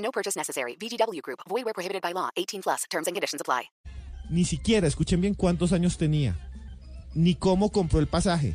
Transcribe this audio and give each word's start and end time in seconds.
No 0.00 0.10
purchase 0.10 0.36
necessary. 0.36 0.76
VGW 0.76 1.22
Group. 1.22 1.40
Void 1.48 1.64
where 1.64 1.74
prohibited 1.74 2.02
by 2.02 2.12
law. 2.12 2.30
18 2.36 2.62
plus. 2.62 2.84
Terms 2.90 3.06
and 3.06 3.14
conditions 3.14 3.40
apply. 3.40 3.70
Ni 4.30 4.44
siquiera, 4.44 4.86
escuchen 4.86 5.20
bien 5.20 5.34
cuántos 5.34 5.72
años 5.72 5.98
tenía, 5.98 6.36
ni 7.14 7.34
cómo 7.34 7.72
compró 7.72 7.98
el 7.98 8.06
pasaje, 8.06 8.54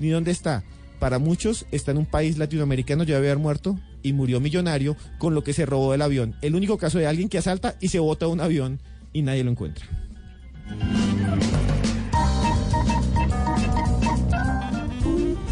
ni 0.00 0.08
dónde 0.08 0.32
está. 0.32 0.64
Para 0.98 1.20
muchos 1.20 1.64
está 1.70 1.92
en 1.92 1.98
un 1.98 2.06
país 2.06 2.38
latinoamericano, 2.38 3.04
ya 3.04 3.14
debe 3.14 3.28
haber 3.28 3.38
muerto 3.38 3.78
y 4.02 4.12
murió 4.14 4.40
millonario 4.40 4.96
con 5.18 5.34
lo 5.34 5.44
que 5.44 5.52
se 5.52 5.64
robó 5.64 5.92
del 5.92 6.02
avión. 6.02 6.34
El 6.42 6.56
único 6.56 6.76
caso 6.76 6.98
de 6.98 7.06
alguien 7.06 7.28
que 7.28 7.38
asalta 7.38 7.76
y 7.80 7.88
se 7.88 8.00
bota 8.00 8.26
un 8.26 8.40
avión 8.40 8.80
y 9.12 9.22
nadie 9.22 9.44
lo 9.44 9.52
encuentra. 9.52 9.86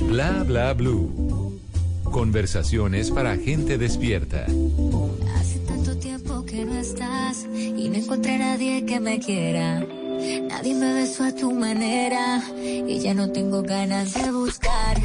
Bla 0.09 0.43
bla 0.43 0.75
blue. 0.75 1.61
Conversaciones 2.11 3.13
para 3.13 3.37
gente 3.37 3.79
despierta. 3.79 4.47
Y 6.63 7.89
no 7.89 7.97
encontré 7.97 8.35
a 8.35 8.39
nadie 8.39 8.85
que 8.85 9.01
me 9.01 9.19
quiera. 9.19 9.81
Nadie 9.81 10.75
me 10.75 10.93
besó 10.93 11.25
a 11.25 11.33
tu 11.33 11.53
manera 11.53 12.43
y 12.63 12.99
ya 12.99 13.15
no 13.15 13.33
tengo 13.33 13.63
ganas 13.63 14.13
de 14.13 14.31
buscar. 14.31 15.01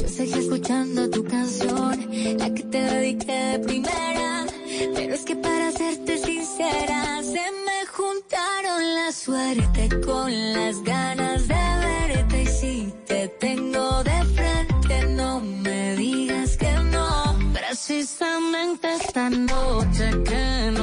Yo 0.00 0.08
seguí 0.08 0.38
escuchando 0.38 1.10
tu 1.10 1.24
canción, 1.24 2.08
la 2.38 2.54
que 2.54 2.62
te 2.62 2.80
dediqué 2.82 3.32
de 3.32 3.58
primera. 3.58 4.46
Pero 4.94 5.14
es 5.14 5.24
que 5.24 5.34
para 5.34 5.72
serte 5.72 6.18
sincera, 6.18 7.20
se 7.20 7.46
me 7.66 7.78
juntaron 7.90 8.94
la 8.94 9.10
suerte 9.10 9.88
con 10.06 10.30
las 10.52 10.80
ganas 10.84 11.48
de 11.48 11.54
verte. 11.54 12.42
Y 12.42 12.46
si 12.46 12.94
te 13.08 13.26
tengo 13.40 14.04
de 14.04 14.24
frente, 14.36 15.06
no 15.08 15.40
me 15.40 15.96
digas 15.96 16.56
que 16.56 16.72
no. 16.92 17.36
Precisamente 17.52 18.94
esta 18.94 19.28
noche 19.30 20.10
que 20.24 20.70
no 20.72 20.81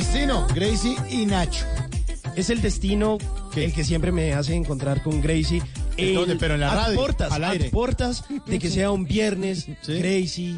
Destino, 0.00 0.46
Gracie 0.54 0.96
y 1.10 1.26
Nacho. 1.26 1.62
Es 2.34 2.48
el 2.48 2.62
destino 2.62 3.18
el 3.54 3.70
que 3.74 3.84
siempre 3.84 4.10
me 4.12 4.32
hace 4.32 4.54
encontrar 4.54 5.02
con 5.02 5.20
Gracie. 5.20 5.60
¿En 5.98 6.14
dónde? 6.14 6.36
Pero 6.36 6.54
en 6.54 6.60
la 6.60 6.72
a 6.72 6.74
radio, 6.86 6.96
portas, 6.98 7.30
al 7.30 7.44
a 7.44 7.50
aire. 7.50 7.68
portas 7.68 8.24
de 8.46 8.58
que 8.58 8.70
sea 8.70 8.90
un 8.92 9.04
viernes, 9.04 9.66
Sí. 9.82 9.98
Gracie, 9.98 10.56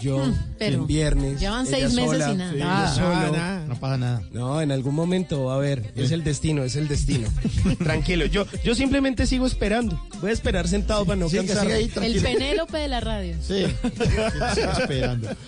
yo, 0.00 0.26
pero 0.58 0.78
en 0.78 0.86
viernes. 0.88 1.38
llevan 1.38 1.68
seis 1.68 1.94
meses 1.94 2.10
sola, 2.20 2.32
y 2.32 2.36
nada. 2.36 2.52
Nada, 2.52 2.94
solo. 2.96 3.08
nada, 3.10 3.30
nada, 3.30 3.66
no 3.66 3.78
pasa 3.78 3.96
nada. 3.96 4.22
No, 4.32 4.60
en 4.60 4.72
algún 4.72 4.96
momento, 4.96 5.52
a 5.52 5.58
ver, 5.58 5.92
es 5.94 6.10
el 6.10 6.24
destino, 6.24 6.64
es 6.64 6.74
el 6.74 6.88
destino. 6.88 7.28
Tranquilo, 7.78 8.26
yo, 8.26 8.44
yo 8.64 8.74
simplemente 8.74 9.28
sigo 9.28 9.46
esperando. 9.46 10.04
Voy 10.20 10.30
a 10.30 10.32
esperar 10.32 10.66
sentado 10.66 11.04
para 11.06 11.14
no 11.14 11.28
Siga, 11.28 11.44
cansar. 11.44 11.68
ahí, 11.68 11.88
El. 12.02 12.20
Penélope 12.20 12.76
de 12.78 12.88
la 12.88 12.98
radio. 12.98 13.36
Sí, 13.40 13.66
siga 14.56 14.72
esperando. 14.80 15.28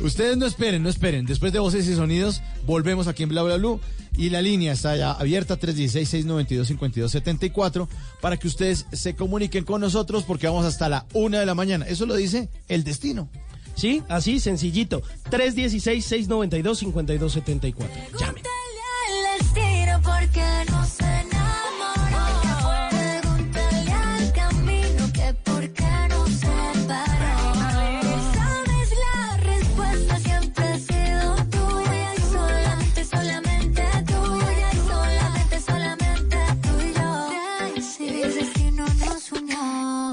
Ustedes 0.00 0.36
no 0.36 0.46
esperen, 0.46 0.82
no 0.82 0.88
esperen. 0.88 1.26
Después 1.26 1.52
de 1.52 1.58
voces 1.58 1.86
y 1.88 1.94
sonidos, 1.94 2.42
volvemos 2.66 3.06
aquí 3.08 3.22
en 3.22 3.30
Bla 3.30 3.42
Bla 3.42 3.56
Blue. 3.56 3.80
Y 4.16 4.30
la 4.30 4.40
línea 4.40 4.72
está 4.72 4.96
ya 4.96 5.12
abierta 5.12 5.60
316-692-5274 5.60 7.86
para 8.20 8.36
que 8.38 8.48
ustedes 8.48 8.86
se 8.92 9.14
comuniquen 9.14 9.64
con 9.64 9.82
nosotros 9.82 10.24
porque 10.24 10.46
vamos 10.46 10.64
hasta 10.64 10.88
la 10.88 11.04
una 11.12 11.40
de 11.40 11.46
la 11.46 11.54
mañana. 11.54 11.84
Eso 11.86 12.06
lo 12.06 12.16
dice 12.16 12.48
el 12.68 12.82
destino. 12.82 13.28
Sí, 13.74 14.02
así, 14.08 14.40
sencillito. 14.40 15.02
316-692-5274. 15.30 17.74
Llame. 18.18 18.40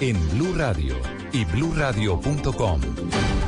en 0.00 0.16
Blue 0.30 0.54
Radio 0.54 0.94
y 1.32 1.44
bluradio.com, 1.44 2.80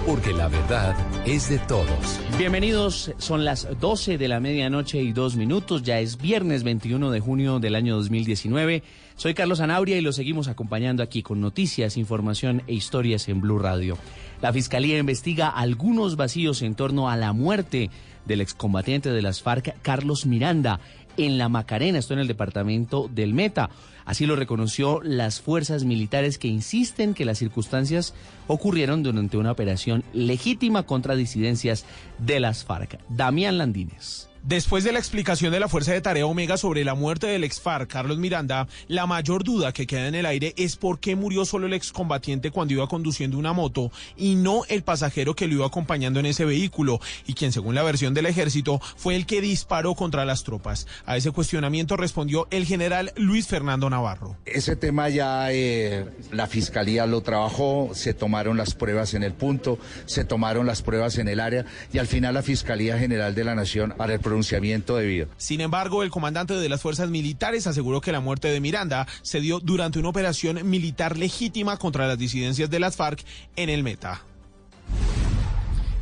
porque 0.06 0.32
la 0.32 0.48
verdad 0.48 0.96
es 1.24 1.48
de 1.48 1.58
todos. 1.58 2.20
Bienvenidos, 2.38 3.12
son 3.18 3.44
las 3.44 3.68
12 3.78 4.18
de 4.18 4.28
la 4.28 4.40
medianoche 4.40 5.00
y 5.00 5.12
dos 5.12 5.36
minutos, 5.36 5.82
ya 5.82 6.00
es 6.00 6.16
viernes 6.16 6.64
21 6.64 7.10
de 7.10 7.20
junio 7.20 7.60
del 7.60 7.76
año 7.76 7.96
2019. 7.96 8.82
Soy 9.16 9.34
Carlos 9.34 9.60
Anauria 9.60 9.96
y 9.96 10.00
lo 10.00 10.12
seguimos 10.12 10.48
acompañando 10.48 11.02
aquí 11.02 11.22
con 11.22 11.40
noticias, 11.40 11.96
información 11.96 12.62
e 12.66 12.74
historias 12.74 13.28
en 13.28 13.40
Blue 13.40 13.58
Radio. 13.58 13.96
La 14.42 14.52
Fiscalía 14.52 14.98
investiga 14.98 15.48
algunos 15.48 16.16
vacíos 16.16 16.62
en 16.62 16.74
torno 16.74 17.08
a 17.08 17.16
la 17.16 17.32
muerte 17.32 17.90
del 18.26 18.40
excombatiente 18.40 19.10
de 19.10 19.22
las 19.22 19.42
FARC, 19.42 19.76
Carlos 19.82 20.26
Miranda, 20.26 20.80
en 21.16 21.38
la 21.38 21.48
Macarena, 21.48 21.98
esto 21.98 22.14
en 22.14 22.20
el 22.20 22.28
departamento 22.28 23.08
del 23.12 23.34
Meta. 23.34 23.70
Así 24.10 24.26
lo 24.26 24.34
reconoció 24.34 25.00
las 25.04 25.40
fuerzas 25.40 25.84
militares 25.84 26.36
que 26.36 26.48
insisten 26.48 27.14
que 27.14 27.24
las 27.24 27.38
circunstancias 27.38 28.12
ocurrieron 28.48 29.04
durante 29.04 29.36
una 29.36 29.52
operación 29.52 30.02
legítima 30.12 30.82
contra 30.82 31.14
disidencias 31.14 31.84
de 32.18 32.40
las 32.40 32.64
FARC. 32.64 32.98
Damián 33.08 33.56
Landines. 33.56 34.29
Después 34.42 34.84
de 34.84 34.92
la 34.92 34.98
explicación 34.98 35.52
de 35.52 35.60
la 35.60 35.68
Fuerza 35.68 35.92
de 35.92 36.00
Tarea 36.00 36.24
Omega 36.24 36.56
sobre 36.56 36.82
la 36.82 36.94
muerte 36.94 37.26
del 37.26 37.44
ex 37.44 37.60
FARC, 37.60 37.90
Carlos 37.90 38.16
Miranda, 38.16 38.68
la 38.88 39.06
mayor 39.06 39.44
duda 39.44 39.72
que 39.72 39.86
queda 39.86 40.08
en 40.08 40.14
el 40.14 40.24
aire 40.24 40.54
es 40.56 40.76
por 40.76 40.98
qué 40.98 41.14
murió 41.14 41.44
solo 41.44 41.66
el 41.66 41.74
excombatiente 41.74 42.50
cuando 42.50 42.72
iba 42.72 42.88
conduciendo 42.88 43.36
una 43.36 43.52
moto 43.52 43.92
y 44.16 44.36
no 44.36 44.62
el 44.70 44.82
pasajero 44.82 45.36
que 45.36 45.46
lo 45.46 45.56
iba 45.56 45.66
acompañando 45.66 46.20
en 46.20 46.26
ese 46.26 46.46
vehículo 46.46 47.00
y 47.26 47.34
quien, 47.34 47.52
según 47.52 47.74
la 47.74 47.82
versión 47.82 48.14
del 48.14 48.24
ejército, 48.24 48.80
fue 48.96 49.14
el 49.14 49.26
que 49.26 49.42
disparó 49.42 49.94
contra 49.94 50.24
las 50.24 50.42
tropas. 50.42 50.86
A 51.04 51.18
ese 51.18 51.32
cuestionamiento 51.32 51.98
respondió 51.98 52.48
el 52.50 52.64
general 52.64 53.12
Luis 53.16 53.46
Fernando 53.46 53.90
Navarro. 53.90 54.38
Ese 54.46 54.74
tema 54.74 55.10
ya 55.10 55.52
eh, 55.52 56.06
la 56.32 56.46
fiscalía 56.46 57.04
lo 57.04 57.20
trabajó, 57.20 57.90
se 57.92 58.14
tomaron 58.14 58.56
las 58.56 58.74
pruebas 58.74 59.12
en 59.12 59.22
el 59.22 59.34
punto, 59.34 59.78
se 60.06 60.24
tomaron 60.24 60.66
las 60.66 60.80
pruebas 60.80 61.18
en 61.18 61.28
el 61.28 61.40
área 61.40 61.66
y 61.92 61.98
al 61.98 62.06
final 62.06 62.32
la 62.32 62.42
Fiscalía 62.42 62.98
General 62.98 63.34
de 63.34 63.44
la 63.44 63.54
Nación 63.54 63.92
para 63.98 64.14
el 64.14 64.20
pronunciamiento 64.30 64.96
debido. 64.96 65.26
Sin 65.38 65.60
embargo, 65.60 66.04
el 66.04 66.10
comandante 66.10 66.54
de 66.54 66.68
las 66.68 66.80
fuerzas 66.80 67.10
militares 67.10 67.66
aseguró 67.66 68.00
que 68.00 68.12
la 68.12 68.20
muerte 68.20 68.46
de 68.46 68.60
Miranda 68.60 69.08
se 69.22 69.40
dio 69.40 69.58
durante 69.58 69.98
una 69.98 70.08
operación 70.08 70.70
militar 70.70 71.18
legítima 71.18 71.76
contra 71.78 72.06
las 72.06 72.16
disidencias 72.16 72.70
de 72.70 72.78
las 72.78 72.94
FARC 72.94 73.24
en 73.56 73.70
el 73.70 73.82
Meta. 73.82 74.22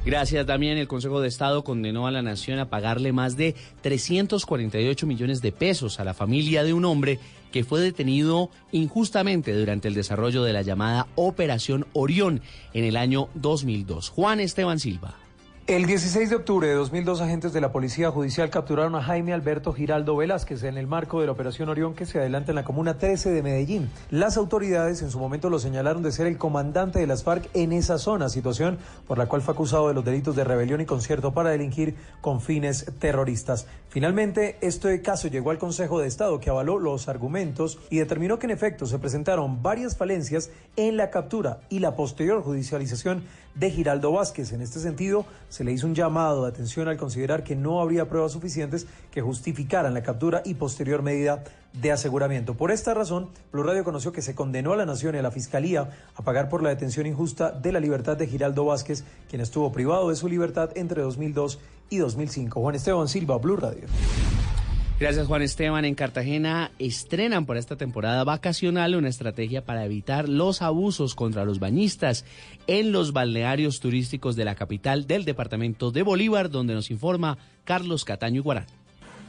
Gracias, 0.05 0.45
también 0.45 0.77
El 0.77 0.89
Consejo 0.89 1.23
de 1.23 1.29
Estado 1.29 1.65
condenó 1.65 2.07
a 2.07 2.11
la 2.11 2.21
Nación 2.21 2.59
a 2.59 2.69
pagarle 2.69 3.13
más 3.13 3.39
de 3.39 3.55
348 3.81 5.07
millones 5.07 5.41
de 5.41 5.53
pesos 5.53 5.99
a 5.99 6.05
la 6.05 6.13
familia 6.13 6.65
de 6.65 6.75
un 6.75 6.85
hombre 6.85 7.19
que 7.51 7.65
fue 7.65 7.81
detenido 7.81 8.51
injustamente 8.73 9.55
durante 9.55 9.89
el 9.89 9.95
desarrollo 9.95 10.43
de 10.43 10.53
la 10.53 10.61
llamada 10.61 11.07
Operación 11.15 11.87
Orión 11.95 12.43
en 12.75 12.85
el 12.85 12.99
año 12.99 13.31
2002. 13.37 14.11
Juan 14.11 14.41
Esteban 14.41 14.79
Silva. 14.79 15.17
El 15.69 15.85
16 15.85 16.31
de 16.31 16.37
octubre 16.37 16.67
de 16.67 16.73
2002, 16.73 17.21
agentes 17.21 17.53
de 17.53 17.61
la 17.61 17.73
Policía 17.73 18.11
Judicial 18.11 18.49
capturaron 18.49 18.95
a 18.95 19.03
Jaime 19.03 19.35
Alberto 19.35 19.75
Giraldo 19.75 20.17
Velázquez 20.17 20.63
en 20.63 20.79
el 20.79 20.87
marco 20.87 21.21
de 21.21 21.27
la 21.27 21.33
Operación 21.33 21.69
Orión 21.69 21.93
que 21.93 22.07
se 22.07 22.19
adelanta 22.19 22.53
en 22.53 22.57
la 22.57 22.65
Comuna 22.65 22.97
13 22.97 23.31
de 23.33 23.43
Medellín. 23.43 23.91
Las 24.09 24.39
autoridades 24.39 25.03
en 25.03 25.11
su 25.11 25.19
momento 25.19 25.51
lo 25.51 25.59
señalaron 25.59 26.03
de 26.03 26.11
ser 26.11 26.27
el 26.27 26.39
comandante 26.39 27.01
de 27.01 27.07
las 27.07 27.23
FARC 27.23 27.51
en 27.53 27.75
esa 27.75 27.99
zona, 27.99 28.31
situación 28.31 28.79
por 29.07 29.19
la 29.19 29.27
cual 29.27 29.43
fue 29.43 29.53
acusado 29.53 29.89
de 29.89 29.93
los 29.93 30.07
delitos 30.07 30.35
de 30.37 30.45
rebelión 30.45 30.81
y 30.81 30.87
concierto 30.87 31.35
para 31.35 31.51
delinquir 31.51 31.97
con 32.23 32.41
fines 32.41 32.87
terroristas. 32.99 33.67
Finalmente, 33.91 34.57
este 34.63 35.03
caso 35.03 35.29
llegó 35.29 35.51
al 35.51 35.59
Consejo 35.59 36.01
de 36.01 36.09
Estado 36.09 36.41
que 36.41 36.49
avaló 36.49 36.79
los 36.79 37.09
argumentos 37.09 37.79
y 37.91 37.99
determinó 37.99 38.39
que 38.39 38.47
en 38.47 38.53
efecto 38.53 38.87
se 38.87 38.99
presentaron 38.99 39.63
varias 39.63 39.99
falencias 39.99 40.51
en 40.77 40.97
la 40.97 41.11
captura 41.11 41.61
y 41.69 41.81
la 41.81 41.95
posterior 41.95 42.43
judicialización 42.43 43.25
de 43.55 43.71
Giraldo 43.71 44.13
Vázquez. 44.13 44.53
En 44.53 44.63
este 44.63 44.79
sentido, 44.79 45.27
se 45.59 45.65
le 45.65 45.73
hizo 45.73 45.89
un 45.89 45.95
llamado 45.97 46.45
de 46.45 46.51
atención 46.51 46.87
al 46.87 46.97
considerar 46.97 47.43
que 47.43 47.57
no 47.57 47.81
habría 47.81 48.09
pruebas 48.09 48.31
suficientes 48.31 48.87
que 49.11 49.23
justificaran 49.23 49.93
la 49.93 50.05
captura 50.05 50.41
y 50.45 50.55
posterior 50.55 51.03
medida 51.03 51.43
de 51.73 51.91
aseguramiento. 51.91 52.55
Por 52.55 52.71
esta 52.71 52.95
razón, 52.95 53.31
Blue 53.51 53.65
Radio 53.65 53.83
conoció 53.83 54.13
que 54.13 54.23
se 54.23 54.37
condenó 54.37 54.73
a 54.73 54.77
la 54.77 54.87
Nación 54.87 55.17
y 55.17 55.19
a 55.19 55.23
la 55.23 55.33
Fiscalía 55.33 55.91
a 56.15 56.23
pagar 56.23 56.49
por 56.49 56.63
la 56.63 56.69
detención 56.69 57.07
injusta 57.07 57.51
de 57.51 57.73
la 57.73 57.81
libertad 57.81 58.17
de 58.17 58.29
Giraldo 58.29 58.67
Vázquez, 58.67 59.03
quien 59.29 59.41
estuvo 59.41 59.73
privado 59.73 60.11
de 60.11 60.15
su 60.15 60.29
libertad 60.29 60.71
entre 60.77 61.03
2002 61.03 61.59
y 61.91 61.99
2005. 61.99 62.61
Juan 62.61 62.77
Esteban 62.77 63.09
Silva, 63.09 63.39
Blue 63.39 63.57
Radio. 63.57 63.89
Gracias 65.01 65.29
Juan 65.29 65.43
Esteban. 65.43 65.85
En 65.85 65.95
Cartagena 65.95 66.73
estrenan 66.81 67.47
por 67.47 67.57
esta 67.57 67.77
temporada 67.77 68.25
vacacional 68.25 68.97
una 68.97 69.09
estrategia 69.09 69.65
para 69.65 69.85
evitar 69.85 70.29
los 70.29 70.61
abusos 70.61 71.15
contra 71.15 71.45
los 71.45 71.61
bañistas 71.61 72.25
en 72.67 72.91
los 72.91 73.13
balnearios 73.13 73.79
turísticos 73.79 74.35
de 74.35 74.45
la 74.45 74.57
capital 74.57 75.07
del 75.07 75.25
departamento 75.25 75.93
de 75.93 76.03
Bolívar, 76.03 76.51
donde 76.51 76.75
nos 76.75 76.91
informa 76.91 77.39
Carlos 77.63 78.05
Cataño 78.05 78.43
Guarán. 78.43 78.67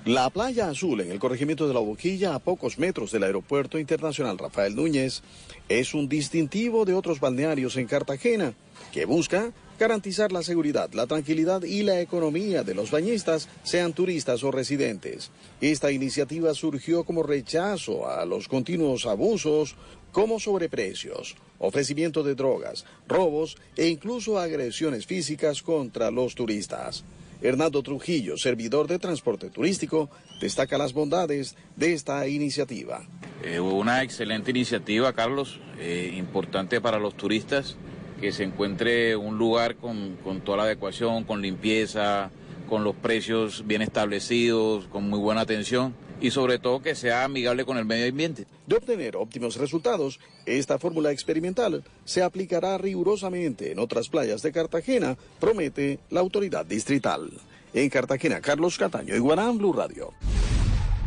La 0.06 0.32
playa 0.32 0.70
azul 0.70 1.02
en 1.02 1.12
el 1.12 1.20
corregimiento 1.20 1.68
de 1.68 1.76
la 1.76 1.82
Boquilla, 1.82 2.34
a 2.34 2.40
pocos 2.40 2.80
metros 2.80 3.12
del 3.12 3.22
aeropuerto 3.22 3.78
internacional 3.78 4.40
Rafael 4.40 4.76
Núñez, 4.76 5.22
es 5.68 5.94
un 5.94 6.10
distintivo 6.10 6.84
de 6.86 6.96
otros 6.96 7.20
balnearios 7.20 7.78
en 7.78 7.86
Cartagena 7.86 8.54
que 8.92 9.06
busca 9.06 9.52
garantizar 9.80 10.32
la 10.32 10.44
seguridad, 10.44 10.92
la 10.94 11.08
tranquilidad 11.08 11.64
y 11.64 11.84
la 11.84 12.02
economía 12.02 12.64
de 12.64 12.76
los 12.76 12.92
bañistas, 12.92 13.48
sean 13.64 13.94
turistas 13.94 14.44
o 14.44 14.52
residentes. 14.52 15.32
Esta 15.62 15.92
iniciativa 15.92 16.54
surgió 16.54 17.06
como 17.06 17.24
rechazo 17.24 18.08
a 18.10 18.26
los 18.26 18.48
continuos 18.48 19.06
abusos 19.06 19.76
como 20.12 20.40
sobreprecios, 20.40 21.36
ofrecimiento 21.60 22.24
de 22.24 22.36
drogas, 22.36 22.86
robos 23.08 23.58
e 23.78 23.88
incluso 23.88 24.38
agresiones 24.38 25.06
físicas 25.06 25.62
contra 25.62 26.12
los 26.12 26.36
turistas. 26.36 27.06
Hernando 27.42 27.82
Trujillo, 27.82 28.38
servidor 28.38 28.88
de 28.88 29.00
transporte 29.00 29.50
turístico, 29.50 30.10
destaca 30.42 30.78
las 30.78 30.92
bondades 30.92 31.56
de 31.78 31.94
esta 31.94 32.28
iniciativa. 32.28 33.08
Eh, 33.44 33.62
una 33.62 34.04
excelente 34.04 34.52
iniciativa, 34.52 35.14
Carlos, 35.14 35.62
eh, 35.80 36.14
importante 36.18 36.82
para 36.82 37.00
los 37.00 37.16
turistas 37.16 37.78
que 38.20 38.32
se 38.32 38.44
encuentre 38.44 39.16
un 39.16 39.38
lugar 39.38 39.76
con, 39.76 40.18
toda 40.44 40.58
la 40.58 40.64
adecuación, 40.64 41.24
con 41.24 41.42
limpieza, 41.42 42.32
con 42.68 42.84
los 42.84 42.96
precios 42.96 43.66
bien 43.66 43.82
establecidos, 43.82 44.86
con 44.86 45.10
muy 45.10 45.20
buena 45.20 45.42
atención 45.42 45.96
y 46.22 46.32
sobre 46.32 46.60
todo 46.60 46.82
que 46.82 46.96
sea 46.96 47.24
amigable 47.24 47.66
con 47.66 47.78
el 47.78 47.86
medio 47.86 48.08
ambiente. 48.10 48.46
De 48.68 48.76
obtener 48.76 49.16
óptimos 49.16 49.56
resultados, 49.56 50.20
esta 50.46 50.78
fórmula 50.78 51.12
experimental 51.12 51.84
se 52.04 52.22
aplicará 52.22 52.78
rigurosamente 52.78 53.72
en 53.72 53.80
otras 53.80 54.10
playas 54.10 54.42
de 54.42 54.52
Cartagena, 54.52 55.18
promete 55.40 56.00
la 56.10 56.20
autoridad 56.20 56.66
distrital. 56.66 57.30
En 57.74 57.90
Cartagena, 57.90 58.42
Carlos 58.42 58.78
Cataño, 58.78 59.16
Iguanán 59.16 59.58
Blue 59.58 59.74
Radio. 59.74 60.14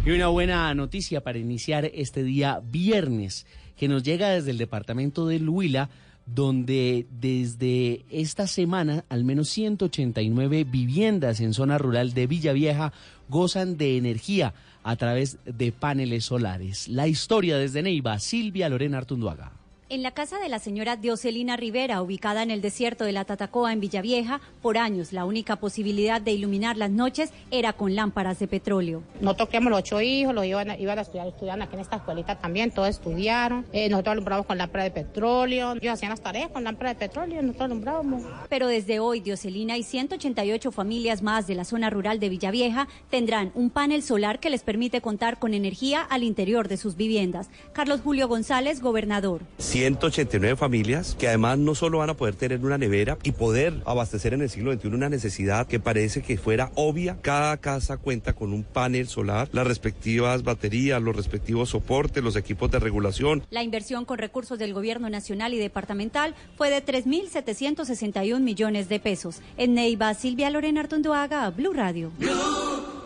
Y 0.05 0.11
una 0.11 0.29
buena 0.29 0.75
noticia 0.75 1.23
para 1.23 1.39
iniciar 1.39 1.85
este 1.95 2.25
día 2.25 2.61
viernes, 2.65 3.47
que 3.77 3.89
nos 3.89 4.03
llega 4.03 4.31
desde 4.31 4.51
el 4.51 4.59
departamento 4.59 5.27
de 5.27 5.39
Huila 5.39 5.91
donde 6.35 7.07
desde 7.21 8.05
esta 8.11 8.47
semana 8.47 9.05
al 9.09 9.25
menos 9.25 9.49
189 9.51 10.65
viviendas 10.65 11.41
en 11.41 11.55
zona 11.55 11.79
rural 11.79 12.15
de 12.15 12.27
Villavieja 12.27 12.93
gozan 13.29 13.77
de 13.77 13.97
energía 13.97 14.55
a 14.83 14.97
través 14.97 15.39
de 15.45 15.73
paneles 15.73 16.25
solares. 16.25 16.89
La 16.89 17.07
historia 17.07 17.57
desde 17.57 17.83
Neiva, 17.83 18.19
Silvia 18.19 18.69
Lorena 18.69 18.99
Artunduaga. 18.99 19.62
En 19.93 20.03
la 20.03 20.13
casa 20.13 20.39
de 20.39 20.49
la 20.49 20.59
señora 20.59 20.97
Dioselina 20.97 21.55
Rivera, 21.55 22.01
ubicada 22.01 22.43
en 22.43 22.51
el 22.51 22.63
desierto 22.63 23.05
de 23.05 23.13
la 23.13 23.27
Tatacoa 23.27 23.75
en 23.75 23.81
Villavieja, 23.81 24.41
por 24.63 24.79
años 24.79 25.13
la 25.13 25.27
única 25.27 25.57
posibilidad 25.57 26.19
de 26.19 26.33
iluminar 26.33 26.79
las 26.79 26.91
noches 26.91 27.31
era 27.51 27.75
con 27.75 27.95
lámparas 27.95 28.39
de 28.39 28.49
petróleo. 28.49 29.03
Nosotros 29.21 29.51
teníamos 29.51 29.73
los 29.73 29.81
ocho 29.81 30.01
hijos, 30.01 30.35
los 30.35 30.47
iban, 30.47 30.81
iban 30.81 30.99
a 30.99 31.03
estudiar, 31.03 31.27
estudiando 31.27 31.67
aquí 31.67 31.75
en 31.75 31.81
esta 31.83 31.97
escuelita 31.97 32.39
también, 32.39 32.71
todos 32.71 32.89
estudiaron. 32.89 33.67
Eh, 33.75 33.91
nosotros 33.91 34.13
alumbramos 34.13 34.47
con 34.47 34.57
lámparas 34.57 34.87
de 34.87 34.91
petróleo, 34.93 35.75
ellos 35.75 35.93
hacían 35.93 36.09
las 36.09 36.23
tareas 36.23 36.49
con 36.49 36.65
lámparas 36.65 36.99
de 36.99 37.09
petróleo, 37.09 37.43
nosotros 37.43 37.67
alumbrábamos. 37.67 38.23
Pero 38.49 38.69
desde 38.69 38.99
hoy, 38.99 39.21
Dioselina 39.21 39.77
y 39.77 39.83
188 39.83 40.73
familias 40.73 41.21
más 41.21 41.47
de 41.47 41.55
la 41.55 41.67
zona 41.67 41.91
rural 41.91 42.19
de 42.19 42.31
Villavieja 42.31 42.89
tendrán 43.11 43.53
un 43.55 43.69
panel 43.69 44.03
solar 44.03 44.41
que 44.41 44.49
les 44.49 44.63
permite 44.63 45.03
contar 45.03 45.39
con 45.39 45.53
energía 45.53 46.01
al 46.01 46.23
interior 46.23 46.69
de 46.69 46.79
sus 46.79 46.97
viviendas. 46.97 47.51
Carlos 47.75 48.01
Julio 48.01 48.27
González, 48.27 48.81
gobernador. 48.81 49.43
189 49.83 50.55
familias 50.57 51.17
que 51.19 51.27
además 51.27 51.59
no 51.59 51.75
solo 51.75 51.99
van 51.99 52.11
a 52.11 52.15
poder 52.15 52.37
tener 52.37 52.65
una 52.65 52.79
nevera 52.79 53.19
y 53.25 53.33
poder 53.33 53.83
abastecer 53.85 54.33
en 54.33 54.43
el 54.43 54.49
siglo 54.49 54.73
XXI 54.73 54.89
una 54.89 55.09
necesidad 55.09 55.67
que 55.67 55.81
parece 55.81 56.23
que 56.23 56.39
fuera 56.39 56.71
obvia. 56.77 57.19
Cada 57.21 57.57
casa 57.57 57.97
cuenta 57.97 58.33
con 58.33 58.53
un 58.53 58.63
panel 58.63 59.09
solar, 59.09 59.49
las 59.51 59.67
respectivas 59.67 60.45
baterías, 60.45 61.03
los 61.03 61.17
respectivos 61.17 61.71
soportes, 61.71 62.23
los 62.23 62.37
equipos 62.37 62.71
de 62.71 62.79
regulación. 62.79 63.43
La 63.51 63.65
inversión 63.65 64.05
con 64.05 64.19
recursos 64.19 64.57
del 64.57 64.73
gobierno 64.73 65.11
nacional 65.11 65.53
y 65.53 65.59
departamental 65.59 66.37
fue 66.57 66.71
de 66.71 66.85
3.761 66.85 68.39
millones 68.39 68.89
de 68.89 69.01
pesos. 69.01 69.41
En 69.57 69.75
Neiva, 69.75 70.15
Silvia 70.15 70.49
Lorena 70.51 70.83
Artunduaga, 70.83 71.51
Blue 71.51 71.73
Radio. 71.73 72.13
Blue, 72.19 72.31
Radio. 72.31 73.02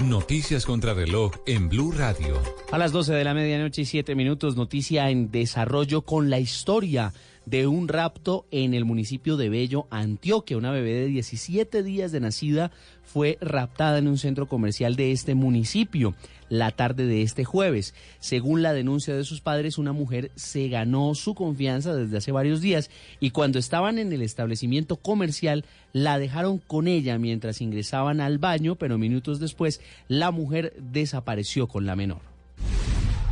Noticias 0.00 0.66
contra 0.66 0.94
reloj 0.94 1.32
en 1.46 1.68
Blue 1.68 1.92
Radio. 1.92 2.40
A 2.70 2.78
las 2.78 2.92
12 2.92 3.12
de 3.14 3.24
la 3.24 3.34
medianoche 3.34 3.82
y 3.82 3.84
7 3.84 4.14
minutos, 4.14 4.56
noticia 4.56 5.10
en 5.10 5.30
desarrollo 5.30 6.02
con 6.02 6.28
la 6.28 6.40
historia 6.40 7.12
de 7.46 7.66
un 7.66 7.88
rapto 7.88 8.46
en 8.50 8.74
el 8.74 8.84
municipio 8.84 9.36
de 9.36 9.48
Bello, 9.48 9.86
Antioquia. 9.90 10.56
Una 10.56 10.70
bebé 10.70 10.92
de 10.92 11.06
17 11.06 11.82
días 11.82 12.12
de 12.12 12.20
nacida 12.20 12.70
fue 13.04 13.38
raptada 13.40 13.98
en 13.98 14.08
un 14.08 14.18
centro 14.18 14.46
comercial 14.46 14.96
de 14.96 15.12
este 15.12 15.34
municipio 15.34 16.14
la 16.52 16.70
tarde 16.70 17.06
de 17.06 17.22
este 17.22 17.44
jueves. 17.44 17.94
Según 18.20 18.60
la 18.60 18.74
denuncia 18.74 19.14
de 19.14 19.24
sus 19.24 19.40
padres, 19.40 19.78
una 19.78 19.92
mujer 19.92 20.30
se 20.34 20.68
ganó 20.68 21.14
su 21.14 21.34
confianza 21.34 21.94
desde 21.94 22.18
hace 22.18 22.30
varios 22.30 22.60
días 22.60 22.90
y 23.20 23.30
cuando 23.30 23.58
estaban 23.58 23.98
en 23.98 24.12
el 24.12 24.20
establecimiento 24.20 24.96
comercial 24.96 25.64
la 25.94 26.18
dejaron 26.18 26.58
con 26.58 26.88
ella 26.88 27.18
mientras 27.18 27.62
ingresaban 27.62 28.20
al 28.20 28.36
baño, 28.36 28.74
pero 28.76 28.98
minutos 28.98 29.40
después 29.40 29.80
la 30.08 30.30
mujer 30.30 30.74
desapareció 30.78 31.68
con 31.68 31.86
la 31.86 31.96
menor. 31.96 32.20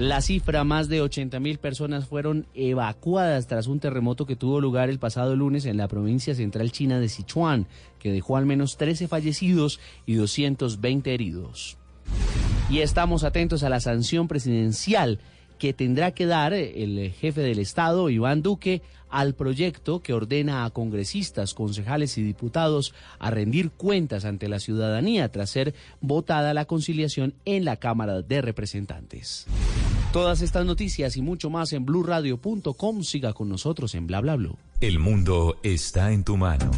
La 0.00 0.22
cifra, 0.22 0.64
más 0.64 0.88
de 0.88 1.02
80 1.02 1.40
mil 1.40 1.58
personas 1.58 2.06
fueron 2.06 2.46
evacuadas 2.54 3.46
tras 3.46 3.66
un 3.66 3.80
terremoto 3.80 4.24
que 4.24 4.34
tuvo 4.34 4.58
lugar 4.58 4.88
el 4.88 4.98
pasado 4.98 5.36
lunes 5.36 5.66
en 5.66 5.76
la 5.76 5.88
provincia 5.88 6.34
central 6.34 6.72
china 6.72 6.98
de 6.98 7.10
Sichuan, 7.10 7.66
que 7.98 8.10
dejó 8.10 8.38
al 8.38 8.46
menos 8.46 8.78
13 8.78 9.08
fallecidos 9.08 9.78
y 10.06 10.14
220 10.14 11.12
heridos. 11.12 11.76
Y 12.70 12.78
estamos 12.78 13.24
atentos 13.24 13.62
a 13.62 13.68
la 13.68 13.78
sanción 13.78 14.26
presidencial 14.26 15.18
que 15.58 15.74
tendrá 15.74 16.12
que 16.12 16.24
dar 16.24 16.54
el 16.54 17.12
jefe 17.12 17.42
del 17.42 17.58
Estado, 17.58 18.08
Iván 18.08 18.40
Duque, 18.40 18.80
al 19.10 19.34
proyecto 19.34 20.00
que 20.00 20.14
ordena 20.14 20.64
a 20.64 20.70
congresistas, 20.70 21.52
concejales 21.52 22.16
y 22.16 22.22
diputados 22.22 22.94
a 23.18 23.30
rendir 23.30 23.70
cuentas 23.70 24.24
ante 24.24 24.48
la 24.48 24.60
ciudadanía 24.60 25.30
tras 25.30 25.50
ser 25.50 25.74
votada 26.00 26.54
la 26.54 26.64
conciliación 26.64 27.34
en 27.44 27.66
la 27.66 27.76
Cámara 27.76 28.22
de 28.22 28.40
Representantes. 28.40 29.46
Todas 30.12 30.42
estas 30.42 30.66
noticias 30.66 31.16
y 31.16 31.22
mucho 31.22 31.50
más 31.50 31.72
en 31.72 31.84
blurradio.com. 31.84 33.04
Siga 33.04 33.32
con 33.32 33.48
nosotros 33.48 33.94
en 33.94 34.08
bla 34.08 34.20
bla 34.20 34.34
bla. 34.34 34.50
El 34.80 34.98
mundo 34.98 35.58
está 35.62 36.10
en 36.10 36.24
tu 36.24 36.36
mano. 36.36 36.70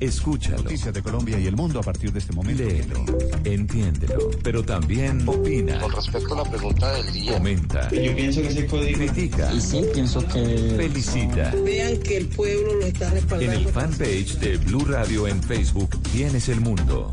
Escúchalo. 0.00 0.64
Noticias 0.64 0.92
de 0.92 1.00
Colombia 1.00 1.38
y 1.38 1.46
el 1.46 1.54
mundo 1.54 1.78
a 1.78 1.82
partir 1.82 2.12
de 2.12 2.18
este 2.18 2.32
momento. 2.32 2.64
Léelo, 2.64 3.04
entiéndelo, 3.44 4.30
pero 4.42 4.64
también 4.64 5.22
opina. 5.28 5.78
Con 5.78 5.92
respecto 5.92 6.34
a 6.34 6.42
la 6.42 6.50
pregunta 6.50 6.92
del 6.94 7.12
día. 7.12 7.34
Comenta. 7.34 7.88
Yo 7.90 8.16
pienso 8.16 8.42
que 8.42 8.48
ese 8.48 8.66
código. 8.66 8.98
Critica. 8.98 9.52
Y 9.54 9.60
sí, 9.60 9.84
pienso 9.94 10.26
que. 10.26 10.74
Felicita. 10.76 11.54
Vean 11.64 11.98
que 11.98 12.16
el 12.16 12.26
pueblo 12.30 12.74
lo 12.74 12.86
está 12.86 13.06
En 13.08 13.12
respaldando. 13.14 13.52
el 13.52 13.68
fanpage 13.68 14.38
de 14.40 14.56
Blue 14.56 14.84
Radio 14.86 15.28
en 15.28 15.40
Facebook 15.40 15.90
tienes 16.10 16.48
el 16.48 16.60
mundo. 16.60 17.12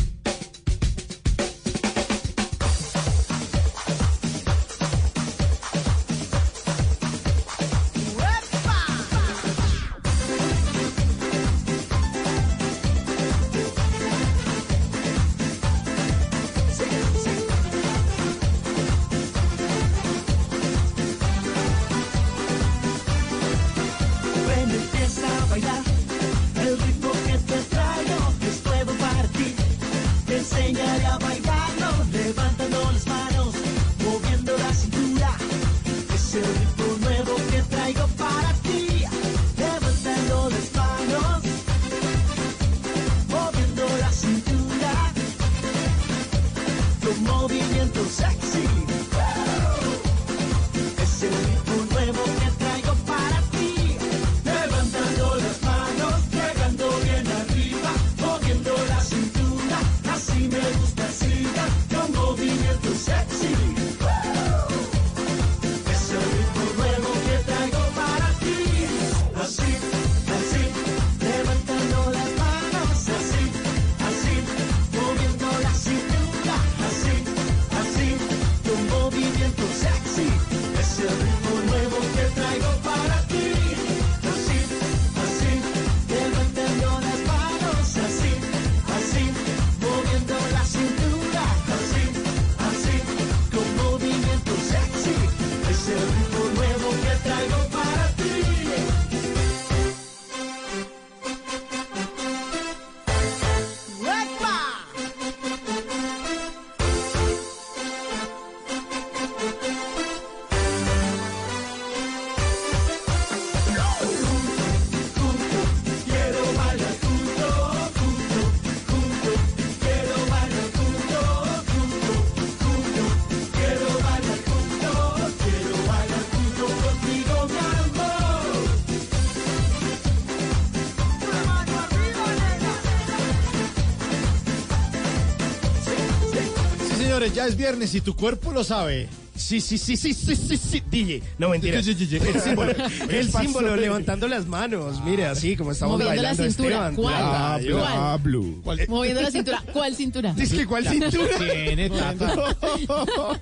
Ya 137.33 137.47
es 137.47 137.55
viernes 137.55 137.95
y 137.95 138.01
tu 138.01 138.15
cuerpo 138.15 138.51
lo 138.51 138.63
sabe. 138.63 139.07
Sí, 139.35 139.61
sí, 139.61 139.77
sí, 139.77 139.95
sí, 139.95 140.13
sí, 140.13 140.35
sí, 140.35 140.57
sí, 140.57 140.83
DJ. 140.91 141.23
No, 141.39 141.49
mentira. 141.49 141.79
El 141.79 142.41
símbolo, 142.41 142.71
el 143.09 143.31
símbolo 143.31 143.75
levantando 143.77 144.27
las 144.27 144.45
manos. 144.45 145.01
Mire, 145.03 145.25
así 145.25 145.55
como 145.55 145.71
estamos 145.71 145.93
Moviendo 145.97 146.21
la 146.21 146.29
bailando 146.29 146.43
cintura. 146.51 146.89
Esteban. 146.89 146.95
¿Cuál? 146.95 147.15
Claro, 147.15 147.79
¿Cuál? 147.79 147.93
Pablo. 147.93 148.43
Moviendo 148.89 149.21
la 149.21 149.31
cintura. 149.31 149.63
¿Cuál 149.71 149.95
cintura? 149.95 150.35
Que 150.35 150.65
¿cuál 150.65 150.85
cintura? 150.87 151.37
Tiene, 151.37 151.89
Tata. 151.89 152.35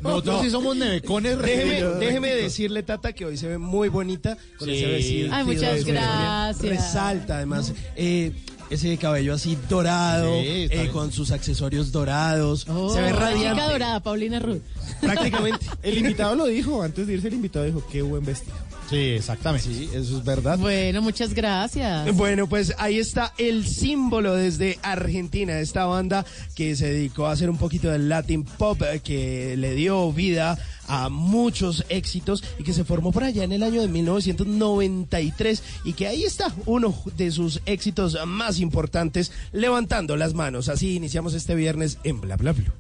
Nosotros 0.01 0.41
sí 0.43 0.49
somos 0.51 0.75
nevecones 0.77 1.37
Déjeme, 1.39 1.83
déjeme 1.99 2.35
decirle, 2.35 2.83
Tata, 2.83 3.11
que 3.11 3.25
hoy 3.25 3.37
se 3.37 3.47
ve 3.47 3.57
muy 3.57 3.89
bonita 3.89 4.37
con 4.57 4.69
Sí. 4.69 4.75
ese 4.75 4.85
vestido. 4.87 5.33
Ay, 5.33 5.43
muchas 5.43 5.83
gracias. 5.83 6.61
Resalta, 6.61 7.37
además, 7.37 7.73
eh, 7.95 8.31
ese 8.69 8.97
cabello 8.97 9.33
así 9.33 9.57
dorado, 9.69 10.31
Sí, 10.41 10.67
eh, 10.69 10.89
con 10.93 11.11
sus 11.11 11.31
accesorios 11.31 11.91
dorados. 11.91 12.67
Oh, 12.69 12.93
se 12.93 13.01
ve 13.01 13.11
la 13.11 13.19
radiante. 13.19 13.61
Chica 13.61 13.71
dorada, 13.71 13.99
Paulina 14.01 14.39
Ruth. 14.39 14.61
Prácticamente. 15.01 15.65
El 15.83 15.97
invitado 15.97 16.35
lo 16.35 16.45
dijo, 16.45 16.81
antes 16.81 17.07
de 17.07 17.13
irse 17.13 17.27
el 17.27 17.35
invitado 17.35 17.65
dijo, 17.65 17.83
qué 17.91 18.01
buen 18.01 18.25
vestido. 18.25 18.55
Sí, 18.89 18.97
exactamente. 18.97 19.67
Sí, 19.67 19.87
eso 19.93 20.17
es 20.17 20.23
verdad. 20.23 20.57
Bueno, 20.57 21.03
muchas 21.03 21.35
gracias. 21.35 22.15
Bueno, 22.15 22.47
pues 22.47 22.73
ahí 22.79 22.97
está 22.97 23.33
el 23.37 23.67
símbolo 23.67 24.33
desde 24.33 24.79
Argentina, 24.81 25.59
esta 25.59 25.85
banda 25.85 26.25
que 26.55 26.75
se 26.75 26.91
dedicó 26.91 27.27
a 27.27 27.33
hacer 27.33 27.51
un 27.51 27.57
poquito 27.57 27.91
del 27.91 28.09
Latin 28.09 28.43
Pop, 28.43 28.81
eh, 28.81 28.99
que 29.01 29.55
le 29.57 29.75
dio 29.75 30.11
vida 30.11 30.57
a 30.87 31.09
muchos 31.09 31.85
éxitos 31.89 32.43
y 32.57 32.63
que 32.63 32.73
se 32.73 32.83
formó 32.83 33.11
por 33.11 33.23
allá 33.23 33.43
en 33.43 33.51
el 33.51 33.61
año 33.61 33.81
de 33.81 33.87
1993 33.87 35.63
y 35.83 35.93
que 35.93 36.07
ahí 36.07 36.23
está 36.23 36.51
uno 36.65 36.95
de 37.15 37.29
sus 37.29 37.61
éxitos 37.67 38.17
más 38.25 38.59
importantes, 38.59 39.31
levantando 39.51 40.17
las 40.17 40.33
manos. 40.33 40.67
Así 40.67 40.95
iniciamos 40.95 41.35
este 41.35 41.53
viernes 41.53 41.99
en 42.03 42.21
Bla 42.21 42.37
Bla 42.37 42.53
Blue. 42.53 42.73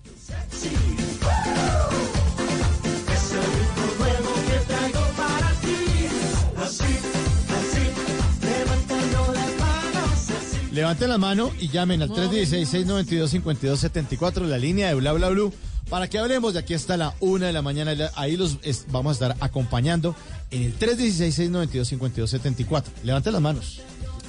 Levanten 10.71 11.09
la 11.09 11.17
mano 11.17 11.51
y 11.59 11.67
llamen 11.69 12.01
al 12.03 12.09
316-692-5274, 12.09 14.45
la 14.45 14.57
línea 14.57 14.87
de 14.89 14.93
Bla 14.95 15.11
Bla 15.13 15.29
Blue, 15.29 15.51
para 15.89 16.07
que 16.07 16.19
hablemos 16.19 16.53
de 16.53 16.59
aquí 16.59 16.75
hasta 16.75 16.95
la 16.95 17.15
una 17.19 17.47
de 17.47 17.53
la 17.53 17.61
mañana. 17.63 17.93
Ahí 18.15 18.37
los 18.37 18.57
es- 18.61 18.85
vamos 18.89 19.09
a 19.09 19.13
estar 19.13 19.35
acompañando 19.43 20.15
en 20.51 20.61
el 20.63 20.77
316-692-5274. 20.77 22.83
Levanten 23.03 23.33
las 23.33 23.41
manos. 23.41 23.81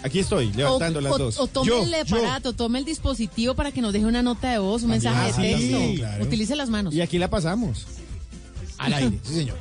Aquí 0.02 0.18
estoy, 0.20 0.50
levantando 0.54 1.02
las 1.02 1.12
o, 1.12 1.18
dos. 1.18 1.38
o 1.38 1.46
tome 1.46 1.68
Yo, 1.68 1.82
el 1.82 1.90
yo. 2.06 2.16
aparato, 2.16 2.54
tome 2.54 2.78
el 2.78 2.86
dispositivo 2.86 3.54
para 3.54 3.70
que 3.70 3.82
nos 3.82 3.92
deje 3.92 4.06
una 4.06 4.22
nota 4.22 4.50
de 4.50 4.58
voz, 4.58 4.82
un 4.82 4.88
mensaje 4.90 5.24
de 5.24 5.28
Ah, 5.28 5.32
sí, 5.36 5.42
texto. 5.68 5.78
claro. 5.96 6.24
Utilice 6.24 6.56
las 6.56 6.70
manos. 6.70 6.94
Y 6.94 7.02
aquí 7.02 7.18
la 7.18 7.28
pasamos. 7.28 7.84
Al 8.78 8.94
aire, 8.94 9.20
sí, 9.24 9.34
señor. 9.34 9.58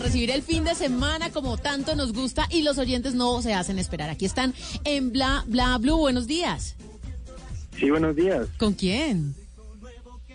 Para 0.00 0.08
recibir 0.08 0.30
el 0.30 0.40
fin 0.40 0.64
de 0.64 0.74
semana 0.74 1.30
como 1.30 1.58
tanto 1.58 1.94
nos 1.94 2.14
gusta 2.14 2.48
y 2.50 2.62
los 2.62 2.78
oyentes 2.78 3.14
no 3.14 3.42
se 3.42 3.52
hacen 3.52 3.78
esperar. 3.78 4.08
Aquí 4.08 4.24
están 4.24 4.54
en 4.84 5.12
Bla 5.12 5.44
Bla 5.46 5.76
Blue. 5.76 5.98
Buenos 5.98 6.26
días. 6.26 6.74
Sí, 7.78 7.90
buenos 7.90 8.16
días. 8.16 8.48
¿Con 8.58 8.72
quién? 8.72 9.34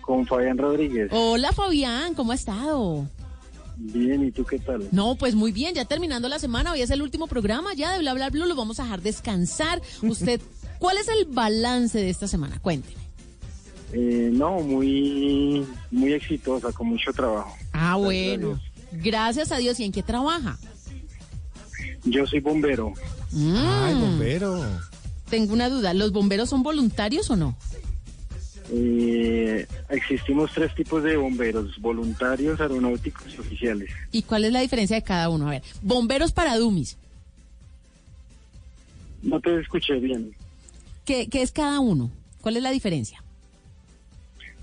Con 0.02 0.24
Fabián 0.24 0.56
Rodríguez. 0.56 1.08
Hola 1.10 1.50
Fabián, 1.52 2.14
¿cómo 2.14 2.30
ha 2.30 2.36
estado? 2.36 3.08
Bien, 3.76 4.24
¿y 4.24 4.30
tú 4.30 4.44
qué 4.44 4.60
tal? 4.60 4.86
No, 4.92 5.16
pues 5.16 5.34
muy 5.34 5.50
bien, 5.50 5.74
ya 5.74 5.84
terminando 5.84 6.28
la 6.28 6.38
semana, 6.38 6.70
hoy 6.70 6.82
es 6.82 6.90
el 6.90 7.02
último 7.02 7.26
programa 7.26 7.74
ya 7.74 7.92
de 7.92 7.98
Bla 7.98 8.14
Bla 8.14 8.30
Blue, 8.30 8.46
lo 8.46 8.54
vamos 8.54 8.78
a 8.78 8.84
dejar 8.84 9.02
descansar. 9.02 9.82
Usted, 10.00 10.40
¿cuál 10.78 10.96
es 10.96 11.08
el 11.08 11.24
balance 11.24 11.98
de 11.98 12.08
esta 12.08 12.28
semana? 12.28 12.60
Cuénteme. 12.60 13.02
Eh, 13.92 14.30
no, 14.32 14.60
muy, 14.60 15.66
muy 15.90 16.12
exitosa, 16.12 16.70
con 16.72 16.88
mucho 16.88 17.12
trabajo. 17.12 17.56
Ah, 17.72 17.96
bueno. 17.96 18.60
Gracias 18.92 19.52
a 19.52 19.58
Dios. 19.58 19.78
¿Y 19.80 19.84
en 19.84 19.92
qué 19.92 20.02
trabaja? 20.02 20.58
Yo 22.04 22.26
soy 22.26 22.40
bombero. 22.40 22.92
Ay, 23.32 23.94
bombero. 23.94 24.64
Tengo 25.28 25.52
una 25.52 25.68
duda, 25.68 25.92
¿los 25.92 26.12
bomberos 26.12 26.48
son 26.48 26.62
voluntarios 26.62 27.30
o 27.30 27.36
no? 27.36 27.56
Eh, 28.72 29.66
existimos 29.88 30.50
tres 30.52 30.74
tipos 30.74 31.02
de 31.02 31.16
bomberos, 31.16 31.80
voluntarios, 31.80 32.60
aeronáuticos 32.60 33.34
y 33.34 33.38
oficiales. 33.38 33.90
¿Y 34.12 34.22
cuál 34.22 34.44
es 34.44 34.52
la 34.52 34.60
diferencia 34.60 34.96
de 34.96 35.02
cada 35.02 35.28
uno? 35.28 35.48
A 35.48 35.50
ver, 35.50 35.62
bomberos 35.82 36.32
para 36.32 36.56
dummies. 36.56 36.96
No 39.22 39.40
te 39.40 39.60
escuché 39.60 39.94
bien. 39.94 40.32
¿Qué, 41.04 41.28
qué 41.28 41.42
es 41.42 41.52
cada 41.52 41.80
uno? 41.80 42.10
¿Cuál 42.40 42.56
es 42.56 42.62
la 42.62 42.70
diferencia? 42.70 43.22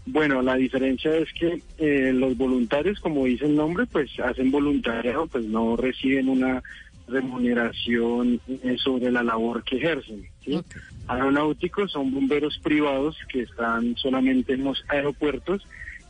Bueno, 0.05 0.41
la 0.41 0.55
diferencia 0.55 1.15
es 1.15 1.31
que 1.33 1.62
eh, 1.77 2.12
los 2.13 2.36
voluntarios, 2.38 3.00
como 3.00 3.25
dice 3.25 3.45
el 3.45 3.55
nombre, 3.55 3.86
pues 3.86 4.12
hacen 4.19 4.51
voluntariado, 4.51 5.27
pues 5.27 5.45
no 5.45 5.77
reciben 5.77 6.27
una 6.29 6.62
remuneración 7.07 8.39
eh, 8.48 8.75
sobre 8.77 9.12
la 9.12 9.24
labor 9.24 9.63
que 9.63 9.77
ejercen. 9.77 10.27
¿sí? 10.43 10.60
Aeronáuticos 11.07 11.91
son 11.91 12.13
bomberos 12.13 12.57
privados 12.60 13.17
que 13.29 13.41
están 13.41 13.95
solamente 13.98 14.53
en 14.53 14.63
los 14.65 14.83
aeropuertos 14.89 15.65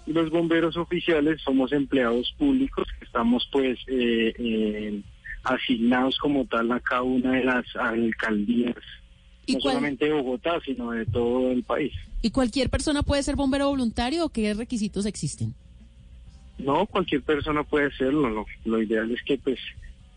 y 0.06 0.14
los 0.14 0.30
bomberos 0.30 0.76
oficiales 0.76 1.42
somos 1.42 1.72
empleados 1.72 2.34
públicos 2.38 2.88
que 3.00 3.06
estamos 3.06 3.48
pues 3.52 3.80
eh, 3.88 4.34
eh, 4.38 5.02
asignados 5.44 6.18
como 6.18 6.46
tal 6.46 6.72
a 6.72 6.80
cada 6.80 7.04
una 7.04 7.32
de 7.34 7.44
las 7.44 7.66
alcaldías, 7.76 8.76
¿Y 9.46 9.54
no 9.54 9.60
cuál- 9.60 9.76
solamente 9.76 10.06
de 10.06 10.14
Bogotá, 10.14 10.60
sino 10.66 10.92
de 10.92 11.06
todo 11.06 11.52
el 11.52 11.64
país. 11.64 11.94
¿Y 12.24 12.32
cualquier 12.32 12.70
persona 12.70 13.04
puede 13.04 13.22
ser 13.22 13.36
bombero 13.36 13.68
voluntario 13.68 14.26
o 14.26 14.30
qué 14.30 14.54
requisitos 14.54 15.06
existen? 15.06 15.54
No, 16.58 16.86
cualquier 16.86 17.22
persona 17.22 17.64
puede 17.64 17.88
hacerlo. 17.88 18.30
Lo, 18.30 18.46
lo 18.64 18.82
ideal 18.82 19.12
es 19.12 19.22
que 19.24 19.38
pues 19.38 19.60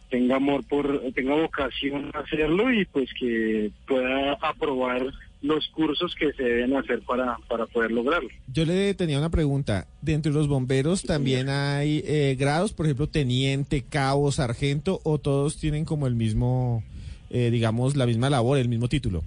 tenga 0.08 0.36
amor 0.36 0.64
por, 0.68 1.02
tenga 1.16 1.34
vocación 1.34 2.12
a 2.14 2.20
hacerlo 2.20 2.72
y 2.72 2.84
pues 2.84 3.10
que 3.18 3.72
pueda 3.88 4.34
aprobar 4.34 5.04
los 5.42 5.66
cursos 5.75 6.14
que 6.14 6.32
se 6.34 6.44
deben 6.44 6.76
hacer 6.76 7.00
para, 7.02 7.38
para 7.48 7.66
poder 7.66 7.90
lograrlo. 7.90 8.28
Yo 8.52 8.64
le 8.64 8.94
tenía 8.94 9.18
una 9.18 9.30
pregunta. 9.30 9.88
Dentro 10.00 10.32
de 10.32 10.38
los 10.38 10.46
bomberos 10.46 11.02
también 11.02 11.49
hay 11.49 12.04
eh, 12.06 12.36
grados, 12.38 12.73
por 12.73 12.86
ejemplo, 12.86 13.08
teniente, 13.08 13.82
cabo, 13.82 14.30
sargento, 14.30 15.00
o 15.02 15.19
todos 15.19 15.56
tienen 15.56 15.84
como 15.84 16.06
el 16.06 16.14
mismo, 16.14 16.84
eh, 17.30 17.50
digamos, 17.50 17.97
la 17.97 18.06
misma 18.06 18.30
labor, 18.30 18.58
el 18.58 18.69
mismo 18.69 18.88
título. 18.88 19.25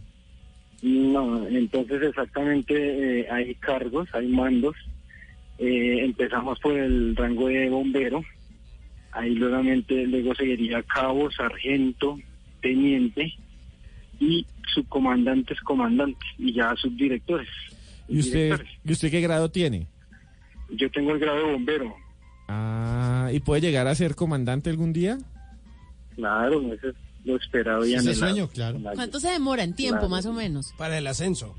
No, 0.82 1.46
entonces 1.48 2.02
exactamente 2.02 3.22
eh, 3.22 3.28
hay 3.30 3.56
cargos, 3.56 4.08
hay 4.14 4.28
mandos. 4.28 4.76
Eh, 5.58 6.06
empezamos 6.06 6.60
por 6.60 6.78
el 6.78 7.16
rango 7.16 7.48
de 7.48 7.70
bombero. 7.70 8.24
Ahí 9.12 9.36
luego, 9.36 9.62
luego 9.90 10.36
seguiría 10.36 10.82
cabo, 10.84 11.30
sargento, 11.32 12.18
teniente 12.62 13.34
y 14.20 14.46
subcomandantes, 14.74 15.60
comandantes 15.62 16.28
y 16.38 16.54
ya 16.54 16.76
subdirectores. 16.76 17.50
¿Y 18.08 18.20
usted, 18.20 18.62
¿y 18.86 18.92
usted 18.92 19.12
qué 19.12 19.22
grado 19.22 19.50
tiene? 19.50 19.88
Yo 20.70 20.90
tengo 20.92 21.12
el 21.12 21.20
grado 21.20 21.38
de 21.38 21.54
bombero. 21.54 21.96
Ah, 22.48 23.30
¿y 23.34 23.40
puede 23.40 23.62
llegar 23.62 23.88
a 23.88 23.96
ser 23.96 24.16
comandante 24.16 24.70
algún 24.70 24.94
día? 24.94 25.18
Claro, 26.16 26.74
eso 26.74 26.90
es 26.90 26.96
lo 27.26 27.36
esperado 27.36 27.86
y 27.86 27.94
anhelado. 27.96 28.16
sueño, 28.16 28.48
claro. 28.48 28.80
¿Cuánto 28.96 29.20
se 29.20 29.30
demora 29.30 29.64
en 29.64 29.74
tiempo, 29.76 30.00
Claro. 30.00 30.10
más 30.10 30.26
o 30.26 30.34
menos? 30.34 30.74
Para 30.78 30.98
el 30.98 31.08
ascenso. 31.08 31.56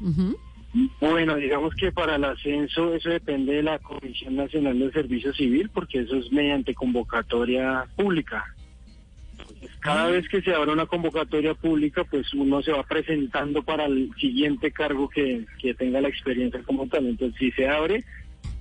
Bueno, 1.01 1.35
digamos 1.37 1.75
que 1.75 1.91
para 1.91 2.15
el 2.17 2.25
ascenso 2.25 2.95
eso 2.95 3.09
depende 3.11 3.55
de 3.55 3.63
la 3.65 3.79
Comisión 3.81 4.37
Nacional 4.37 4.79
del 4.79 4.93
Servicio 4.93 5.33
Civil 5.35 5.69
porque 5.71 6.01
eso 6.01 6.17
es 6.17 6.31
mediante 6.31 6.75
convocatoria 6.75 7.87
pública. 7.97 8.45
Entonces, 9.33 9.71
cada 9.81 10.07
vez 10.07 10.29
que 10.29 10.41
se 10.43 10.55
abre 10.55 10.73
una 10.73 10.87
convocatoria 10.87 11.55
pública, 11.55 12.05
pues 12.05 12.33
uno 12.35 12.63
se 12.63 12.71
va 12.71 12.85
presentando 12.85 13.63
para 13.65 13.87
el 13.87 14.11
siguiente 14.21 14.71
cargo 14.71 15.09
que, 15.09 15.45
que 15.61 15.75
tenga 15.75 16.01
la 16.01 16.09
experiencia 16.09 16.63
como 16.63 16.87
tal. 16.87 17.07
Entonces, 17.07 17.37
si 17.39 17.51
se 17.53 17.69
abre 17.69 18.05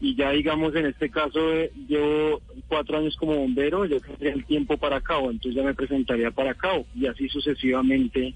y 0.02 0.16
ya 0.16 0.32
digamos 0.32 0.74
en 0.76 0.86
este 0.88 1.10
caso 1.10 1.40
eh, 1.54 1.72
llevo 1.88 2.42
cuatro 2.68 2.98
años 3.00 3.16
como 3.18 3.36
bombero, 3.36 3.86
yo 3.86 4.00
tendría 4.00 4.34
el 4.34 4.46
tiempo 4.46 4.78
para 4.78 5.02
cabo, 5.02 5.30
entonces 5.32 5.56
ya 5.56 5.64
me 5.64 5.74
presentaría 5.74 6.32
para 6.32 6.54
cabo 6.54 6.86
y 6.96 7.06
así 7.08 7.28
sucesivamente 7.30 8.34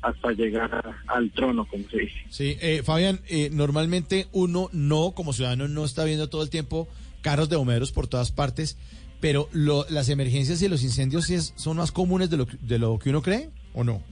hasta 0.00 0.32
llegar 0.32 0.74
a- 0.74 1.14
al 1.14 1.30
trono, 1.30 1.64
como 1.66 1.84
se 1.88 1.98
dice. 1.98 2.14
Sí, 2.30 2.56
eh, 2.60 2.82
Fabián, 2.82 3.20
eh, 3.28 3.50
normalmente 3.52 4.26
uno 4.32 4.68
no, 4.72 5.12
como 5.14 5.32
ciudadano, 5.32 5.68
no 5.68 5.84
está 5.84 6.04
viendo 6.04 6.28
todo 6.28 6.42
el 6.42 6.50
tiempo 6.50 6.88
carros 7.20 7.48
de 7.48 7.56
bomberos 7.56 7.92
por 7.92 8.08
todas 8.08 8.32
partes, 8.32 8.76
pero 9.20 9.48
lo- 9.52 9.86
las 9.90 10.08
emergencias 10.08 10.60
y 10.62 10.68
los 10.68 10.82
incendios 10.82 11.26
sí 11.26 11.34
es- 11.34 11.52
son 11.56 11.76
más 11.76 11.92
comunes 11.92 12.30
de 12.30 12.36
lo, 12.38 12.46
de 12.62 12.78
lo 12.80 12.98
que 12.98 13.10
uno 13.10 13.22
cree, 13.22 13.50
¿o 13.74 13.84
no? 13.84 14.02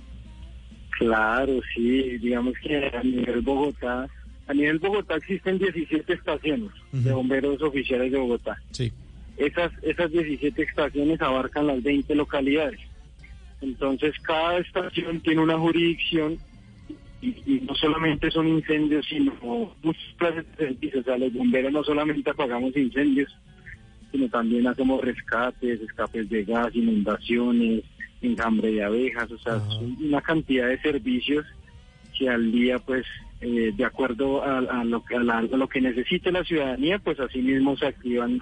Claro, 0.99 1.61
sí, 1.75 2.19
digamos 2.19 2.55
que 2.63 2.77
a 2.77 3.03
nivel 3.03 3.41
Bogotá, 3.41 4.07
a 4.51 4.55
nivel 4.55 4.81
Bogotá 4.81 5.15
existen 5.15 5.59
17 5.59 6.13
estaciones 6.13 6.71
de 6.91 7.13
bomberos 7.13 7.63
oficiales 7.63 8.11
de 8.11 8.19
Bogotá. 8.19 8.61
Sí. 8.73 8.93
Esas, 9.37 9.71
esas 9.83 10.11
17 10.11 10.61
estaciones 10.61 11.23
abarcan 11.23 11.69
las 11.69 11.81
20 11.83 12.13
localidades. 12.17 12.81
Entonces, 13.61 14.19
cada 14.21 14.59
estación 14.59 15.21
tiene 15.21 15.41
una 15.41 15.57
jurisdicción 15.57 16.39
y, 17.23 17.29
y 17.47 17.61
no 17.61 17.77
solamente 17.77 18.29
son 18.33 18.49
incendios, 18.49 19.07
sino 19.09 19.33
muchas 19.83 20.15
clases 20.17 20.45
de 20.51 20.67
servicios. 20.67 21.03
O 21.03 21.05
sea, 21.05 21.17
los 21.17 21.33
bomberos 21.33 21.73
no 21.73 21.85
solamente 21.85 22.31
apagamos 22.31 22.77
incendios, 22.77 23.33
sino 24.11 24.29
también 24.31 24.67
hacemos 24.67 25.01
rescates, 25.01 25.81
escapes 25.81 26.29
de 26.29 26.43
gas, 26.43 26.75
inundaciones, 26.75 27.85
enjambre 28.21 28.73
de 28.73 28.83
abejas, 28.83 29.31
o 29.31 29.39
sea, 29.39 29.61
son 29.61 29.97
una 30.01 30.21
cantidad 30.21 30.67
de 30.67 30.81
servicios 30.81 31.47
que 32.19 32.29
al 32.29 32.51
día, 32.51 32.81
pues, 32.81 33.07
eh, 33.41 33.73
de 33.77 33.85
acuerdo 33.85 34.43
a, 34.43 34.59
a 34.59 34.85
lo, 34.85 35.05
que- 35.05 35.17
a 35.17 35.21
la- 35.21 35.39
a 35.39 35.43
lo 35.43 35.69
que 35.69 35.81
necesite 35.81 36.31
la 36.33 36.45
ciudadanía, 36.45 36.99
pues 36.99 37.19
así 37.21 37.39
mismo 37.41 37.77
se 37.77 37.87
activan 37.87 38.41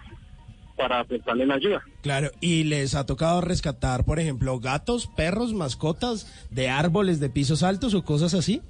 para 0.76 1.02
prestarle 1.04 1.44
la 1.46 1.54
ayuda. 1.54 1.82
Claro, 2.02 2.30
y 2.40 2.64
les 2.64 2.94
ha 2.94 3.04
tocado 3.06 3.40
rescatar, 3.40 4.04
por 4.04 4.20
ejemplo, 4.20 4.58
gatos, 4.60 5.08
perros, 5.16 5.52
mascotas 5.54 6.46
de 6.50 6.68
árboles 6.68 7.18
de 7.20 7.30
pisos 7.30 7.62
altos 7.62 7.94
o 7.94 8.04
cosas 8.04 8.34
así. 8.34 8.60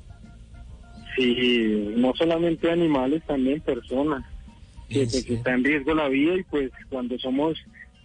Sí, 1.16 1.92
no 1.96 2.12
solamente 2.16 2.70
animales, 2.70 3.22
también 3.26 3.60
personas. 3.60 4.24
Que, 4.88 5.06
que- 5.06 5.24
que 5.24 5.34
está 5.34 5.52
en 5.52 5.64
riesgo 5.64 5.94
la 5.94 6.08
vida 6.08 6.34
y 6.36 6.44
pues 6.44 6.70
cuando 6.88 7.18
somos 7.18 7.58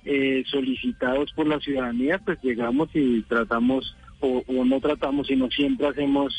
eh, 0.05 0.43
solicitados 0.47 1.31
por 1.33 1.47
la 1.47 1.59
ciudadanía, 1.62 2.17
pues 2.25 2.38
llegamos 2.43 2.89
y 2.93 3.21
tratamos, 3.21 3.95
o, 4.19 4.43
o 4.47 4.65
no 4.65 4.81
tratamos, 4.81 5.27
sino 5.27 5.49
siempre 5.49 5.88
hacemos 5.88 6.33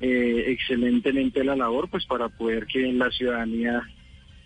eh, 0.00 0.44
excelentemente 0.48 1.44
la 1.44 1.56
labor, 1.56 1.88
pues 1.88 2.04
para 2.06 2.28
poder 2.28 2.66
que 2.66 2.92
la 2.92 3.10
ciudadanía 3.10 3.82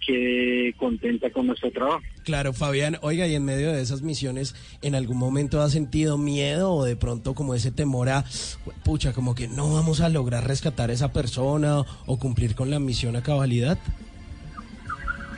quede 0.04 0.72
contenta 0.74 1.30
con 1.30 1.46
nuestro 1.46 1.70
trabajo. 1.70 2.00
Claro, 2.24 2.52
Fabián, 2.52 2.96
oiga, 3.02 3.26
y 3.26 3.34
en 3.34 3.44
medio 3.44 3.72
de 3.72 3.82
esas 3.82 4.02
misiones, 4.02 4.54
¿en 4.82 4.94
algún 4.94 5.18
momento 5.18 5.60
ha 5.60 5.68
sentido 5.68 6.18
miedo 6.18 6.72
o 6.72 6.84
de 6.84 6.96
pronto 6.96 7.34
como 7.34 7.54
ese 7.54 7.70
temor 7.70 8.08
a, 8.08 8.24
pucha, 8.84 9.12
como 9.12 9.34
que 9.34 9.48
no 9.48 9.72
vamos 9.72 10.00
a 10.00 10.08
lograr 10.08 10.46
rescatar 10.46 10.90
a 10.90 10.92
esa 10.92 11.12
persona 11.12 11.82
o 12.06 12.18
cumplir 12.18 12.54
con 12.54 12.70
la 12.70 12.78
misión 12.78 13.16
a 13.16 13.22
cabalidad? 13.22 13.78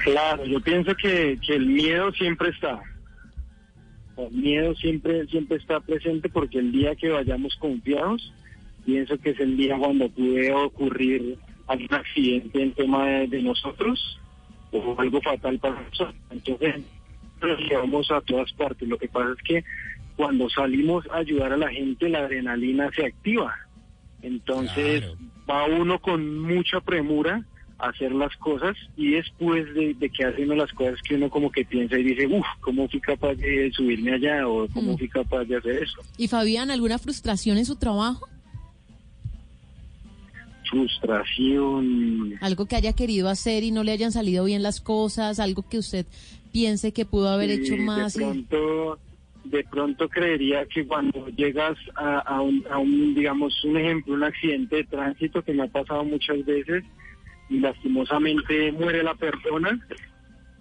Claro, 0.05 0.45
yo 0.45 0.61
pienso 0.61 0.95
que, 0.97 1.39
que 1.45 1.55
el 1.55 1.67
miedo 1.67 2.13
siempre 2.13 2.51
está. 2.51 2.81
El 4.17 4.33
miedo 4.33 4.75
siempre, 4.75 5.27
siempre 5.27 5.57
está 5.57 5.81
presente 5.81 6.29
porque 6.29 6.59
el 6.59 6.73
día 6.73 6.95
que 6.97 7.09
vayamos 7.09 7.55
confiados, 7.57 8.33
pienso 8.85 9.19
que 9.19 9.31
es 9.31 9.41
el 9.41 9.57
día 9.57 9.77
cuando 9.79 10.09
puede 10.09 10.53
ocurrir 10.53 11.39
algún 11.67 11.95
accidente 11.95 12.63
en 12.63 12.73
tema 12.73 13.07
de, 13.07 13.27
de 13.29 13.43
nosotros 13.43 14.19
o 14.73 14.95
algo 14.99 15.21
fatal 15.21 15.59
para 15.59 15.81
nosotros. 15.81 16.15
Entonces, 16.31 16.77
nos 17.41 17.59
llevamos 17.61 18.11
a 18.11 18.21
todas 18.21 18.53
partes. 18.53 18.89
Lo 18.89 18.99
que 18.99 19.09
pasa 19.09 19.31
es 19.37 19.43
que 19.45 19.65
cuando 20.17 20.49
salimos 20.51 21.05
a 21.11 21.19
ayudar 21.19 21.53
a 21.53 21.57
la 21.57 21.69
gente, 21.71 22.09
la 22.09 22.21
adrenalina 22.21 22.91
se 22.95 23.07
activa. 23.07 23.55
Entonces, 24.23 25.05
va 25.51 25.65
uno 25.67 25.99
con 26.01 26.39
mucha 26.41 26.81
premura 26.81 27.45
a 27.79 27.89
hacer 27.89 28.13
las 28.13 28.37
cosas 28.37 28.77
y 28.97 29.13
después 29.13 29.73
de, 29.75 29.95
de 29.95 30.09
que 30.11 30.25
hace 30.25 30.45
uno 30.45 30.55
las 30.55 30.73
cosas 30.73 31.01
que 31.03 31.17
uno 31.17 31.29
como 31.29 31.51
que 31.51 31.65
piensa 31.65 31.99
y 31.99 32.05
dice, 32.05 32.27
uff, 32.29 32.47
¿cómo 32.61 32.89
fui 32.89 33.01
capaz 33.01 33.35
de 33.35 33.73
subirme 33.73 34.13
allá? 34.13 34.47
o 34.47 34.69
¿cómo 34.69 34.93
Mm. 34.93 34.99
fui 34.99 35.09
capaz 35.09 35.45
de 35.45 35.57
hacer 35.57 35.83
eso? 35.83 36.01
Y 36.17 36.29
Fabián, 36.29 36.71
¿alguna 36.71 36.99
frustración 36.99 37.59
en 37.59 37.65
su 37.65 37.75
trabajo? 37.77 38.29
Frustración. 40.73 42.39
Algo 42.41 42.65
que 42.67 42.77
haya 42.77 42.95
querido 42.95 43.29
hacer 43.29 43.63
y 43.63 43.71
no 43.71 43.85
le 43.85 43.93
hayan 43.93 44.11
salido 44.11 44.45
bien 44.45 44.63
las 44.63 44.81
cosas, 44.81 45.39
algo 45.39 45.63
que 45.69 45.77
usted 45.79 46.07
piense 46.51 46.93
que 46.93 47.05
pudo 47.05 47.29
haber 47.29 47.51
Sí, 47.51 47.57
hecho 47.63 47.77
más. 47.77 48.15
De 48.15 48.23
y- 48.23 48.25
pronto, 48.25 48.99
de 49.45 49.65
pronto 49.65 50.09
creería 50.09 50.65
que 50.67 50.87
cuando 50.87 51.29
llegas 51.29 51.77
a, 51.95 52.21
a 52.21 52.41
un, 52.41 52.65
a 52.71 52.79
un, 52.79 53.15
digamos, 53.15 53.63
un 53.65 53.77
ejemplo, 53.77 54.15
un 54.15 54.25
accidente 54.25 54.77
de 54.77 54.85
tránsito 54.85 55.43
que 55.43 55.53
me 55.53 55.65
ha 55.65 55.69
pasado 55.69 56.05
muchas 56.05 56.43
veces 56.47 56.85
y 57.51 57.59
lastimosamente 57.61 58.73
muere 58.73 59.03
la 59.03 59.15
persona, 59.15 59.79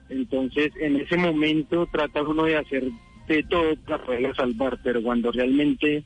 entonces 0.10 0.74
en 0.82 0.98
ese 0.98 1.16
momento 1.16 1.88
trata 1.90 2.22
uno 2.24 2.44
de 2.44 2.58
hacer 2.58 2.84
de 3.30 3.44
todo 3.44 3.76
para 3.86 4.04
poderla 4.04 4.34
salvar, 4.36 4.78
pero 4.84 5.02
cuando 5.02 5.32
realmente 5.32 6.04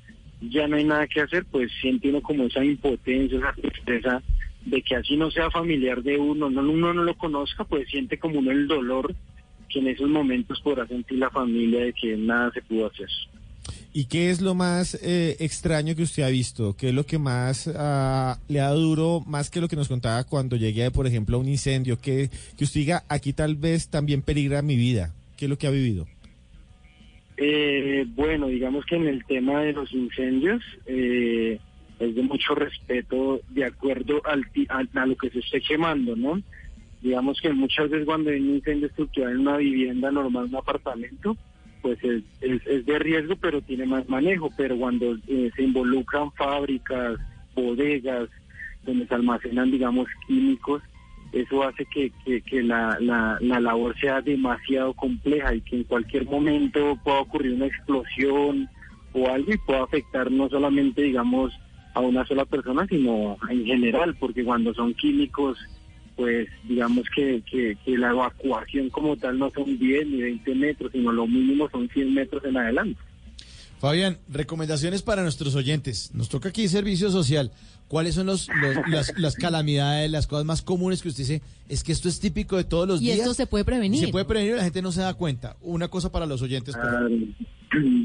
ya 0.49 0.67
no 0.67 0.77
hay 0.77 0.83
nada 0.83 1.07
que 1.07 1.21
hacer, 1.21 1.45
pues 1.45 1.71
siente 1.81 2.09
uno 2.09 2.21
como 2.21 2.45
esa 2.45 2.63
impotencia, 2.63 3.37
esa 3.37 3.53
tristeza 3.53 4.23
de 4.65 4.81
que 4.81 4.95
así 4.95 5.15
no 5.15 5.29
sea 5.31 5.51
familiar 5.51 6.01
de 6.01 6.17
uno, 6.17 6.49
no, 6.49 6.61
uno 6.61 6.93
no 6.93 7.03
lo 7.03 7.15
conozca, 7.15 7.63
pues 7.63 7.87
siente 7.89 8.17
como 8.17 8.39
uno 8.39 8.51
el 8.51 8.67
dolor 8.67 9.13
que 9.69 9.79
en 9.79 9.87
esos 9.87 10.09
momentos 10.09 10.59
podrá 10.61 10.87
sentir 10.87 11.19
la 11.19 11.29
familia 11.29 11.81
de 11.85 11.93
que 11.93 12.17
nada 12.17 12.51
se 12.51 12.61
pudo 12.61 12.87
hacer. 12.87 13.09
¿Y 13.93 14.05
qué 14.05 14.29
es 14.29 14.41
lo 14.41 14.55
más 14.55 14.95
eh, 15.01 15.37
extraño 15.39 15.95
que 15.95 16.03
usted 16.03 16.23
ha 16.23 16.29
visto? 16.29 16.75
¿Qué 16.75 16.89
es 16.89 16.93
lo 16.93 17.05
que 17.05 17.17
más 17.17 17.69
ah, 17.75 18.37
le 18.49 18.59
ha 18.59 18.69
duro, 18.71 19.23
más 19.25 19.49
que 19.49 19.61
lo 19.61 19.69
que 19.69 19.77
nos 19.77 19.87
contaba 19.87 20.23
cuando 20.25 20.57
llegué, 20.57 20.91
por 20.91 21.07
ejemplo, 21.07 21.37
a 21.37 21.39
un 21.39 21.47
incendio? 21.47 21.97
Que, 21.99 22.29
que 22.57 22.65
usted 22.65 22.81
diga, 22.81 23.03
aquí 23.07 23.31
tal 23.31 23.55
vez 23.55 23.87
también 23.87 24.21
peligra 24.21 24.61
mi 24.61 24.75
vida. 24.75 25.13
¿Qué 25.37 25.45
es 25.45 25.49
lo 25.49 25.57
que 25.57 25.67
ha 25.67 25.71
vivido? 25.71 26.07
Eh, 27.37 28.05
bueno, 28.07 28.47
digamos 28.47 28.85
que 28.85 28.95
en 28.95 29.07
el 29.07 29.25
tema 29.25 29.61
de 29.61 29.73
los 29.73 29.91
incendios 29.91 30.63
eh, 30.85 31.59
es 31.99 32.15
de 32.15 32.21
mucho 32.21 32.55
respeto 32.55 33.41
de 33.49 33.65
acuerdo 33.65 34.21
al, 34.25 34.45
a, 34.69 35.01
a 35.01 35.05
lo 35.05 35.15
que 35.17 35.29
se 35.29 35.39
esté 35.39 35.61
quemando, 35.61 36.15
¿no? 36.15 36.41
Digamos 37.01 37.39
que 37.41 37.51
muchas 37.53 37.89
veces 37.89 38.05
cuando 38.05 38.31
hay 38.31 38.39
un 38.39 38.55
incendio 38.55 38.87
estructural 38.87 39.33
en 39.33 39.39
una 39.41 39.57
vivienda 39.57 40.11
normal, 40.11 40.45
un 40.45 40.55
apartamento, 40.55 41.37
pues 41.81 42.03
es, 42.03 42.23
es, 42.41 42.65
es 42.65 42.85
de 42.85 42.97
riesgo, 42.97 43.35
pero 43.35 43.61
tiene 43.61 43.85
más 43.85 44.09
manejo. 44.09 44.49
Pero 44.57 44.75
cuando 44.75 45.15
eh, 45.27 45.51
se 45.55 45.61
involucran 45.61 46.31
fábricas, 46.31 47.19
bodegas, 47.53 48.29
donde 48.83 49.05
se 49.05 49.13
almacenan, 49.13 49.69
digamos, 49.69 50.07
químicos, 50.27 50.81
eso 51.35 51.63
hace 51.63 51.85
que, 51.85 52.11
que, 52.23 52.63
la, 52.63 52.97
la, 53.01 53.37
la 53.41 53.59
labor 53.59 53.93
sea 53.99 54.21
demasiado 54.21 54.93
compleja 54.93 55.53
y 55.53 55.59
que 55.61 55.75
en 55.75 55.83
cualquier 55.83 56.25
momento 56.25 56.97
pueda 57.03 57.19
ocurrir 57.19 57.53
una 57.53 57.65
explosión 57.65 58.69
o 59.11 59.29
algo 59.29 59.53
y 59.53 59.57
pueda 59.57 59.83
afectar 59.83 60.31
no 60.31 60.47
solamente, 60.47 61.01
digamos, 61.01 61.51
a 61.93 61.99
una 61.99 62.25
sola 62.25 62.45
persona, 62.45 62.87
sino 62.87 63.37
en 63.49 63.65
general, 63.65 64.15
porque 64.15 64.45
cuando 64.45 64.73
son 64.73 64.93
químicos, 64.93 65.57
pues 66.15 66.47
digamos 66.63 67.03
que, 67.13 67.43
que, 67.49 67.77
que 67.83 67.97
la 67.97 68.11
evacuación 68.11 68.89
como 68.89 69.17
tal 69.17 69.37
no 69.37 69.49
son 69.49 69.77
10 69.77 70.07
ni 70.07 70.21
20 70.21 70.55
metros, 70.55 70.91
sino 70.93 71.11
lo 71.11 71.27
mínimo 71.27 71.69
son 71.69 71.89
100 71.89 72.13
metros 72.13 72.45
en 72.45 72.55
adelante. 72.55 73.01
Fabián, 73.85 74.17
recomendaciones 74.29 75.03
para 75.03 75.21
nuestros 75.21 75.53
oyentes. 75.53 76.09
Nos 76.15 76.27
toca 76.29 76.49
aquí 76.49 76.67
servicio 76.67 77.11
social. 77.11 77.51
¿Cuáles 77.87 78.15
son 78.15 78.25
los, 78.25 78.47
los- 78.61 78.87
las, 78.89 79.13
las 79.19 79.35
calamidades, 79.35 80.09
las 80.09 80.25
cosas 80.25 80.43
más 80.43 80.63
comunes 80.63 81.03
que 81.03 81.09
usted 81.09 81.21
dice? 81.21 81.41
Es 81.69 81.83
que 81.83 81.91
esto 81.91 82.09
es 82.09 82.19
típico 82.19 82.57
de 82.57 82.63
todos 82.63 82.87
los 82.87 82.99
Y 82.99 83.05
días. 83.05 83.19
esto 83.19 83.35
se 83.35 83.45
puede 83.45 83.63
prevenir. 83.63 84.03
Se 84.03 84.07
puede 84.11 84.25
prevenir 84.25 84.53
y 84.53 84.57
la 84.57 84.63
gente 84.63 84.81
no 84.81 84.91
se 84.91 85.01
da 85.01 85.13
cuenta. 85.13 85.55
Una 85.61 85.87
cosa 85.87 86.11
para 86.11 86.25
los 86.25 86.41
oyentes. 86.41 86.75
Ah, 86.75 87.07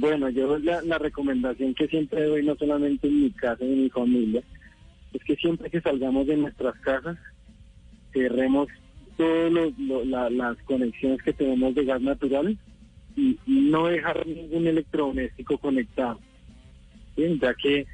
Bueno, 0.01 0.29
yo 0.29 0.59
la, 0.59 0.83
la 0.83 0.99
recomendación 0.99 1.75
que 1.75 1.87
siempre 1.87 2.25
doy, 2.25 2.45
no 2.45 2.57
solamente 2.57 3.07
en 3.09 3.23
mi 3.23 3.31
casa 3.31 3.65
y 3.65 3.73
en 3.73 3.83
mi 3.85 3.89
familia, 3.91 4.43
es 5.15 5.23
que 5.25 5.37
siempre 5.37 5.71
que 5.71 5.81
salgamos 5.81 6.27
de 6.27 6.37
nuestras 6.37 6.75
casas, 6.81 7.17
cerremos 8.13 8.69
todas 9.17 10.33
las 10.33 10.57
conexiones 10.65 11.23
que 11.23 11.33
tenemos 11.33 11.75
de 11.75 11.85
gas 11.85 12.01
natural 12.03 12.59
y 13.21 13.39
no 13.47 13.87
dejar 13.87 14.27
ningún 14.27 14.67
electrodoméstico 14.67 15.59
conectado, 15.59 16.19
ya 17.17 17.55
que 17.55 17.87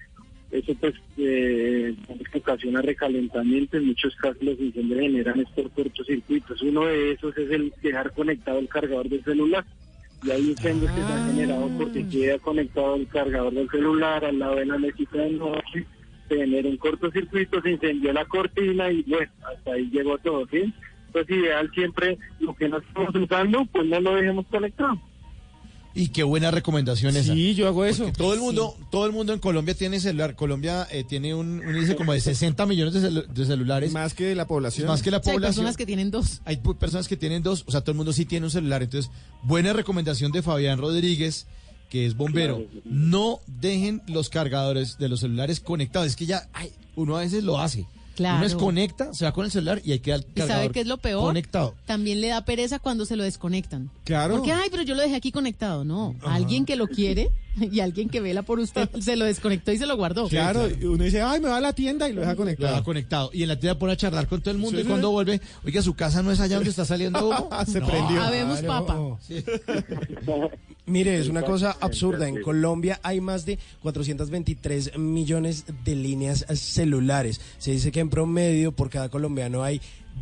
eso 0.50 0.74
pues 0.80 0.94
eh, 1.18 1.94
ocasiona 2.34 2.80
recalentamiento, 2.80 3.76
en 3.76 3.86
muchos 3.86 4.14
casos 4.16 4.42
los 4.42 4.58
incendios 4.60 5.00
generan 5.00 5.40
es 5.40 5.48
por 5.50 5.70
cortocircuitos, 5.70 6.62
uno 6.62 6.86
de 6.86 7.12
esos 7.12 7.36
es 7.36 7.50
el 7.50 7.72
dejar 7.82 8.12
conectado 8.12 8.58
el 8.60 8.68
cargador 8.68 9.08
del 9.08 9.24
celular 9.24 9.64
y 10.22 10.30
hay 10.30 10.50
incendios 10.50 10.90
que 10.92 11.02
se 11.02 11.12
han 11.12 11.34
generado 11.34 11.70
porque 11.78 12.08
queda 12.08 12.38
conectado 12.38 12.94
el 12.94 13.08
cargador 13.08 13.52
del 13.52 13.68
celular 13.70 14.24
al 14.24 14.38
lado 14.38 14.56
de 14.56 14.66
la 14.66 14.78
mesita 14.78 15.18
de 15.18 15.30
noche, 15.30 15.86
se 16.28 16.36
genera 16.36 16.68
un 16.68 16.76
cortocircuito, 16.76 17.60
se 17.60 17.72
incendió 17.72 18.12
la 18.12 18.24
cortina 18.24 18.90
y 18.90 19.02
bueno, 19.02 19.30
hasta 19.52 19.72
ahí 19.72 19.90
llegó 19.90 20.16
todo, 20.18 20.46
¿sí? 20.50 20.72
Entonces 21.08 21.36
ideal 21.36 21.70
siempre 21.72 22.18
lo 22.40 22.54
que 22.54 22.68
no 22.68 22.78
estamos 22.78 23.14
usando, 23.14 23.64
pues 23.66 23.86
no 23.86 24.00
lo 24.00 24.14
dejemos 24.14 24.46
conectado. 24.46 25.00
Y 25.98 26.08
qué 26.08 26.22
buena 26.24 26.50
recomendación 26.50 27.16
esa. 27.16 27.32
Sí, 27.32 27.54
yo 27.54 27.66
hago 27.66 27.84
eso. 27.86 28.04
Porque 28.04 28.18
todo 28.18 28.34
el 28.34 28.40
mundo, 28.40 28.76
todo 28.90 29.06
el 29.06 29.12
mundo 29.12 29.32
en 29.32 29.38
Colombia 29.38 29.74
tiene 29.74 29.98
celular. 29.98 30.36
Colombia 30.36 30.86
eh, 30.90 31.04
tiene 31.04 31.34
un, 31.34 31.60
un 31.66 31.74
índice 31.74 31.96
como 31.96 32.12
de 32.12 32.20
60 32.20 32.66
millones 32.66 32.92
de, 32.94 33.00
celu- 33.10 33.26
de 33.26 33.46
celulares. 33.46 33.92
Más 33.92 34.12
que 34.12 34.34
la 34.34 34.46
población. 34.46 34.86
Más 34.88 35.02
que 35.02 35.10
la 35.10 35.18
O 35.18 35.22
sea, 35.22 35.32
hay 35.32 35.36
población. 35.38 35.54
personas 35.64 35.76
que 35.78 35.86
tienen 35.86 36.10
dos. 36.10 36.42
Hay 36.44 36.58
personas 36.78 37.08
que 37.08 37.16
tienen 37.16 37.42
dos, 37.42 37.64
o 37.66 37.70
sea, 37.70 37.80
todo 37.80 37.92
el 37.92 37.96
mundo 37.96 38.12
sí 38.12 38.26
tiene 38.26 38.44
un 38.44 38.50
celular. 38.52 38.82
Entonces, 38.82 39.10
buena 39.42 39.72
recomendación 39.72 40.32
de 40.32 40.42
Fabián 40.42 40.78
Rodríguez, 40.78 41.46
que 41.88 42.04
es 42.04 42.14
bombero. 42.14 42.66
No 42.84 43.40
dejen 43.46 44.02
los 44.06 44.28
cargadores 44.28 44.98
de 44.98 45.08
los 45.08 45.20
celulares 45.20 45.60
conectados. 45.60 46.08
Es 46.08 46.16
que 46.16 46.26
ya, 46.26 46.48
ay, 46.52 46.70
uno 46.94 47.16
a 47.16 47.20
veces 47.20 47.42
lo 47.42 47.58
hace. 47.58 47.86
Claro. 48.16 48.38
Uno 48.38 48.44
desconecta, 48.44 49.12
se 49.14 49.26
va 49.26 49.32
con 49.32 49.44
el 49.44 49.50
celular 49.50 49.80
y 49.84 49.92
ahí 49.92 49.98
queda 50.00 50.16
el 50.16 50.26
¿Y 50.34 50.40
sabe 50.40 50.70
qué 50.70 50.80
es 50.80 50.86
lo 50.86 50.96
peor? 50.96 51.22
conectado. 51.22 51.74
También 51.84 52.20
le 52.22 52.28
da 52.28 52.44
pereza 52.44 52.78
cuando 52.78 53.04
se 53.04 53.14
lo 53.14 53.22
desconectan. 53.22 53.90
Claro. 54.04 54.36
Porque, 54.36 54.52
ay, 54.52 54.68
pero 54.70 54.82
yo 54.82 54.94
lo 54.94 55.02
dejé 55.02 55.14
aquí 55.16 55.30
conectado. 55.30 55.84
No, 55.84 56.14
alguien 56.24 56.64
que 56.64 56.76
lo 56.76 56.88
quiere 56.88 57.30
y 57.72 57.80
alguien 57.80 58.08
que 58.08 58.20
vela 58.20 58.42
por 58.42 58.58
usted 58.60 58.88
se 59.00 59.16
lo 59.16 59.24
desconectó 59.24 59.72
y 59.72 59.78
se 59.78 59.86
lo 59.86 59.96
guardó. 59.96 60.28
Claro, 60.28 60.68
y 60.68 60.84
uno 60.84 61.04
dice, 61.04 61.22
ay, 61.22 61.40
me 61.40 61.48
va 61.48 61.56
a 61.56 61.60
la 61.60 61.72
tienda 61.72 62.08
y 62.08 62.12
lo 62.12 62.20
deja 62.20 62.32
Lo 62.32 62.36
conectado. 62.36 62.70
deja 62.72 62.84
conectado. 62.84 63.30
Y 63.32 63.42
en 63.42 63.48
la 63.48 63.58
tienda 63.58 63.78
pone 63.78 63.92
a 63.92 63.96
charlar 63.96 64.26
con 64.28 64.40
todo 64.40 64.50
el 64.52 64.58
mundo. 64.58 64.76
Sí, 64.76 64.80
y 64.80 64.82
sí. 64.84 64.88
cuando 64.88 65.10
vuelve, 65.10 65.40
oiga, 65.64 65.82
su 65.82 65.94
casa 65.94 66.22
no 66.22 66.30
es 66.32 66.40
allá 66.40 66.56
donde 66.56 66.70
está 66.70 66.84
saliendo 66.84 67.28
humo. 67.28 67.48
Se 67.66 67.80
No. 67.80 67.86
prendió. 67.86 68.22
Habemos 68.22 68.60
Claro. 68.60 68.86
papa. 68.86 69.18
Mire, 70.86 71.18
es 71.18 71.28
una 71.28 71.42
cosa 71.42 71.76
absurda. 71.80 72.28
En 72.28 72.42
Colombia 72.42 73.00
hay 73.02 73.20
más 73.20 73.44
de 73.44 73.58
423 73.82 74.96
millones 74.98 75.64
de 75.84 75.96
líneas 75.96 76.44
celulares. 76.54 77.40
Se 77.58 77.72
dice 77.72 77.90
que 77.90 78.00
en 78.00 78.08
promedio 78.08 78.70
por 78.72 78.88
cada 78.88 79.08
colombiano 79.08 79.64
hay 79.64 79.80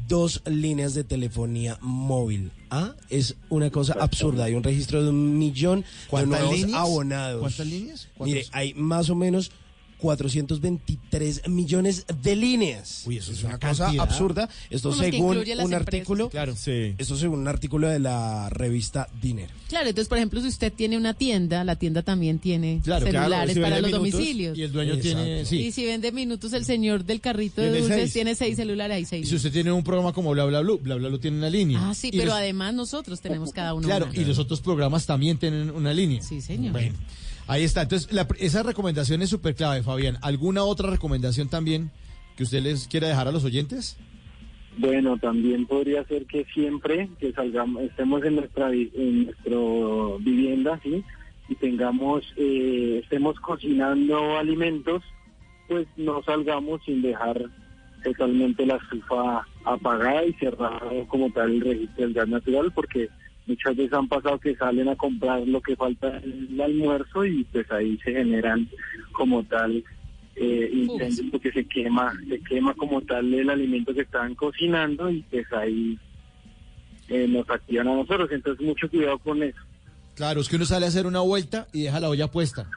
dos 0.08 0.42
líneas 0.46 0.94
de 0.94 1.04
telefonía 1.04 1.78
móvil. 1.80 2.50
Ah, 2.70 2.94
es 3.10 3.36
una 3.48 3.70
cosa 3.70 3.94
absurda. 4.00 4.44
Hay 4.44 4.54
un 4.54 4.62
registro 4.62 5.02
de 5.02 5.10
un 5.10 5.38
millón 5.38 5.80
de 5.82 5.86
¿Cuántas 6.08 6.40
nuevos 6.40 6.58
líneas? 6.58 6.80
abonados. 6.80 7.40
¿Cuántas 7.40 7.66
líneas? 7.66 8.08
¿Cuántos? 8.16 8.34
Mire, 8.34 8.46
hay 8.52 8.74
más 8.74 9.10
o 9.10 9.14
menos 9.14 9.50
423 10.04 11.48
millones 11.48 12.04
de 12.22 12.36
líneas. 12.36 13.02
Uy, 13.06 13.18
eso 13.18 13.32
es 13.32 13.42
una 13.42 13.58
cosa 13.58 13.90
absurda. 13.98 14.48
Esto 14.70 14.90
Como 14.90 15.02
según 15.02 15.36
un 15.38 15.42
empresas. 15.48 15.72
artículo, 15.72 16.30
Claro. 16.30 16.54
Sí. 16.56 16.94
esto 16.98 17.16
según 17.16 17.40
un 17.40 17.48
artículo 17.48 17.88
de 17.88 17.98
la 17.98 18.48
revista 18.50 19.08
Dinero. 19.20 19.52
Claro, 19.68 19.88
entonces, 19.88 20.08
por 20.08 20.18
ejemplo, 20.18 20.40
si 20.40 20.48
usted 20.48 20.72
tiene 20.72 20.96
una 20.96 21.14
tienda, 21.14 21.64
la 21.64 21.76
tienda 21.76 22.02
también 22.02 22.38
tiene 22.38 22.80
Claro, 22.84 23.06
claro, 23.06 23.18
celulares 23.24 23.54
si 23.54 23.60
para 23.60 23.80
los 23.80 23.90
minutos 23.90 24.12
domicilios. 24.12 24.58
Y 24.58 24.62
el 24.62 24.72
dueño 24.72 24.98
tiene, 24.98 25.42
Y 25.42 25.46
sí. 25.46 25.72
si 25.72 25.84
vende 25.84 26.12
minutos, 26.12 26.52
el 26.52 26.64
señor 26.64 27.04
del 27.04 27.20
carrito 27.20 27.60
de 27.62 27.70
dulces 27.80 27.96
seis. 27.96 28.12
tiene 28.12 28.34
seis 28.34 28.56
celulares, 28.56 28.96
hay 28.96 29.02
Y 29.02 29.06
seis. 29.06 29.28
si 29.28 29.36
usted 29.36 29.52
tiene 29.52 29.72
un 29.72 29.82
programa 29.82 30.12
como 30.12 30.30
Bla 30.32 30.44
Bla 30.44 30.60
Blue, 30.60 30.78
Bla 30.78 30.94
Bla 30.96 31.08
Blue 31.08 31.18
tiene 31.18 31.38
una 31.38 31.50
línea. 31.50 31.78
Ah, 31.90 31.94
sí, 31.94 32.08
Y 32.08 32.12
pero 32.18 32.26
los- 32.26 32.34
además 32.34 32.74
nosotros 32.74 33.20
tenemos 33.20 33.52
cada 33.52 33.74
uno 33.74 33.86
Claro, 33.86 34.06
una. 34.06 34.16
y 34.20 34.24
los 34.24 34.38
otros 34.38 34.60
programas 34.60 35.06
también 35.06 35.38
tienen 35.38 35.70
una 35.70 35.92
línea. 35.92 36.22
Sí, 36.22 36.40
señor. 36.40 36.72
Bueno, 36.72 36.94
ahí 37.46 37.64
está. 37.64 37.82
Entonces, 37.82 38.12
la- 38.12 38.26
esa 38.38 38.62
recomendación 38.62 39.22
es 39.22 39.30
súper 39.30 39.54
clave, 39.54 39.82
Fabián. 39.82 40.18
¿Alguna 40.22 40.64
otra 40.64 40.90
recomendación 40.90 41.48
también 41.48 41.90
que 42.36 42.42
usted 42.44 42.62
les 42.62 42.88
quiera 42.88 43.08
dejar 43.08 43.28
a 43.28 43.32
los 43.32 43.44
oyentes? 43.44 43.96
Bueno, 44.76 45.16
también 45.18 45.66
podría 45.66 46.04
ser 46.04 46.26
que 46.26 46.44
siempre 46.52 47.08
que 47.20 47.32
salgamos, 47.32 47.82
estemos 47.82 48.24
en 48.24 48.36
nuestra 48.36 48.72
en 48.72 49.26
nuestro 49.26 50.18
vivienda, 50.20 50.80
sí, 50.82 51.04
y 51.48 51.54
tengamos, 51.54 52.24
eh, 52.36 53.00
estemos 53.04 53.38
cocinando 53.38 54.36
alimentos, 54.36 55.02
pues 55.68 55.86
no 55.96 56.22
salgamos 56.24 56.80
sin 56.84 57.02
dejar 57.02 57.40
totalmente 58.02 58.66
la 58.66 58.76
estufa 58.76 59.46
apagada 59.64 60.24
y 60.26 60.32
cerrado 60.34 61.06
como 61.06 61.30
tal 61.30 61.52
el 61.52 61.60
registro 61.60 62.04
del 62.04 62.14
gas 62.14 62.28
natural, 62.28 62.72
porque 62.74 63.08
muchas 63.46 63.76
veces 63.76 63.92
han 63.92 64.08
pasado 64.08 64.38
que 64.38 64.56
salen 64.56 64.88
a 64.88 64.96
comprar 64.96 65.46
lo 65.46 65.60
que 65.60 65.76
falta 65.76 66.18
en 66.18 66.48
el 66.52 66.60
almuerzo 66.60 67.24
y 67.24 67.44
pues 67.44 67.70
ahí 67.70 67.98
se 67.98 68.12
generan 68.12 68.68
como 69.12 69.42
tal 69.44 69.84
eh, 70.36 70.70
incendios 70.72 71.26
porque 71.30 71.52
se 71.52 71.64
quema, 71.64 72.12
se 72.28 72.40
quema 72.40 72.74
como 72.74 73.00
tal 73.02 73.32
el 73.32 73.50
alimento 73.50 73.94
que 73.94 74.02
estaban 74.02 74.34
cocinando 74.34 75.10
y 75.10 75.22
pues 75.30 75.46
ahí 75.52 75.98
eh, 77.08 77.26
nos 77.28 77.48
activan 77.50 77.88
a 77.88 77.94
nosotros. 77.94 78.30
Entonces 78.32 78.64
mucho 78.64 78.88
cuidado 78.88 79.18
con 79.18 79.42
eso. 79.42 79.60
Claro, 80.14 80.40
es 80.40 80.48
que 80.48 80.56
uno 80.56 80.64
sale 80.64 80.86
a 80.86 80.88
hacer 80.88 81.06
una 81.06 81.20
vuelta 81.20 81.66
y 81.72 81.82
deja 81.82 82.00
la 82.00 82.08
olla 82.08 82.30
puesta. 82.30 82.68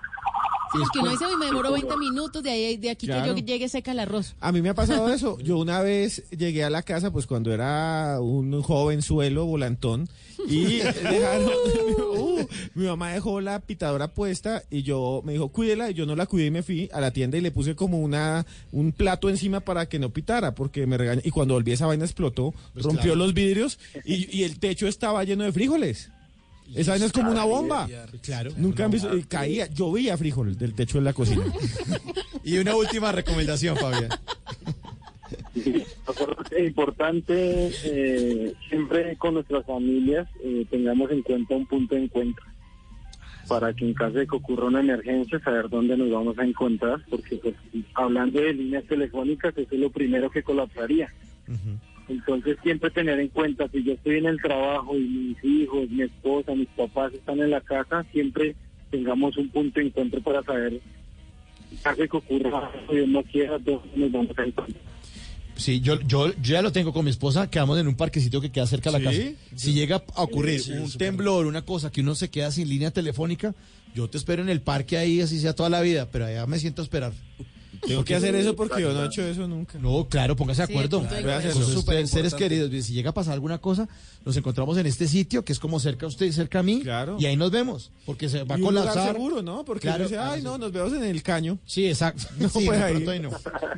Sí, 0.71 0.79
porque 0.79 0.99
uno 0.99 1.11
dice, 1.11 1.25
"Uy, 1.27 1.37
me 1.37 1.45
demoro 1.45 1.71
20 1.71 1.97
minutos, 1.97 2.43
de 2.43 2.49
ahí 2.51 2.77
de 2.77 2.89
aquí 2.89 3.05
Claro. 3.07 3.33
que 3.35 3.41
yo 3.41 3.45
llegue 3.47 3.69
seca 3.69 3.91
el 3.91 3.99
arroz. 3.99 4.35
A 4.39 4.51
mí 4.51 4.61
me 4.61 4.69
ha 4.69 4.73
pasado 4.73 5.07
eso. 5.13 5.37
Yo 5.39 5.57
una 5.57 5.81
vez 5.81 6.23
llegué 6.31 6.63
a 6.63 6.69
la 6.69 6.81
casa, 6.83 7.11
pues 7.11 7.25
cuando 7.27 7.53
era 7.53 8.17
un 8.21 8.61
joven 8.61 9.01
suelo, 9.01 9.45
volantón, 9.45 10.09
y 10.47 10.77
dejaron, 10.79 11.51
Uh, 12.17 12.45
mi 12.75 12.85
mamá 12.85 13.11
dejó 13.13 13.41
la 13.41 13.59
pitadora 13.59 14.09
puesta 14.13 14.63
y 14.69 14.83
yo 14.83 15.21
me 15.25 15.33
dijo, 15.33 15.49
cuídela, 15.49 15.89
y 15.89 15.93
yo 15.93 16.05
no 16.05 16.15
la 16.15 16.25
cuidé 16.25 16.47
y 16.47 16.51
me 16.51 16.63
fui 16.63 16.89
a 16.93 16.99
la 17.01 17.11
tienda 17.11 17.37
y 17.37 17.41
le 17.41 17.51
puse 17.51 17.75
como 17.75 17.99
una 17.99 18.45
un 18.71 18.91
plato 18.91 19.29
encima 19.29 19.59
para 19.61 19.87
que 19.87 19.99
no 19.99 20.09
pitara, 20.11 20.53
porque 20.53 20.85
me 20.85 20.97
regañó. 20.97 21.21
Y 21.23 21.31
cuando 21.31 21.53
volví 21.53 21.71
esa 21.71 21.85
vaina 21.87 22.05
explotó, 22.05 22.53
Pues 22.73 22.85
rompió 22.85 23.03
claro. 23.13 23.17
los 23.17 23.33
vidrios 23.33 23.79
y, 24.05 24.35
y 24.37 24.43
el 24.43 24.59
techo 24.59 24.87
estaba 24.87 25.23
lleno 25.23 25.43
de 25.43 25.51
frijoles. 25.51 26.11
Esa 26.75 26.91
vaina 26.91 27.05
es 27.05 27.11
como 27.11 27.31
una 27.31 27.43
bomba. 27.43 27.87
Claro. 28.21 28.51
Nunca 28.57 28.85
han 28.85 28.91
visto, 28.91 29.09
caía, 29.27 29.67
llovía 29.67 30.17
frijol 30.17 30.57
del 30.57 30.73
techo 30.73 30.97
de 30.97 31.03
la 31.03 31.13
cocina. 31.13 31.43
Y 32.43 32.59
una 32.59 32.77
última 32.77 33.11
recomendación, 33.11 33.75
Fabián. 33.75 34.07
Es 35.53 36.65
importante 36.65 37.71
eh, 37.83 38.53
siempre 38.69 39.17
con 39.17 39.33
nuestras 39.33 39.65
familias 39.65 40.29
eh, 40.41 40.65
tengamos 40.69 41.11
en 41.11 41.23
cuenta 41.23 41.55
un 41.55 41.65
punto 41.65 41.95
de 41.95 42.05
encuentro 42.05 42.45
para 43.49 43.73
que 43.73 43.85
en 43.85 43.93
caso 43.93 44.17
de 44.17 44.27
que 44.27 44.35
ocurra 44.35 44.67
una 44.67 44.79
emergencia 44.79 45.39
saber 45.39 45.67
dónde 45.69 45.97
nos 45.97 46.09
vamos 46.09 46.39
a 46.39 46.45
encontrar 46.45 47.03
porque 47.09 47.35
pues 47.37 47.55
hablando 47.95 48.39
de 48.39 48.53
líneas 48.53 48.85
telefónicas 48.85 49.57
eso 49.57 49.67
es 49.69 49.79
lo 49.79 49.89
primero 49.89 50.29
que 50.29 50.43
colapsaría 50.43 51.13
entonces 52.09 52.57
siempre 52.63 52.89
tener 52.89 53.19
en 53.19 53.27
cuenta 53.29 53.67
si 53.69 53.83
yo 53.83 53.93
estoy 53.93 54.17
en 54.17 54.25
el 54.27 54.41
trabajo 54.41 54.95
y 54.95 55.01
mis 55.01 55.43
hijos 55.43 55.89
mi 55.89 56.03
esposa 56.03 56.55
mis 56.55 56.67
papás 56.69 57.13
están 57.13 57.39
en 57.39 57.51
la 57.51 57.61
casa 57.61 58.05
siempre 58.11 58.55
tengamos 58.91 59.35
un 59.37 59.49
punto 59.49 59.79
de 59.79 59.87
encuentro 59.87 60.21
para 60.21 60.43
saber 60.43 60.79
de 61.97 62.07
que 62.09 62.17
ocurra 62.17 62.71
Dios 62.91 63.07
no 63.07 63.23
quiera 63.23 63.57
nos 63.59 64.11
vamos 64.11 64.37
a 64.37 64.43
encontrar 64.43 64.67
Sí, 65.57 65.81
yo, 65.81 65.99
yo, 66.01 66.27
yo 66.27 66.33
ya 66.43 66.61
lo 66.61 66.71
tengo 66.71 66.93
con 66.93 67.03
mi 67.03 67.09
esposa, 67.09 67.49
quedamos 67.49 67.79
en 67.79 67.87
un 67.87 67.95
parquecito 67.95 68.39
que 68.39 68.51
queda 68.51 68.67
cerca 68.67 68.91
de 68.91 68.99
la 68.99 69.11
¿Sí? 69.11 69.17
casa. 69.17 69.55
Si 69.55 69.73
llega 69.73 70.03
a 70.13 70.21
ocurrir 70.23 70.61
Sí, 70.61 70.71
un 70.73 70.91
temblor, 70.91 71.47
una 71.47 71.63
cosa 71.63 71.91
que 71.91 72.01
uno 72.01 72.13
se 72.13 72.29
queda 72.29 72.51
sin 72.51 72.69
línea 72.69 72.91
telefónica, 72.91 73.55
yo 73.95 74.07
te 74.07 74.17
espero 74.19 74.43
en 74.43 74.49
el 74.49 74.61
parque 74.61 74.97
ahí, 74.97 75.19
así 75.19 75.39
sea 75.39 75.55
toda 75.55 75.69
la 75.69 75.81
vida, 75.81 76.09
pero 76.11 76.25
allá 76.25 76.45
me 76.45 76.59
siento 76.59 76.81
a 76.81 76.85
esperar. 76.85 77.11
Tengo 77.85 78.03
que 78.03 78.15
hacer 78.15 78.33
eso 78.35 78.55
porque 78.55 78.81
yo 78.81 78.93
no 78.93 79.03
he 79.03 79.07
hecho 79.07 79.21
eso 79.23 79.47
nunca. 79.47 79.77
No, 79.79 80.07
claro, 80.09 80.35
póngase 80.35 80.61
de 80.63 80.67
Sí, 80.67 80.73
acuerdo. 80.73 81.01
Súper 81.01 81.75
ustedes, 81.77 82.09
seres 82.09 82.33
queridos, 82.33 82.71
si 82.85 82.93
llega 82.93 83.09
a 83.11 83.13
pasar 83.13 83.33
alguna 83.33 83.57
cosa, 83.59 83.87
nos 84.25 84.35
encontramos 84.37 84.77
en 84.77 84.85
este 84.85 85.07
sitio 85.07 85.43
que 85.45 85.53
es 85.53 85.59
como 85.59 85.79
cerca 85.79 86.05
a 86.05 86.09
usted 86.09 86.25
y 86.25 86.31
cerca 86.31 86.59
a 86.59 86.63
mí, 86.63 86.81
Claro. 86.81 87.17
y 87.19 87.25
ahí 87.25 87.35
nos 87.35 87.51
vemos, 87.51 87.91
porque 88.05 88.29
se 88.29 88.43
va 88.43 88.55
a 88.55 88.59
colapsar. 88.59 89.13
seguro, 89.13 89.41
¿no? 89.41 89.63
Porque 89.65 89.81
Claro, 89.87 90.03
dice, 90.05 90.17
ay, 90.17 90.41
no, 90.41 90.55
sí. 90.55 90.59
nos 90.61 90.71
vemos 90.71 90.93
en 90.93 91.03
el 91.03 91.21
caño. 91.23 91.57
Sí, 91.65 91.87
exacto. 91.87 92.23
No, 92.39 92.49
Sí, 92.49 92.65
pues 92.65 92.79
de 92.79 92.85
ahí. 92.85 92.93
pronto 92.93 93.11
ahí 93.11 93.19
no. 93.19 93.29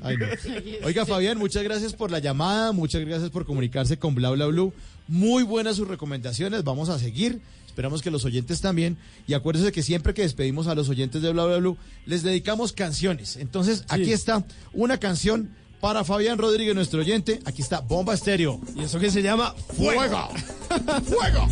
Ahí 0.01 0.17
no. 0.17 0.25
Oiga, 0.85 1.05
Fabián, 1.05 1.37
muchas 1.37 1.63
gracias 1.63 1.93
por 1.93 2.11
la 2.11 2.19
llamada, 2.19 2.71
muchas 2.71 3.01
gracias 3.05 3.29
por 3.29 3.45
comunicarse 3.45 3.97
con 3.97 4.15
Bla 4.15 4.29
Bla 4.31 4.45
Blue. 4.47 4.73
Muy 5.07 5.43
buenas 5.43 5.75
sus 5.77 5.87
recomendaciones, 5.87 6.63
vamos 6.63 6.89
a 6.89 6.99
seguir. 6.99 7.41
Esperamos 7.79 8.01
que 8.01 8.11
los 8.11 8.25
oyentes 8.25 8.59
también. 8.59 8.97
Y 9.25 9.33
acuérdense 9.35 9.71
que 9.71 9.83
siempre 9.83 10.13
que 10.13 10.23
despedimos 10.23 10.67
a 10.67 10.75
los 10.75 10.89
oyentes 10.89 11.21
de 11.21 11.31
Bla 11.31 11.45
Bla 11.45 11.59
Blue, 11.59 11.77
les 12.05 12.23
dedicamos 12.23 12.73
canciones. 12.73 13.37
Entonces, 13.37 13.85
aquí 13.87 14.11
está 14.11 14.43
una 14.73 14.97
canción 14.97 15.51
para 15.79 16.03
Fabián 16.03 16.37
Rodríguez, 16.37 16.75
nuestro 16.75 16.99
oyente. 16.99 17.39
Aquí 17.45 17.61
está 17.61 17.79
Bomba 17.79 18.13
Estéreo. 18.13 18.59
Y 18.75 18.81
eso 18.83 18.99
que 18.99 19.09
se 19.09 19.21
llama 19.21 19.55
¡Fuego! 19.77 19.97
¡Fuego! 20.01 20.27
Fuego, 21.05 21.47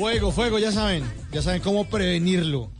Fuego, 0.00 0.32
fuego, 0.32 0.58
ya 0.58 0.72
saben. 0.72 1.04
Ya 1.30 1.42
saben 1.42 1.60
cómo 1.60 1.84
prevenirlo. 1.84 2.70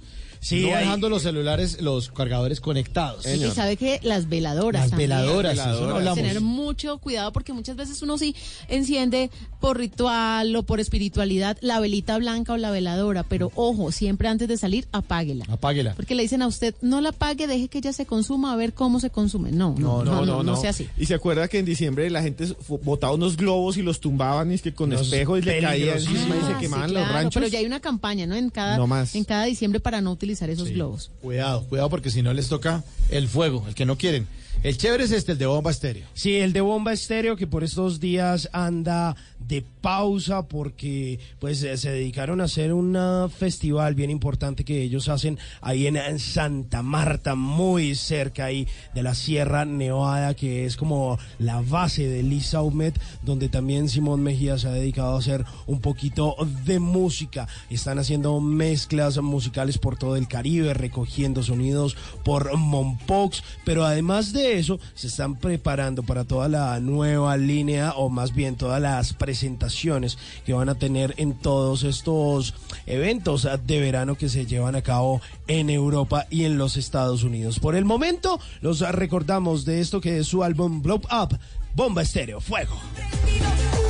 Sí, 0.41 0.63
no 0.63 0.69
hay- 0.75 0.85
dejando 0.85 1.09
los 1.11 1.23
celulares, 1.23 1.81
los 1.83 2.11
cargadores 2.11 2.61
conectados. 2.61 3.27
Y 3.27 3.51
sabe 3.51 3.77
que 3.77 4.01
las 4.03 4.29
veladoras. 4.29 4.83
Las 4.83 4.91
también. 4.91 5.11
veladoras, 5.11 5.53
eso 5.59 5.81
no 5.83 5.87
que 5.89 5.93
hablamos. 5.99 6.15
Tener 6.15 6.41
mucho 6.41 6.97
cuidado 6.99 7.31
porque 7.33 7.53
muchas 7.53 7.77
veces 7.77 8.01
uno 8.03 8.17
sí 8.17 8.35
enciende 8.69 9.31
por 9.61 9.77
ritual 9.79 10.57
o 10.57 10.63
por 10.63 10.81
espiritualidad 10.81 11.59
la 11.61 11.79
velita 11.81 12.17
blanca 12.17 12.55
o 12.55 12.57
la 12.57 12.71
veladora, 12.71 13.23
pero 13.25 13.53
ojo, 13.55 13.93
siempre 13.93 14.29
antes 14.29 14.49
de 14.49 14.57
salir 14.57 14.87
apáguela. 14.93 15.45
Apáguela. 15.51 15.95
Porque 15.95 16.15
le 16.15 16.23
dicen 16.23 16.41
a 16.41 16.47
usted, 16.47 16.75
no 16.81 17.03
la 17.03 17.11
apague, 17.11 17.47
deje 17.47 17.69
que 17.69 17.79
ella 17.79 17.93
se 17.93 18.07
consuma, 18.07 18.53
a 18.55 18.57
ver 18.57 18.73
cómo 18.73 18.99
se 19.01 19.11
consume. 19.11 19.53
No, 19.53 19.75
no, 19.79 20.03
no, 20.05 20.25
no, 20.25 20.43
no, 20.43 20.57
sea 20.57 20.71
así. 20.71 20.89
Y 20.97 21.05
se 21.05 21.13
acuerda 21.15 21.49
que 21.49 21.59
en 21.59 21.67
diciembre 21.67 22.09
la 22.09 22.23
gente 22.23 22.47
botaba 22.83 23.13
unos 23.13 23.37
globos 23.37 23.77
y 23.77 23.83
los 23.83 24.01
tumbaban 24.01 24.51
y 24.51 24.55
es 24.55 24.63
que 24.63 24.73
con 24.73 24.89
Los 24.89 25.03
espejo 25.03 25.37
y 25.37 25.43
le 25.43 25.61
caía 25.61 25.93
peligrosos. 25.95 26.09
encima 26.09 26.37
y 26.37 26.41
se 26.41 26.45
Ah, 26.47 26.49
sí, 26.55 26.61
quemaban 26.61 26.89
claro, 26.91 27.05
los 27.07 27.15
ranchos. 27.15 27.35
Pero 27.35 27.49
ya 27.49 27.59
hay 27.59 27.67
una 27.67 27.81
campaña, 27.81 28.27
¿no? 28.27 28.35
En 28.37 28.49
cada, 28.49 28.79
No 28.79 28.87
más. 28.87 29.15
en 29.15 29.25
cada 29.25 29.45
diciembre 29.45 29.81
para 29.81 30.01
no 30.01 30.11
utilizar 30.13 30.30
esos 30.31 30.71
globos. 30.71 31.11
Cuidado, 31.21 31.67
cuidado 31.69 31.91
porque 31.91 32.11
si 32.11 32.23
no 32.23 32.33
les 32.33 32.49
toca 32.49 32.85
el 33.11 33.29
fuego, 33.29 33.65
el 33.69 33.75
que 33.75 33.85
no 33.85 33.97
quieren. 33.97 34.27
El 34.63 34.77
chévere 34.77 35.05
es 35.05 35.13
este, 35.13 35.33
el 35.33 35.39
de 35.39 35.47
bomba 35.47 35.71
estéreo. 35.71 36.07
Sí, 36.13 36.37
el 36.37 36.53
de 36.53 36.61
Bomba 36.61 36.93
Estéreo 36.93 37.35
que 37.35 37.47
por 37.47 37.65
estos 37.65 37.99
días 37.99 38.49
anda 38.53 39.17
de 39.47 39.65
pausa 39.81 40.47
porque 40.47 41.19
pues 41.39 41.63
eh, 41.63 41.77
se 41.77 41.91
dedicaron 41.91 42.41
a 42.41 42.45
hacer 42.45 42.73
un 42.73 42.97
festival 43.31 43.95
bien 43.95 44.11
importante 44.11 44.65
que 44.65 44.83
ellos 44.83 45.09
hacen 45.09 45.39
ahí 45.61 45.87
en, 45.87 46.19
Santa 46.19 46.83
Marta, 46.83 47.35
muy 47.35 47.95
cerca 47.95 48.47
ahí 48.47 48.67
de 48.95 49.03
la 49.03 49.15
Sierra 49.15 49.65
Nevada, 49.65 50.35
que 50.35 50.65
es 50.65 50.77
como 50.77 51.19
la 51.39 51.61
base 51.61 52.09
de 52.09 52.23
Lisa 52.23 52.63
Umet, 52.63 53.01
donde 53.23 53.49
también 53.49 53.89
Simón 53.89 54.23
Mejía 54.23 54.59
se 54.59 54.69
ha 54.69 54.73
dedicado 54.73 55.17
a 55.17 55.19
hacer 55.19 55.45
un 55.67 55.81
poquito 55.81 56.37
de 56.65 56.79
música. 56.79 57.49
Están 57.71 57.99
haciendo 57.99 58.41
mezclas 58.41 59.19
musicales 59.19 59.79
por 59.79 59.97
todo 59.97 60.17
el 60.17 60.29
Caribe, 60.29 60.75
recogiendo 60.75 61.43
sonidos 61.43 61.97
por 62.25 62.57
Mompox, 62.57 63.43
pero 63.65 63.85
además 63.85 64.33
de 64.33 64.59
eso 64.59 64.79
se 64.95 65.09
están 65.09 65.37
preparando 65.37 66.03
para 66.03 66.25
toda 66.25 66.49
la 66.49 66.79
nueva 66.81 67.37
línea 67.37 67.93
o 67.93 68.09
más 68.09 68.35
bien 68.35 68.57
todas 68.57 68.81
las 68.81 69.13
presentaciones 69.31 70.19
que 70.45 70.55
van 70.55 70.69
a 70.69 70.75
tener 70.75 71.15
en 71.17 71.35
todos 71.35 71.85
estos 71.85 72.53
eventos 72.87 73.47
de 73.65 73.81
verano 73.81 74.17
que 74.17 74.29
se 74.29 74.45
llevan 74.45 74.75
a 74.75 74.83
cabo 74.83 75.21
en 75.47 75.71
Europa 75.71 76.27
y 76.31 76.47
en 76.47 76.59
los 76.59 76.77
Estados 76.77 77.23
Unidos. 77.23 77.61
Por 77.61 77.77
el 77.77 77.85
momento 77.85 78.41
los 78.61 78.81
recordamos 78.81 79.65
de 79.65 79.81
esto 79.81 80.01
que 80.01 80.19
es 80.19 80.27
su 80.27 80.43
álbum 80.43 80.83
Blow 80.83 81.01
Up, 81.13 81.39
Bomba 81.77 82.03
Estéreo, 82.03 82.41
Fuego. 82.41 82.75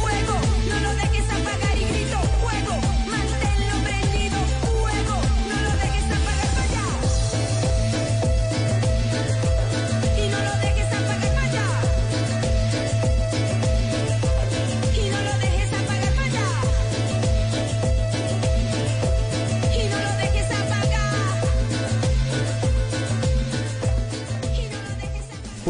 Fuego, 0.03 0.50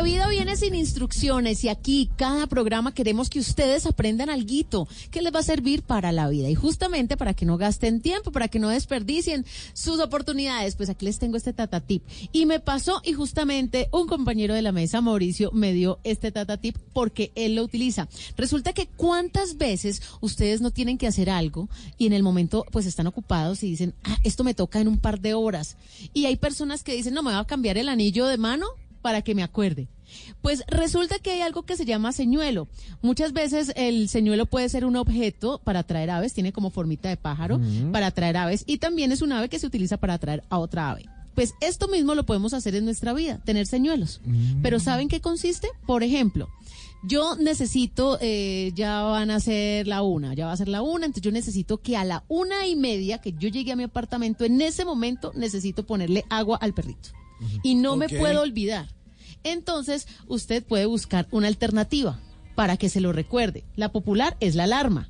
La 0.00 0.04
vida 0.04 0.28
viene 0.28 0.56
sin 0.56 0.74
instrucciones 0.74 1.62
y 1.62 1.68
aquí 1.68 2.08
cada 2.16 2.46
programa 2.46 2.94
queremos 2.94 3.28
que 3.28 3.38
ustedes 3.38 3.84
aprendan 3.84 4.30
algo 4.30 4.88
que 5.10 5.20
les 5.20 5.34
va 5.34 5.40
a 5.40 5.42
servir 5.42 5.82
para 5.82 6.10
la 6.10 6.26
vida 6.30 6.48
y 6.48 6.54
justamente 6.54 7.18
para 7.18 7.34
que 7.34 7.44
no 7.44 7.58
gasten 7.58 8.00
tiempo, 8.00 8.32
para 8.32 8.48
que 8.48 8.58
no 8.58 8.70
desperdicien 8.70 9.44
sus 9.74 10.00
oportunidades. 10.00 10.74
Pues 10.74 10.88
aquí 10.88 11.04
les 11.04 11.18
tengo 11.18 11.36
este 11.36 11.52
tata 11.52 11.80
tip 11.80 12.02
y 12.32 12.46
me 12.46 12.60
pasó 12.60 13.02
y 13.04 13.12
justamente 13.12 13.90
un 13.92 14.06
compañero 14.06 14.54
de 14.54 14.62
la 14.62 14.72
mesa, 14.72 15.02
Mauricio, 15.02 15.52
me 15.52 15.74
dio 15.74 16.00
este 16.02 16.32
tata 16.32 16.56
tip 16.56 16.78
porque 16.94 17.30
él 17.34 17.56
lo 17.56 17.62
utiliza. 17.62 18.08
Resulta 18.38 18.72
que 18.72 18.86
cuántas 18.86 19.58
veces 19.58 20.00
ustedes 20.22 20.62
no 20.62 20.70
tienen 20.70 20.96
que 20.96 21.08
hacer 21.08 21.28
algo 21.28 21.68
y 21.98 22.06
en 22.06 22.14
el 22.14 22.22
momento 22.22 22.64
pues 22.72 22.86
están 22.86 23.06
ocupados 23.06 23.62
y 23.62 23.68
dicen, 23.68 23.92
ah, 24.04 24.16
esto 24.24 24.44
me 24.44 24.54
toca 24.54 24.80
en 24.80 24.88
un 24.88 24.96
par 24.96 25.20
de 25.20 25.34
horas. 25.34 25.76
Y 26.14 26.24
hay 26.24 26.36
personas 26.36 26.84
que 26.84 26.94
dicen, 26.94 27.12
no, 27.12 27.22
me 27.22 27.32
va 27.32 27.40
a 27.40 27.46
cambiar 27.46 27.76
el 27.76 27.90
anillo 27.90 28.26
de 28.26 28.38
mano 28.38 28.66
para 29.00 29.22
que 29.22 29.34
me 29.34 29.42
acuerde. 29.42 29.88
Pues 30.42 30.64
resulta 30.68 31.18
que 31.18 31.30
hay 31.30 31.40
algo 31.40 31.62
que 31.62 31.76
se 31.76 31.84
llama 31.84 32.12
señuelo. 32.12 32.68
Muchas 33.02 33.32
veces 33.32 33.72
el 33.76 34.08
señuelo 34.08 34.46
puede 34.46 34.68
ser 34.68 34.84
un 34.84 34.96
objeto 34.96 35.60
para 35.62 35.80
atraer 35.80 36.10
aves, 36.10 36.32
tiene 36.32 36.52
como 36.52 36.70
formita 36.70 37.08
de 37.08 37.16
pájaro 37.16 37.60
para 37.92 38.08
atraer 38.08 38.36
aves 38.36 38.64
y 38.66 38.78
también 38.78 39.12
es 39.12 39.22
un 39.22 39.32
ave 39.32 39.48
que 39.48 39.58
se 39.58 39.66
utiliza 39.66 39.96
para 39.98 40.14
atraer 40.14 40.42
a 40.50 40.58
otra 40.58 40.90
ave. 40.90 41.06
Pues 41.34 41.54
esto 41.60 41.88
mismo 41.88 42.14
lo 42.14 42.26
podemos 42.26 42.54
hacer 42.54 42.74
en 42.74 42.84
nuestra 42.84 43.12
vida, 43.12 43.38
tener 43.44 43.66
señuelos. 43.66 44.20
Pero 44.62 44.80
¿saben 44.80 45.08
qué 45.08 45.20
consiste? 45.20 45.68
Por 45.86 46.02
ejemplo, 46.02 46.48
yo 47.02 47.36
necesito, 47.36 48.18
eh, 48.20 48.72
ya 48.74 49.02
van 49.02 49.30
a 49.30 49.40
ser 49.40 49.86
la 49.86 50.02
una, 50.02 50.34
ya 50.34 50.46
va 50.46 50.52
a 50.52 50.56
ser 50.56 50.68
la 50.68 50.82
una, 50.82 51.06
entonces 51.06 51.22
yo 51.22 51.32
necesito 51.32 51.78
que 51.78 51.96
a 51.96 52.04
la 52.04 52.24
una 52.28 52.66
y 52.66 52.76
media 52.76 53.18
que 53.18 53.32
yo 53.32 53.48
llegue 53.48 53.72
a 53.72 53.76
mi 53.76 53.84
apartamento, 53.84 54.44
en 54.44 54.60
ese 54.60 54.84
momento 54.84 55.32
necesito 55.34 55.86
ponerle 55.86 56.24
agua 56.28 56.58
al 56.60 56.74
perrito. 56.74 57.10
Y 57.62 57.74
no 57.74 57.96
me 57.96 58.08
puedo 58.08 58.42
olvidar. 58.42 58.88
Entonces, 59.44 60.06
usted 60.26 60.62
puede 60.62 60.86
buscar 60.86 61.26
una 61.30 61.48
alternativa 61.48 62.18
para 62.54 62.76
que 62.76 62.88
se 62.88 63.00
lo 63.00 63.12
recuerde. 63.12 63.64
La 63.76 63.90
popular 63.90 64.36
es 64.40 64.54
la 64.54 64.64
alarma. 64.64 65.08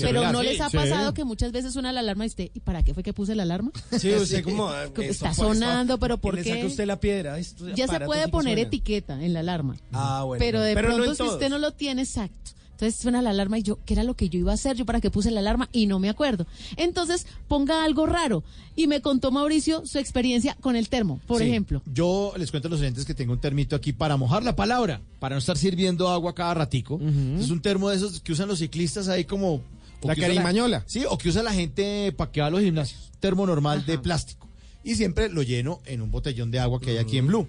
Pero 0.00 0.32
no 0.32 0.42
les 0.42 0.60
ha 0.60 0.70
sí. 0.70 0.76
pasado 0.76 1.14
que 1.14 1.24
muchas 1.24 1.52
veces 1.52 1.72
suena 1.72 1.92
la 1.92 2.00
alarma 2.00 2.24
y 2.24 2.28
usted, 2.28 2.50
¿y 2.54 2.60
para 2.60 2.82
qué 2.82 2.94
fue 2.94 3.02
que 3.02 3.12
puse 3.12 3.34
la 3.34 3.42
alarma? 3.42 3.70
Sí, 3.98 4.12
usted 4.12 4.42
como... 4.42 4.66
Como 4.66 4.74
esto 4.74 5.02
Está 5.02 5.34
sonando, 5.34 5.98
pero 5.98 6.18
¿por 6.18 6.34
le 6.34 6.42
qué? 6.42 6.54
saca 6.54 6.66
usted 6.66 6.86
la 6.86 7.00
piedra. 7.00 7.38
Ya 7.74 7.86
se 7.86 8.00
puede 8.00 8.28
poner 8.28 8.58
etiqueta 8.58 9.22
en 9.22 9.32
la 9.32 9.40
alarma. 9.40 9.76
Ah, 9.92 10.22
bueno. 10.24 10.38
pero 10.38 10.60
de 10.60 10.74
no 10.74 10.80
pronto 10.80 11.04
en 11.04 11.16
si 11.16 11.22
usted 11.22 11.48
no 11.50 11.58
lo 11.58 11.72
tiene 11.72 12.02
exacto. 12.02 12.52
Entonces 12.80 13.00
suena 13.00 13.22
la 13.22 13.30
alarma 13.30 13.58
y 13.58 13.64
yo, 13.64 13.80
¿qué 13.84 13.94
era 13.94 14.04
lo 14.04 14.14
que 14.14 14.28
yo 14.28 14.38
iba 14.38 14.52
a 14.52 14.54
hacer? 14.54 14.76
Yo 14.76 14.86
para 14.86 15.00
qué 15.00 15.10
puse 15.10 15.32
la 15.32 15.40
alarma 15.40 15.68
y 15.72 15.86
no 15.86 15.98
me 15.98 16.08
acuerdo. 16.08 16.46
Entonces 16.76 17.26
ponga 17.48 17.82
algo 17.82 18.06
raro. 18.06 18.44
Y 18.76 18.86
me 18.86 19.00
contó 19.02 19.32
Mauricio 19.32 19.84
su 19.84 19.98
experiencia 19.98 20.56
con 20.60 20.76
el 20.76 20.88
termo, 20.88 21.20
por 21.26 21.40
Sí, 21.42 21.48
ejemplo. 21.48 21.82
Yo 21.92 22.32
les 22.36 22.52
cuento 22.52 22.68
a 22.68 22.70
los 22.70 22.78
oyentes 22.78 23.04
que 23.04 23.14
tengo 23.14 23.32
un 23.32 23.40
termito 23.40 23.74
aquí 23.74 23.92
para 23.92 24.16
mojar 24.16 24.44
la 24.44 24.54
palabra, 24.54 25.00
para 25.18 25.34
no 25.34 25.40
estar 25.40 25.58
sirviendo 25.58 26.08
agua 26.08 26.36
cada 26.36 26.54
ratico. 26.54 27.00
Es 27.40 27.50
un 27.50 27.60
termo 27.60 27.90
de 27.90 27.96
esos 27.96 28.20
que 28.20 28.30
usan 28.30 28.46
los 28.46 28.60
ciclistas 28.60 29.08
ahí 29.08 29.24
como... 29.24 29.60
La 30.02 30.14
carimañola. 30.14 30.84
sí, 30.86 31.02
o 31.10 31.18
que 31.18 31.30
usa 31.30 31.42
la 31.42 31.52
gente 31.52 32.12
para 32.12 32.30
que 32.30 32.40
va 32.40 32.46
a 32.46 32.50
los 32.50 32.60
gimnasios. 32.60 33.10
Termo 33.18 33.44
normal 33.44 33.84
de 33.86 33.98
plástico. 33.98 34.46
Y 34.84 34.94
siempre 34.94 35.28
lo 35.28 35.42
lleno 35.42 35.80
en 35.84 36.00
un 36.00 36.12
botellón 36.12 36.52
de 36.52 36.60
agua 36.60 36.80
que 36.80 36.90
hay 36.90 36.98
aquí 36.98 37.18
en 37.18 37.26
Blue. 37.26 37.48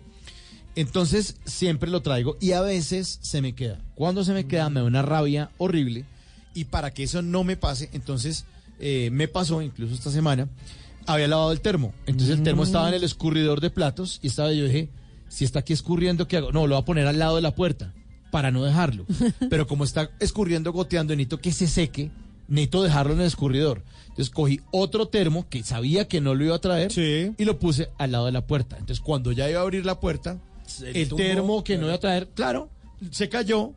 Entonces 0.76 1.36
siempre 1.46 1.90
lo 1.90 2.02
traigo 2.02 2.38
y 2.40 2.54
a 2.54 2.62
veces 2.62 3.20
se 3.22 3.42
me 3.42 3.54
queda. 3.54 3.80
Cuando 3.96 4.24
se 4.24 4.34
me 4.34 4.48
queda 4.48 4.70
me 4.70 4.80
da 4.80 4.86
una 4.86 5.02
rabia 5.02 5.52
horrible 5.58 6.06
y 6.54 6.66
para 6.66 6.92
que 6.92 7.04
eso 7.04 7.22
no 7.22 7.44
me 7.44 7.58
pase, 7.58 7.90
entonces 7.94 8.46
eh, 8.80 9.10
me 9.12 9.28
pasó 9.28 9.62
incluso 9.62 9.94
esta 9.94 10.12
semana, 10.12 10.48
había 11.06 11.28
lavado 11.28 11.52
el 11.52 11.62
termo. 11.62 11.94
Entonces 12.06 12.38
el 12.38 12.44
termo 12.44 12.64
estaba 12.64 12.88
en 12.88 12.96
el 12.96 13.04
escurridor 13.04 13.62
de 13.62 13.70
platos 13.70 14.20
y 14.22 14.28
estaba 14.28 14.54
yo 14.54 14.66
dije, 14.66 14.90
si 15.28 15.46
está 15.46 15.60
aquí 15.60 15.74
escurriendo, 15.74 16.28
¿qué 16.28 16.38
hago? 16.38 16.52
No, 16.52 16.68
lo 16.68 16.76
voy 16.76 16.82
a 16.82 16.86
poner 16.86 17.08
al 17.08 17.20
lado 17.20 17.36
de 17.36 17.42
la 17.42 17.56
puerta 17.56 17.94
para 18.32 18.52
no 18.52 18.64
dejarlo. 18.64 19.06
Pero 19.50 19.68
como 19.68 19.84
está 19.84 20.12
escurriendo, 20.20 20.72
goteando, 20.72 21.16
necesito 21.16 21.40
que 21.40 21.52
se 21.52 21.68
seque, 21.68 22.12
necesito 22.48 22.84
dejarlo 22.84 23.14
en 23.14 23.22
el 23.22 23.28
escurridor. 23.28 23.84
Entonces 24.10 24.30
cogí 24.30 24.62
otro 24.72 25.08
termo 25.08 25.48
que 25.50 25.64
sabía 25.64 26.08
que 26.08 26.22
no 26.22 26.36
lo 26.36 26.46
iba 26.46 26.56
a 26.56 26.60
traer 26.60 26.92
y 26.98 27.46
lo 27.46 27.60
puse 27.60 27.90
al 27.98 28.12
lado 28.12 28.26
de 28.26 28.32
la 28.32 28.46
puerta. 28.46 28.78
Entonces 28.78 29.02
cuando 29.02 29.32
ya 29.32 29.50
iba 29.50 29.60
a 29.60 29.64
abrir 29.64 29.86
la 29.86 30.00
puerta, 30.00 30.40
El 30.94 31.10
termo 31.18 31.64
que 31.64 31.78
no 31.78 31.86
iba 31.86 31.96
a 31.96 32.00
traer, 32.00 32.28
claro, 32.30 32.70
se 33.12 33.30
cayó 33.30 33.72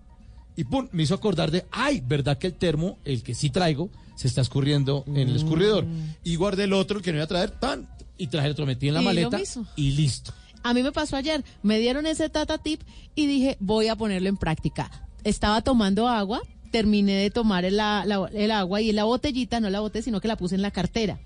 y 0.56 0.64
pum, 0.64 0.88
me 0.92 1.02
hizo 1.04 1.14
acordar 1.14 1.50
de, 1.50 1.64
ay, 1.70 2.02
¿verdad 2.06 2.38
que 2.38 2.46
el 2.48 2.54
termo, 2.54 2.98
el 3.04 3.22
que 3.22 3.34
sí 3.34 3.50
traigo, 3.50 3.90
se 4.16 4.28
está 4.28 4.40
escurriendo 4.42 5.04
en 5.06 5.16
el 5.30 5.36
escurridor? 5.36 5.86
Y 6.24 6.36
guardé 6.36 6.64
el 6.64 6.72
otro, 6.72 6.98
el 6.98 7.04
que 7.04 7.10
no 7.12 7.16
iba 7.18 7.24
a 7.24 7.28
traer, 7.28 7.50
tan, 7.50 7.88
y 8.18 8.26
traje 8.26 8.46
el 8.46 8.52
otro, 8.52 8.66
metí 8.66 8.88
en 8.88 8.94
la 8.94 9.02
Y 9.02 9.04
maleta 9.04 9.36
y 9.76 9.92
listo. 9.92 10.32
A 10.62 10.74
mí 10.74 10.82
me 10.82 10.92
pasó 10.92 11.16
ayer, 11.16 11.42
me 11.62 11.78
dieron 11.80 12.06
ese 12.06 12.28
tata 12.28 12.58
tip 12.58 12.80
y 13.16 13.26
dije, 13.26 13.56
voy 13.58 13.88
a 13.88 13.96
ponerlo 13.96 14.28
en 14.28 14.36
práctica. 14.36 14.90
Estaba 15.24 15.62
tomando 15.62 16.06
agua, 16.08 16.40
terminé 16.70 17.14
de 17.14 17.30
tomar 17.30 17.64
el, 17.64 17.76
la- 17.78 18.04
la- 18.06 18.30
el 18.32 18.50
agua 18.50 18.80
y 18.80 18.92
la 18.92 19.04
botellita 19.04 19.58
no 19.60 19.70
la 19.70 19.80
boté, 19.80 20.02
sino 20.02 20.20
que 20.20 20.28
la 20.28 20.36
puse 20.36 20.54
en 20.54 20.62
la 20.62 20.70
cartera. 20.70 21.18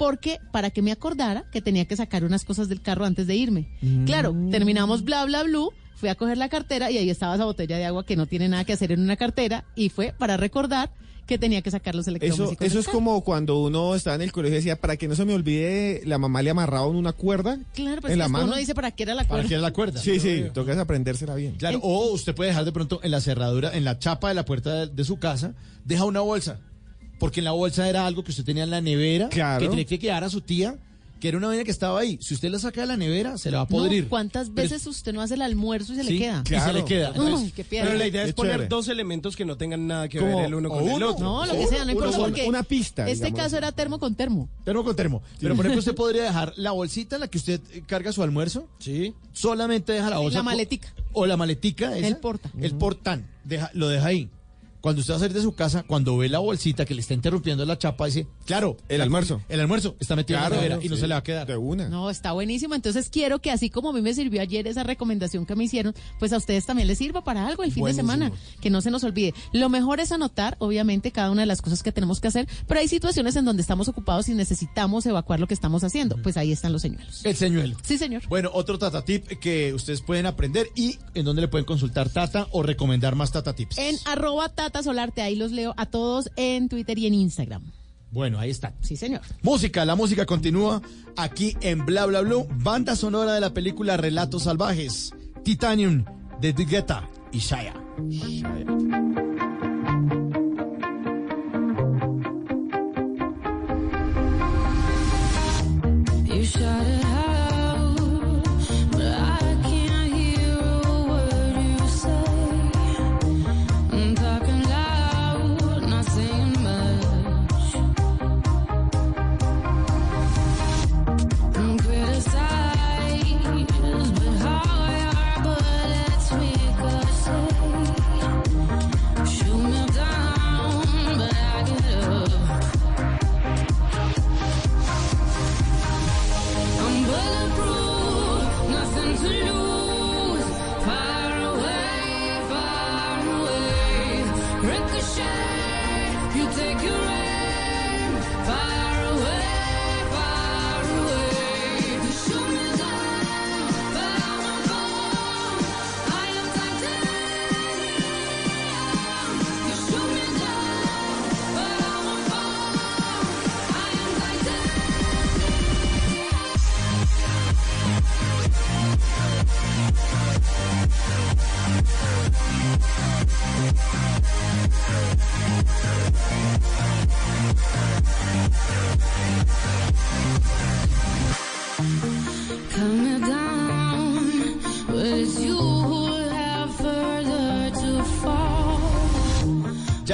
Porque 0.00 0.38
para 0.50 0.70
que 0.70 0.80
me 0.80 0.92
acordara 0.92 1.44
que 1.52 1.60
tenía 1.60 1.84
que 1.84 1.94
sacar 1.94 2.24
unas 2.24 2.46
cosas 2.46 2.70
del 2.70 2.80
carro 2.80 3.04
antes 3.04 3.26
de 3.26 3.36
irme. 3.36 3.68
Mm. 3.82 4.06
Claro, 4.06 4.34
terminamos 4.50 5.04
bla 5.04 5.26
bla 5.26 5.42
blue, 5.42 5.68
fui 5.94 6.08
a 6.08 6.14
coger 6.14 6.38
la 6.38 6.48
cartera 6.48 6.90
y 6.90 6.96
ahí 6.96 7.10
estaba 7.10 7.34
esa 7.34 7.44
botella 7.44 7.76
de 7.76 7.84
agua 7.84 8.06
que 8.06 8.16
no 8.16 8.24
tiene 8.26 8.48
nada 8.48 8.64
que 8.64 8.72
hacer 8.72 8.92
en 8.92 9.00
una 9.00 9.16
cartera 9.16 9.66
y 9.76 9.90
fue 9.90 10.14
para 10.18 10.38
recordar 10.38 10.90
que 11.26 11.36
tenía 11.36 11.60
que 11.60 11.70
sacar 11.70 11.94
los 11.94 12.04
Eso, 12.08 12.12
electrodomésticos. 12.12 12.66
eso 12.66 12.76
del 12.78 12.86
es 12.86 12.88
como 12.88 13.22
cuando 13.22 13.62
uno 13.62 13.94
estaba 13.94 14.16
en 14.16 14.22
el 14.22 14.32
colegio 14.32 14.54
y 14.56 14.60
decía, 14.60 14.80
para 14.80 14.96
que 14.96 15.06
no 15.06 15.14
se 15.14 15.26
me 15.26 15.34
olvide, 15.34 16.00
la 16.06 16.16
mamá 16.16 16.40
le 16.40 16.48
amarraba 16.48 16.86
en 16.88 16.96
una 16.96 17.12
cuerda 17.12 17.58
Claro, 17.74 18.00
pues 18.00 18.12
en 18.14 18.16
que 18.18 18.22
la 18.22 18.28
mano. 18.28 18.46
uno 18.46 18.56
dice 18.56 18.74
para 18.74 18.90
qué 18.92 19.02
era 19.02 19.14
la 19.14 19.24
cuerda. 19.26 19.42
¿Para 19.42 19.48
qué 19.50 19.54
es 19.56 19.60
la 19.60 19.70
cuerda? 19.72 20.00
Sí, 20.00 20.18
sí, 20.18 20.44
tocas 20.54 20.78
aprendérsela 20.78 21.34
bien. 21.34 21.56
Claro, 21.56 21.78
o 21.82 22.10
usted 22.12 22.34
puede 22.34 22.48
dejar 22.50 22.64
de 22.64 22.72
pronto 22.72 23.00
en 23.02 23.10
la 23.10 23.20
cerradura, 23.20 23.70
en 23.76 23.84
la 23.84 23.98
chapa 23.98 24.30
de 24.30 24.34
la 24.34 24.46
puerta 24.46 24.74
de, 24.74 24.86
de 24.86 25.04
su 25.04 25.18
casa, 25.18 25.52
deja 25.84 26.06
una 26.06 26.20
bolsa. 26.20 26.58
Porque 27.20 27.38
en 27.40 27.44
la 27.44 27.52
bolsa 27.52 27.88
era 27.88 28.04
algo 28.06 28.24
que 28.24 28.32
usted 28.32 28.44
tenía 28.44 28.64
en 28.64 28.70
la 28.70 28.80
nevera, 28.80 29.28
Claro. 29.28 29.60
que 29.60 29.68
tenía 29.68 29.84
que 29.84 29.98
quedar 30.00 30.24
a 30.24 30.30
su 30.30 30.40
tía, 30.40 30.74
que 31.20 31.28
era 31.28 31.36
una 31.36 31.48
vaina 31.48 31.64
que 31.64 31.70
estaba 31.70 32.00
ahí. 32.00 32.16
Si 32.22 32.32
usted 32.32 32.48
la 32.48 32.58
saca 32.58 32.80
de 32.80 32.86
la 32.86 32.96
nevera, 32.96 33.36
se 33.36 33.50
la 33.50 33.58
va 33.58 33.64
a 33.64 33.66
No, 33.66 33.76
podrir. 33.76 34.08
¿Cuántas 34.08 34.48
Pero- 34.48 34.62
veces 34.70 34.86
usted 34.86 35.12
no 35.12 35.20
hace 35.20 35.34
el 35.34 35.42
almuerzo 35.42 35.92
y 35.92 35.96
se 35.96 36.04
Sí, 36.04 36.12
le 36.14 36.18
queda? 36.18 36.42
y 36.46 36.60
se 36.60 36.72
le 36.72 36.82
queda. 36.86 37.12
Uy, 37.14 37.52
qué. 37.54 37.62
Pero 37.62 37.92
la 37.92 38.06
idea 38.06 38.24
es 38.24 38.32
poner 38.32 38.52
chévere. 38.52 38.68
dos 38.70 38.88
elementos 38.88 39.36
que 39.36 39.44
no 39.44 39.58
tengan 39.58 39.86
nada 39.86 40.08
que 40.08 40.18
Como- 40.18 40.38
ver 40.38 40.46
el 40.46 40.54
uno 40.54 40.70
con 40.70 40.88
el 40.88 41.02
otro. 41.02 41.22
No, 41.22 41.44
lo 41.44 41.52
que 41.52 41.66
sea, 41.66 41.84
no 41.84 41.90
importa 41.92 42.16
Uno- 42.16 42.24
porque 42.28 42.48
una 42.48 42.62
pista, 42.62 43.02
Este 43.06 43.26
digamos. 43.26 43.44
caso 43.44 43.58
era 43.58 43.70
termo 43.70 43.98
con 43.98 44.14
termo. 44.14 44.48
Termo 44.64 44.82
con 44.82 44.96
termo. 44.96 45.22
Pero 45.38 45.54
por 45.54 45.66
ejemplo, 45.66 45.80
usted 45.80 45.94
podría 45.94 46.22
dejar 46.22 46.54
la 46.56 46.70
bolsita 46.70 47.16
en 47.16 47.20
la 47.20 47.28
que 47.28 47.36
usted 47.36 47.60
carga 47.86 48.12
su 48.12 48.22
almuerzo. 48.22 48.66
Sí. 48.78 49.12
Solamente 49.34 49.92
deja 49.92 50.08
la 50.08 50.16
bolsa. 50.20 50.38
La 50.38 50.42
maletica. 50.42 50.88
O 51.12 51.26
la 51.26 51.36
maletica. 51.36 51.98
esa, 51.98 52.06
El 52.08 52.16
porta. 52.16 52.50
El 52.58 52.72
portán. 52.76 53.28
Deja, 53.44 53.70
lo 53.74 53.88
deja 53.90 54.06
ahí. 54.06 54.30
Cuando 54.80 55.00
usted 55.00 55.12
va 55.14 55.16
a 55.18 55.20
salir 55.20 55.34
de 55.34 55.42
su 55.42 55.52
casa, 55.54 55.82
cuando 55.86 56.16
ve 56.16 56.28
la 56.28 56.38
bolsita 56.38 56.84
que 56.84 56.94
le 56.94 57.00
está 57.00 57.14
interrumpiendo 57.14 57.64
la 57.66 57.78
chapa, 57.78 58.06
dice, 58.06 58.26
claro, 58.46 58.76
El 58.88 59.00
almuerzo. 59.00 59.40
El 59.48 59.60
almuerzo 59.60 59.96
está 60.00 60.16
metido 60.16 60.38
Claro, 60.38 60.54
en 60.54 60.60
la 60.60 60.68
nevera 60.68 60.84
y 60.84 60.88
no 60.88 60.94
sí, 60.96 61.00
se 61.02 61.06
le 61.08 61.14
va 61.14 61.18
a 61.18 61.22
quedar. 61.22 61.46
De 61.46 61.56
una. 61.56 61.88
No, 61.88 62.10
está 62.10 62.32
buenísimo. 62.32 62.74
Entonces 62.74 63.08
quiero 63.10 63.40
que 63.40 63.50
así 63.50 63.70
como 63.70 63.90
a 63.90 63.92
mí 63.92 64.00
me 64.02 64.14
sirvió 64.14 64.40
ayer 64.42 64.66
esa 64.66 64.82
recomendación 64.82 65.46
que 65.46 65.54
me 65.56 65.64
hicieron, 65.64 65.94
pues 66.18 66.32
a 66.32 66.36
ustedes 66.38 66.64
también 66.66 66.88
les 66.88 66.98
sirva 66.98 67.22
para 67.24 67.46
algo 67.46 67.62
el 67.62 67.72
fin 67.72 67.80
Buenísimo. 67.82 68.08
de 68.10 68.18
semana. 68.18 68.36
Que 68.60 68.70
no 68.70 68.80
se 68.80 68.90
nos 68.90 69.04
olvide. 69.04 69.34
Lo 69.52 69.68
mejor 69.68 70.00
es 70.00 70.12
anotar, 70.12 70.56
obviamente, 70.60 71.12
cada 71.12 71.30
una 71.30 71.42
de 71.42 71.46
las 71.46 71.60
cosas 71.62 71.82
que 71.82 71.92
tenemos 71.92 72.20
que 72.20 72.28
hacer, 72.28 72.48
pero 72.66 72.80
hay 72.80 72.88
situaciones 72.88 73.36
en 73.36 73.44
donde 73.44 73.62
estamos 73.62 73.88
ocupados 73.88 74.28
y 74.28 74.34
necesitamos 74.34 75.04
evacuar 75.06 75.40
lo 75.40 75.46
que 75.46 75.54
estamos 75.54 75.84
haciendo. 75.84 76.16
Pues 76.22 76.36
ahí 76.36 76.52
están 76.52 76.72
los 76.72 76.82
señuelos. 76.82 77.24
El 77.24 77.36
señuelo. 77.36 77.76
Sí, 77.82 77.98
señor. 77.98 78.22
Bueno, 78.28 78.50
otro 78.54 78.78
Tata 78.78 79.04
Tip 79.04 79.26
que 79.40 79.74
ustedes 79.74 80.00
pueden 80.02 80.26
aprender 80.26 80.68
y 80.74 80.98
en 81.14 81.24
donde 81.24 81.42
le 81.42 81.48
pueden 81.48 81.64
consultar 81.66 82.08
Tata 82.08 82.46
o 82.52 82.62
recomendar 82.62 83.14
más 83.14 83.32
Tata 83.32 83.54
Tips. 83.54 83.78
En 83.78 83.96
arroba 84.06 84.48
Tata 84.48 84.69
Solarte, 84.82 85.22
ahí 85.22 85.36
los 85.36 85.52
leo 85.52 85.74
a 85.76 85.86
todos 85.86 86.30
en 86.36 86.68
Twitter 86.68 86.98
y 86.98 87.06
en 87.06 87.14
Instagram. 87.14 87.62
Bueno, 88.10 88.38
ahí 88.38 88.50
están. 88.50 88.74
Sí, 88.80 88.96
señor. 88.96 89.20
Música, 89.42 89.84
la 89.84 89.94
música 89.94 90.26
continúa 90.26 90.82
aquí 91.16 91.56
en 91.60 91.84
Bla 91.86 92.06
Bla 92.06 92.22
Blue, 92.22 92.46
banda 92.50 92.96
sonora 92.96 93.34
de 93.34 93.40
la 93.40 93.54
película 93.54 93.96
Relatos 93.96 94.44
Salvajes, 94.44 95.12
Titanium 95.44 96.04
de 96.40 96.52
The 96.52 96.64
Guetta 96.64 97.08
y 97.32 97.38
Shaya. 97.38 97.74
You 106.26 106.46
shout 106.46 106.89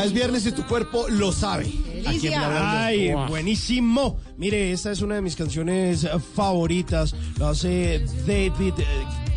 es 0.06 0.12
viernes 0.12 0.46
y 0.46 0.52
tu 0.52 0.64
cuerpo 0.64 1.06
lo 1.08 1.32
sabe. 1.32 1.66
Aquí 2.06 2.28
en. 2.28 2.34
Ay, 2.36 3.12
buenísimo. 3.28 4.18
Mire, 4.36 4.72
esta 4.72 4.92
es 4.92 5.02
una 5.02 5.16
de 5.16 5.22
mis 5.22 5.34
canciones 5.34 6.04
eh, 6.04 6.10
favoritas. 6.34 7.14
Lo 7.38 7.48
hace 7.48 8.04
David 8.26 8.74
eh, 8.78 8.84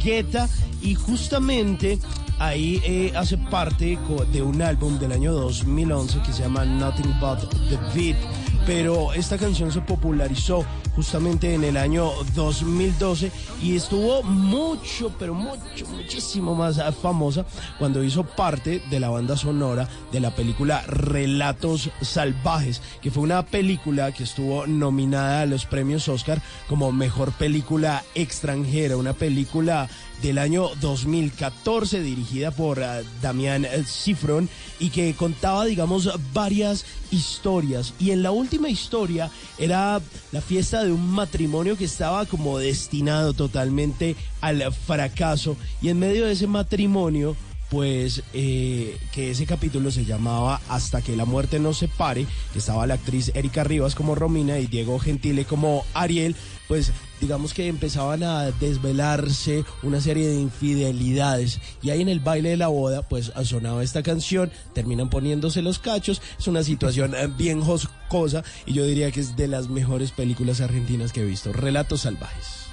Guetta 0.03 0.47
y 0.81 0.93
justamente 0.93 1.97
ahí 2.37 2.81
eh, 2.85 3.11
hace 3.15 3.37
parte 3.37 3.97
de 4.31 4.41
un 4.41 4.61
álbum 4.61 4.99
del 4.99 5.11
año 5.11 5.33
2011 5.33 6.21
que 6.21 6.33
se 6.33 6.43
llama 6.43 6.65
Nothing 6.65 7.19
But 7.19 7.49
the 7.69 7.77
Beat. 7.95 8.17
Pero 8.69 9.13
esta 9.13 9.39
canción 9.39 9.71
se 9.71 9.81
popularizó 9.81 10.63
justamente 10.95 11.55
en 11.55 11.63
el 11.63 11.75
año 11.75 12.11
2012 12.35 13.31
y 13.63 13.75
estuvo 13.75 14.21
mucho, 14.21 15.11
pero 15.17 15.33
mucho, 15.33 15.87
muchísimo 15.87 16.53
más 16.53 16.77
eh, 16.77 16.83
famosa 16.91 17.47
cuando 17.79 18.03
hizo 18.03 18.23
parte 18.23 18.79
de 18.91 18.99
la 18.99 19.09
banda 19.09 19.35
sonora 19.35 19.89
de 20.11 20.19
la 20.19 20.35
película 20.35 20.83
Relatos 20.85 21.89
Salvajes, 22.01 22.83
que 23.01 23.09
fue 23.09 23.23
una 23.23 23.43
película 23.43 24.11
que 24.11 24.21
estuvo 24.21 24.67
nominada 24.67 25.41
a 25.41 25.45
los 25.47 25.65
premios 25.65 26.07
Oscar 26.07 26.39
como 26.67 26.91
mejor 26.91 27.31
película 27.31 28.03
extranjera, 28.13 28.97
una 28.97 29.13
película 29.13 29.89
del 30.21 30.37
año 30.37 30.69
2014 30.81 32.01
dirigida 32.01 32.51
por 32.51 32.79
eh, 32.79 33.03
Damián 33.21 33.65
eh, 33.65 33.83
Cifrón 33.85 34.49
y 34.79 34.89
que 34.89 35.13
contaba, 35.13 35.65
digamos, 35.65 36.09
varias 36.33 36.85
historias. 37.11 37.93
Y 37.99 38.11
en 38.11 38.23
la 38.23 38.31
última 38.31 38.69
historia 38.69 39.29
era 39.57 40.01
la 40.31 40.41
fiesta 40.41 40.83
de 40.83 40.91
un 40.91 41.09
matrimonio 41.11 41.77
que 41.77 41.85
estaba 41.85 42.25
como 42.25 42.57
destinado 42.57 43.33
totalmente 43.33 44.15
al 44.41 44.73
fracaso. 44.73 45.57
Y 45.81 45.89
en 45.89 45.99
medio 45.99 46.25
de 46.25 46.33
ese 46.33 46.47
matrimonio 46.47 47.35
pues 47.69 48.23
eh, 48.33 48.97
que 49.11 49.31
ese 49.31 49.45
capítulo 49.45 49.91
se 49.91 50.05
llamaba 50.05 50.59
Hasta 50.69 51.01
que 51.01 51.15
la 51.15 51.25
muerte 51.25 51.59
nos 51.59 51.77
separe, 51.77 52.25
que 52.51 52.59
estaba 52.59 52.87
la 52.87 52.95
actriz 52.95 53.31
Erika 53.35 53.63
Rivas 53.63 53.95
como 53.95 54.15
Romina 54.15 54.59
y 54.59 54.67
Diego 54.67 54.99
Gentile 54.99 55.45
como 55.45 55.85
Ariel, 55.93 56.35
pues 56.67 56.91
digamos 57.21 57.53
que 57.53 57.67
empezaban 57.67 58.23
a 58.23 58.51
desvelarse 58.51 59.65
una 59.83 60.01
serie 60.01 60.27
de 60.27 60.39
infidelidades 60.39 61.59
y 61.81 61.89
ahí 61.89 62.01
en 62.01 62.09
el 62.09 62.19
baile 62.19 62.49
de 62.49 62.57
la 62.57 62.67
boda 62.67 63.01
pues 63.01 63.31
sonaba 63.43 63.83
esta 63.83 64.03
canción, 64.03 64.51
terminan 64.73 65.09
poniéndose 65.09 65.61
los 65.61 65.79
cachos, 65.79 66.21
es 66.37 66.47
una 66.47 66.63
situación 66.63 67.13
eh, 67.15 67.27
bien 67.27 67.61
joscosa 67.61 68.43
y 68.65 68.73
yo 68.73 68.85
diría 68.85 69.11
que 69.11 69.19
es 69.19 69.35
de 69.35 69.47
las 69.47 69.69
mejores 69.69 70.11
películas 70.11 70.61
argentinas 70.61 71.11
que 71.11 71.21
he 71.21 71.25
visto, 71.25 71.53
Relatos 71.53 72.01
Salvajes. 72.01 72.69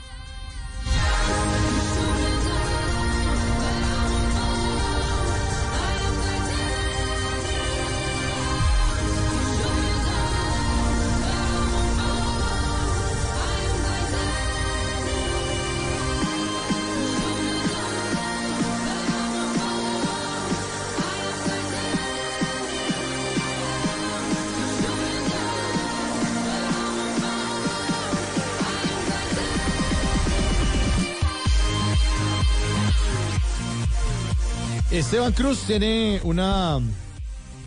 Esteban 34.98 35.32
Cruz 35.32 35.60
tiene 35.66 36.20
una 36.24 36.80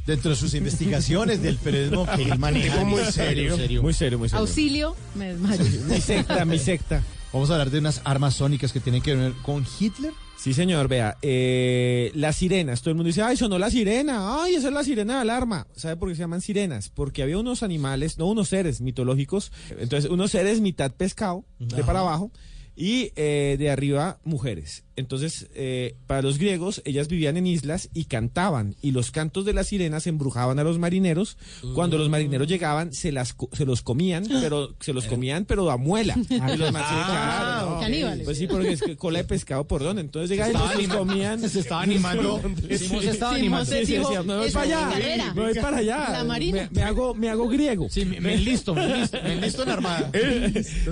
dentro 0.08 0.32
de 0.32 0.36
sus 0.36 0.56
investigaciones 0.56 1.44
del 1.44 1.58
periodismo 1.58 2.08
que 2.16 2.24
él 2.24 2.40
maneja. 2.40 2.84
Muy 2.84 3.04
serio. 3.06 3.56
Muy 3.84 3.94
serio, 3.94 4.18
muy 4.18 4.30
serio. 4.30 4.40
Auxilio, 4.40 4.96
me 5.14 5.28
desmayo. 5.28 5.64
Mi 5.88 6.02
secta, 6.02 6.44
mi 6.46 6.58
secta. 6.58 7.04
Vamos 7.32 7.52
a 7.52 7.54
hablar 7.54 7.70
de 7.70 7.78
unas 7.78 8.02
armas 8.04 8.34
sónicas 8.34 8.74
que 8.74 8.80
tienen 8.80 9.04
que 9.04 9.14
ver 9.14 9.34
con 9.44 9.64
Hitler. 9.80 10.12
Sí, 10.40 10.56
señor, 10.56 10.88
vea, 10.88 11.18
eh, 11.22 12.12
las 12.16 12.38
sirenas, 12.38 12.82
todo 12.82 12.92
el 12.92 12.96
mundo 12.96 13.10
dice, 13.10 13.22
ay, 13.22 13.38
sonó 13.38 13.60
la 13.60 13.70
sirena, 13.70 14.42
ay, 14.42 14.56
esa 14.56 14.70
es 14.70 14.74
la 14.74 14.84
sirena 14.84 15.16
de 15.16 15.22
alarma. 15.22 15.68
¿Sabe 15.76 15.98
por 15.98 16.10
qué 16.10 16.16
se 16.16 16.22
llaman 16.22 16.42
sirenas? 16.42 16.90
Porque 16.90 17.22
había 17.22 17.38
unos 17.38 17.62
animales, 17.62 18.18
no 18.18 18.26
unos 18.26 18.50
seres 18.50 18.82
mitológicos, 18.82 19.52
entonces 19.78 20.10
unos 20.10 20.32
seres 20.32 20.62
mitad 20.62 20.92
pescado, 20.92 21.46
de 21.60 21.84
para 21.84 22.00
abajo, 22.00 22.32
y 22.76 23.12
eh, 23.18 23.58
de 23.60 23.70
arriba 23.70 24.20
mujeres. 24.24 24.86
Entonces, 25.00 25.48
eh, 25.56 25.96
para 26.08 26.22
los 26.22 26.38
griegos, 26.38 26.82
ellas 26.86 27.08
vivían 27.08 27.38
en 27.38 27.48
islas 27.48 27.90
y 27.94 28.06
cantaban, 28.06 28.76
y 28.82 28.92
los 28.92 29.12
cantos 29.12 29.46
de 29.46 29.54
las 29.54 29.68
sirenas 29.68 30.06
embrujaban 30.08 30.60
a 30.60 30.64
los 30.64 30.78
marineros. 30.80 31.38
Cuando 31.74 31.98
los 31.98 32.10
marineros 32.10 32.48
llegaban, 32.48 32.94
se, 32.94 33.12
las, 33.12 33.36
se 33.54 33.66
los 33.66 33.82
comían, 33.82 34.26
pero 34.28 34.76
se 34.80 34.94
los 34.94 35.06
comían, 35.06 35.46
pero 35.46 35.72
a 35.72 35.78
muela. 35.78 36.16
Y 36.30 36.58
los 36.58 36.72
Ah, 36.76 37.66
no, 37.70 37.80
caníbales. 37.80 38.26
Pues 38.26 38.38
sí, 38.38 38.48
porque 38.48 38.72
es 38.74 38.82
que 38.82 38.96
cola 38.96 39.20
de 39.20 39.24
pescado 39.26 39.66
por 39.68 39.82
dónde. 39.84 40.02
Entonces 40.02 40.30
llegaban 40.30 40.80
y 40.80 40.88
los 40.88 40.98
comían. 40.98 41.40
se 41.50 41.60
estaba 41.60 41.82
animando. 41.84 42.42
Simón 42.78 43.02
se 43.04 43.10
estaba 43.12 43.36
animando. 43.36 43.66
sí, 43.66 43.86
dijo, 43.86 44.24
me 44.24 44.36
voy 44.38 44.48
"Esa 44.48 44.60
para 44.60 44.66
allá, 44.80 44.90
carrera". 44.92 45.34
me 45.34 45.42
voy 45.42 45.54
para 45.56 45.78
allá. 45.78 46.10
La 46.12 46.24
marina. 46.24 46.70
Me, 46.72 46.80
me 46.82 46.84
hago, 46.84 47.14
me 47.16 47.30
hago 47.30 47.48
griego. 47.48 47.88
Sí, 47.90 48.06
me, 48.06 48.20
me 48.20 48.34
enlisto, 48.36 48.74
me 48.76 48.86
enlisto 49.34 49.64
en 49.64 49.70
armada. 49.70 50.12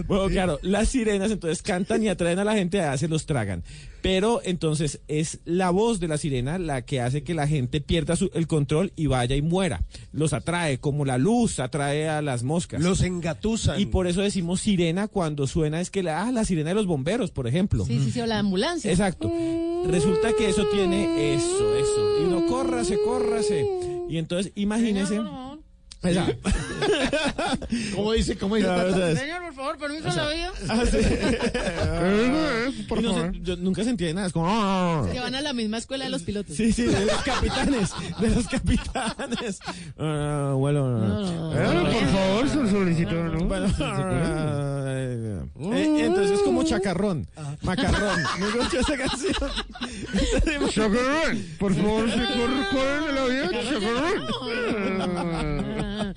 Bueno, 0.07 0.27
claro, 0.29 0.59
las 0.61 0.89
sirenas 0.89 1.31
entonces 1.31 1.61
cantan 1.61 2.03
y 2.03 2.09
atraen 2.09 2.39
a 2.39 2.43
la 2.43 2.53
gente, 2.55 2.81
a 2.81 2.97
se 2.97 3.07
los 3.07 3.25
tragan. 3.25 3.63
Pero 4.07 4.39
entonces 4.45 5.01
es 5.09 5.39
la 5.43 5.69
voz 5.69 5.99
de 5.99 6.07
la 6.07 6.17
sirena 6.17 6.57
la 6.57 6.81
que 6.83 7.01
hace 7.01 7.23
que 7.23 7.33
la 7.33 7.45
gente 7.47 7.81
pierda 7.81 8.15
su- 8.15 8.31
el 8.33 8.47
control 8.47 8.93
y 8.95 9.07
vaya 9.07 9.35
y 9.35 9.41
muera. 9.41 9.83
Los 10.13 10.31
atrae, 10.31 10.77
como 10.79 11.03
la 11.03 11.17
luz 11.17 11.59
atrae 11.59 12.07
a 12.07 12.21
las 12.21 12.43
moscas. 12.43 12.81
Los 12.81 13.01
engatusan. 13.01 13.79
y 13.81 13.85
por 13.85 14.07
eso 14.07 14.21
decimos 14.21 14.61
sirena 14.61 15.07
cuando 15.09 15.45
suena, 15.45 15.81
es 15.81 15.89
que 15.91 16.03
la, 16.03 16.23
ah, 16.23 16.31
la 16.31 16.45
sirena 16.45 16.69
de 16.69 16.75
los 16.75 16.85
bomberos, 16.85 17.31
por 17.31 17.47
ejemplo. 17.47 17.83
Sí, 17.85 17.99
sí, 18.03 18.11
sí, 18.11 18.21
o 18.21 18.25
la 18.25 18.39
ambulancia. 18.39 18.89
Exacto. 18.91 19.29
Resulta 19.87 20.33
que 20.37 20.49
eso 20.49 20.65
tiene 20.71 21.33
eso, 21.35 21.75
eso. 21.77 22.21
Y 22.21 22.25
uno 22.27 22.45
córrase, 22.47 22.97
córrase. 23.03 23.65
Y 24.09 24.17
entonces, 24.17 24.51
imagínese. 24.55 25.15
Esa- 25.15 25.56
¿Cómo 27.95 28.11
dice? 28.13 28.37
¿Cómo 28.37 28.55
dice? 28.55 28.67
Señor, 29.15 29.41
por 29.43 29.53
favor, 29.55 29.77
permiso 29.77 30.07
la 30.15 30.29
vida. 30.29 30.51
Ah, 30.69 30.83
sí. 30.89 30.97
Y 32.97 33.01
no 33.01 33.13
sé, 33.13 33.31
yo 33.41 33.55
nunca 33.57 33.83
se 33.83 33.89
entiende 33.91 34.13
nada. 34.15 34.27
Es 34.27 34.33
como. 34.33 34.45
"Ah". 34.49 35.05
Que 35.11 35.19
van 35.19 35.35
a 35.35 35.41
la 35.41 35.53
misma 35.53 35.77
escuela 35.77 36.05
de 36.05 36.09
los 36.11 36.23
pilotos. 36.23 36.55
Sí, 36.55 36.71
sí, 36.71 36.83
de 36.83 37.05
los 37.05 37.15
capitanes. 37.23 37.91
De 38.19 38.29
los 38.29 38.47
capitanes. 38.47 39.59
Ah, 39.97 40.53
bueno, 40.55 40.87
no. 40.89 41.53
Eh, 41.53 41.93
por 41.93 42.07
favor, 42.09 42.49
su 42.49 42.67
solicito. 42.69 43.11
Bueno, 43.45 43.67
ah, 43.79 44.83
eh, 44.87 45.41
eh, 45.73 46.05
entonces 46.05 46.37
es 46.39 46.43
como 46.43 46.63
chacarrón. 46.63 47.27
Macarrón. 47.61 48.19
Me 48.39 48.49
gusta 48.51 48.79
esa 48.79 48.97
canción. 48.97 49.33
Chacarrón. 50.69 51.45
Por 51.59 51.73
favor, 51.75 52.09
se 52.09 52.17
corre 52.71 53.09
el 53.09 53.17
avión. 53.17 53.49
Chacarrón. 53.51 54.96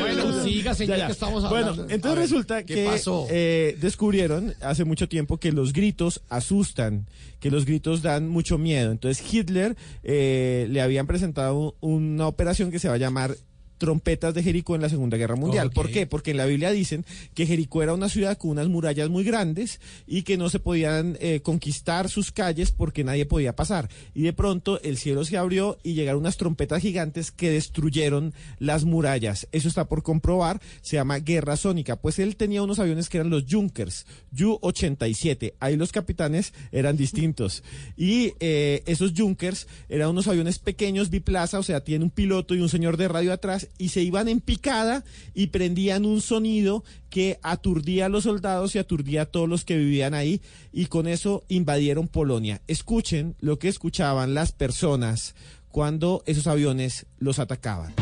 Bueno, 0.00 0.42
siga, 0.44 0.74
señor, 0.74 0.96
Ya, 0.96 1.02
ya. 1.02 1.06
que 1.06 1.12
estamos 1.12 1.44
hablando. 1.44 1.74
Bueno, 1.74 1.90
entonces 1.90 2.18
ver, 2.18 2.28
resulta 2.28 2.62
¿qué 2.64 2.74
que 2.74 2.84
pasó? 2.86 3.26
eh, 3.30 3.76
descubrieron 3.80 4.54
hace 4.60 4.84
mucho 4.84 5.08
tiempo 5.08 5.38
que 5.38 5.52
los 5.52 5.72
gritos 5.72 6.22
asustan, 6.28 7.06
que 7.40 7.50
los 7.50 7.64
gritos 7.64 8.02
dan 8.02 8.28
mucho 8.28 8.58
miedo. 8.58 8.90
Entonces 8.90 9.24
Hitler 9.32 9.76
eh, 10.02 10.66
le 10.70 10.80
habían 10.80 11.06
presentado 11.06 11.76
una 11.80 12.26
operación 12.26 12.70
que 12.70 12.78
se 12.78 12.88
va 12.88 12.94
a 12.94 12.98
llamar 12.98 13.36
trompetas 13.78 14.34
de 14.34 14.42
Jericó 14.42 14.74
en 14.74 14.82
la 14.82 14.88
Segunda 14.88 15.16
Guerra 15.16 15.36
Mundial. 15.36 15.70
¿Por 15.70 15.90
qué? 15.90 16.06
Porque 16.06 16.30
en 16.30 16.36
la 16.36 16.46
Biblia 16.46 16.70
dicen 16.70 17.04
que 17.34 17.46
Jericó 17.46 17.82
era 17.82 17.94
una 17.94 18.08
ciudad 18.08 18.38
con 18.38 18.50
unas 18.50 18.68
murallas 18.68 19.08
muy 19.08 19.24
grandes 19.24 19.80
y 20.06 20.22
que 20.22 20.36
no 20.36 20.48
se 20.48 20.60
podían 20.60 21.16
eh, 21.20 21.40
conquistar 21.40 22.08
sus 22.08 22.32
calles 22.32 22.72
porque 22.72 23.04
nadie 23.04 23.26
podía 23.26 23.54
pasar. 23.54 23.88
Y 24.14 24.22
de 24.22 24.32
pronto 24.32 24.80
el 24.82 24.96
cielo 24.96 25.24
se 25.24 25.36
abrió 25.36 25.78
y 25.82 25.94
llegaron 25.94 26.20
unas 26.20 26.36
trompetas 26.36 26.82
gigantes 26.82 27.30
que 27.30 27.50
destruyeron 27.50 28.34
las 28.58 28.84
murallas. 28.84 29.48
Eso 29.52 29.68
está 29.68 29.86
por 29.86 30.02
comprobar, 30.02 30.60
se 30.82 30.96
llama 30.96 31.18
Guerra 31.18 31.56
Sónica. 31.56 31.96
Pues 31.96 32.18
él 32.18 32.36
tenía 32.36 32.62
unos 32.62 32.78
aviones 32.78 33.08
que 33.08 33.18
eran 33.18 33.30
los 33.30 33.44
Junkers, 33.48 34.06
Ju-87. 34.36 35.54
Ahí 35.60 35.76
los 35.76 35.92
capitanes 35.92 36.52
eran 36.72 36.96
distintos. 36.96 37.62
Y 37.96 38.32
eh, 38.40 38.82
esos 38.86 39.12
Junkers 39.16 39.66
eran 39.88 40.10
unos 40.10 40.28
aviones 40.28 40.58
pequeños, 40.58 41.10
biplaza, 41.10 41.58
o 41.58 41.62
sea, 41.62 41.80
tiene 41.80 42.04
un 42.04 42.10
piloto 42.10 42.54
y 42.54 42.60
un 42.60 42.68
señor 42.68 42.96
de 42.96 43.08
radio 43.08 43.32
atrás 43.32 43.65
y 43.78 43.90
se 43.90 44.02
iban 44.02 44.28
en 44.28 44.40
picada 44.40 45.04
y 45.34 45.48
prendían 45.48 46.04
un 46.04 46.20
sonido 46.20 46.84
que 47.10 47.38
aturdía 47.42 48.06
a 48.06 48.08
los 48.08 48.24
soldados 48.24 48.74
y 48.74 48.78
aturdía 48.78 49.22
a 49.22 49.26
todos 49.26 49.48
los 49.48 49.64
que 49.64 49.76
vivían 49.76 50.14
ahí 50.14 50.40
y 50.72 50.86
con 50.86 51.06
eso 51.06 51.44
invadieron 51.48 52.08
Polonia. 52.08 52.62
Escuchen 52.66 53.36
lo 53.40 53.58
que 53.58 53.68
escuchaban 53.68 54.34
las 54.34 54.52
personas 54.52 55.34
cuando 55.70 56.22
esos 56.26 56.46
aviones 56.46 57.06
los 57.18 57.38
atacaban. 57.38 57.94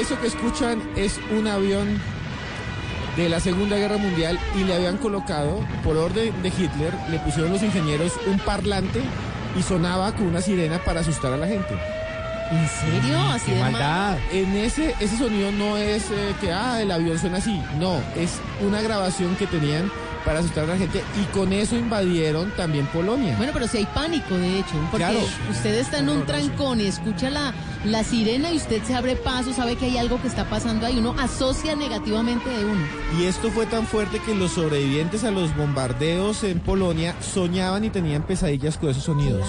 Eso 0.00 0.20
que 0.20 0.28
escuchan 0.28 0.80
es 0.94 1.18
un 1.36 1.48
avión 1.48 2.00
de 3.16 3.28
la 3.28 3.40
Segunda 3.40 3.76
Guerra 3.76 3.96
Mundial 3.96 4.38
y 4.54 4.64
le 4.64 4.74
habían 4.74 4.98
colocado, 4.98 5.60
por 5.82 5.96
orden 5.96 6.42
de 6.42 6.48
Hitler, 6.48 6.92
le 7.10 7.18
pusieron 7.18 7.52
los 7.52 7.62
ingenieros 7.62 8.12
un 8.26 8.38
parlante 8.38 9.00
y 9.58 9.62
sonaba 9.62 10.12
con 10.12 10.26
una 10.26 10.42
sirena 10.42 10.78
para 10.84 11.00
asustar 11.00 11.32
a 11.32 11.36
la 11.38 11.46
gente. 11.46 11.74
¿En 12.50 12.68
serio? 12.68 13.18
Así 13.32 13.50
de 13.50 13.60
mal. 13.60 14.18
En 14.32 14.56
ese, 14.56 14.94
ese 15.00 15.16
sonido 15.18 15.50
no 15.52 15.76
es 15.76 16.04
eh, 16.10 16.34
que 16.40 16.52
ah, 16.52 16.80
el 16.80 16.90
avión 16.90 17.18
suena 17.18 17.38
así, 17.38 17.60
no, 17.78 18.00
es 18.16 18.38
una 18.66 18.80
grabación 18.80 19.34
que 19.36 19.46
tenían 19.46 19.90
para 20.24 20.40
asustar 20.40 20.64
a 20.64 20.66
la 20.68 20.76
gente 20.76 21.04
y 21.20 21.24
con 21.32 21.52
eso 21.52 21.76
invadieron 21.76 22.50
también 22.56 22.86
Polonia. 22.86 23.36
Bueno, 23.36 23.52
pero 23.52 23.68
si 23.68 23.78
hay 23.78 23.86
pánico, 23.86 24.34
de 24.36 24.58
hecho, 24.58 24.74
porque 24.90 25.04
Claro. 25.06 25.20
usted 25.50 25.74
está 25.76 25.98
en 25.98 26.08
un 26.08 26.26
trancón 26.26 26.80
y 26.80 26.86
escucha 26.86 27.30
la, 27.30 27.54
la 27.84 28.02
sirena 28.02 28.50
y 28.50 28.56
usted 28.56 28.82
se 28.82 28.94
abre 28.96 29.14
paso, 29.14 29.52
sabe 29.52 29.76
que 29.76 29.84
hay 29.84 29.98
algo 29.98 30.20
que 30.20 30.26
está 30.26 30.44
pasando 30.50 30.84
ahí, 30.84 30.98
uno 30.98 31.14
asocia 31.18 31.76
negativamente 31.76 32.50
de 32.50 32.64
uno. 32.64 32.80
Y 33.20 33.24
esto 33.26 33.50
fue 33.52 33.66
tan 33.66 33.86
fuerte 33.86 34.18
que 34.20 34.34
los 34.34 34.50
sobrevivientes 34.52 35.22
a 35.22 35.30
los 35.30 35.56
bombardeos 35.56 36.42
en 36.42 36.58
Polonia 36.58 37.14
soñaban 37.20 37.84
y 37.84 37.90
tenían 37.90 38.22
pesadillas 38.24 38.78
con 38.78 38.90
esos 38.90 39.04
sonidos. 39.04 39.46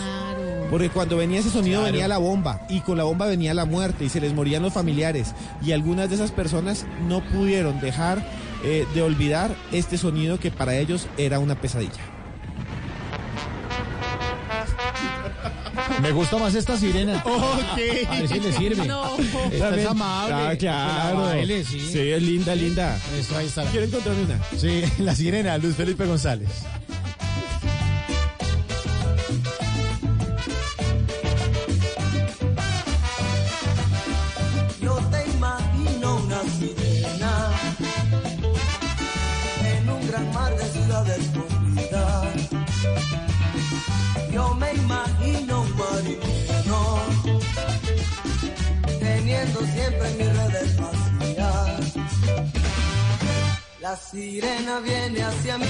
Porque 0.69 0.89
cuando 0.89 1.17
venía 1.17 1.39
ese 1.39 1.49
sonido 1.49 1.79
Claro. 1.79 1.93
venía 1.93 2.07
la 2.07 2.17
bomba 2.17 2.61
y 2.69 2.81
con 2.81 2.97
la 2.97 3.03
bomba 3.05 3.25
venía 3.25 3.53
la 3.53 3.65
muerte 3.65 4.03
y 4.05 4.09
se 4.09 4.19
les 4.19 4.33
morían 4.33 4.61
los 4.63 4.73
familiares. 4.73 5.33
Y 5.65 5.71
algunas 5.71 6.09
de 6.09 6.15
esas 6.15 6.31
personas 6.31 6.85
no 7.07 7.21
pudieron 7.21 7.79
dejar 7.79 8.21
eh, 8.63 8.85
de 8.93 9.01
olvidar 9.01 9.55
este 9.71 9.97
sonido 9.97 10.39
que 10.39 10.51
para 10.51 10.75
ellos 10.77 11.07
era 11.17 11.39
una 11.39 11.55
pesadilla. 11.55 12.01
Me 16.01 16.11
gusta 16.11 16.37
más 16.37 16.53
esta 16.55 16.77
sirena. 16.77 17.23
Ok. 17.67 18.07
A 18.09 18.15
ver 18.19 18.27
si 18.27 18.39
le 18.39 18.51
sirve. 18.53 18.85
No. 18.87 19.17
Esta 19.51 19.75
es 19.75 19.85
amable. 19.85 20.33
Ah, 20.33 20.55
claro. 20.57 21.21
baile, 21.23 21.63
sí. 21.63 21.79
Sí, 21.79 21.99
es 21.99 22.21
linda, 22.21 22.55
linda. 22.55 22.97
Eso, 23.17 23.37
ahí 23.37 23.45
está. 23.47 23.63
Quiero 23.65 23.85
encontrarme 23.85 24.23
una. 24.23 24.39
Sí, 24.57 24.83
la 24.99 25.15
sirena, 25.15 25.57
Luz 25.57 25.75
Felipe 25.75 26.05
González. 26.05 26.49
La 53.79 53.95
sirena 53.95 54.79
viene 54.79 55.21
hacia 55.21 55.57
mí, 55.59 55.67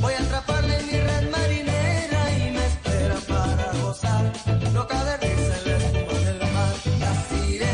voy 0.00 0.14
a 0.14 0.18
atraparla 0.18 0.78
en 0.78 0.86
mi 0.86 0.92
red 0.92 1.30
marinera 1.30 2.38
y 2.38 2.50
me 2.50 2.66
espera 2.66 3.16
para 3.28 3.72
gozar. 3.82 4.32
Loca 4.72 5.04
de 5.04 5.16
risa 5.18 5.56
en 5.66 6.24
del 6.24 6.38
mar. 6.54 6.74
La 7.00 7.14
sirena 7.28 7.73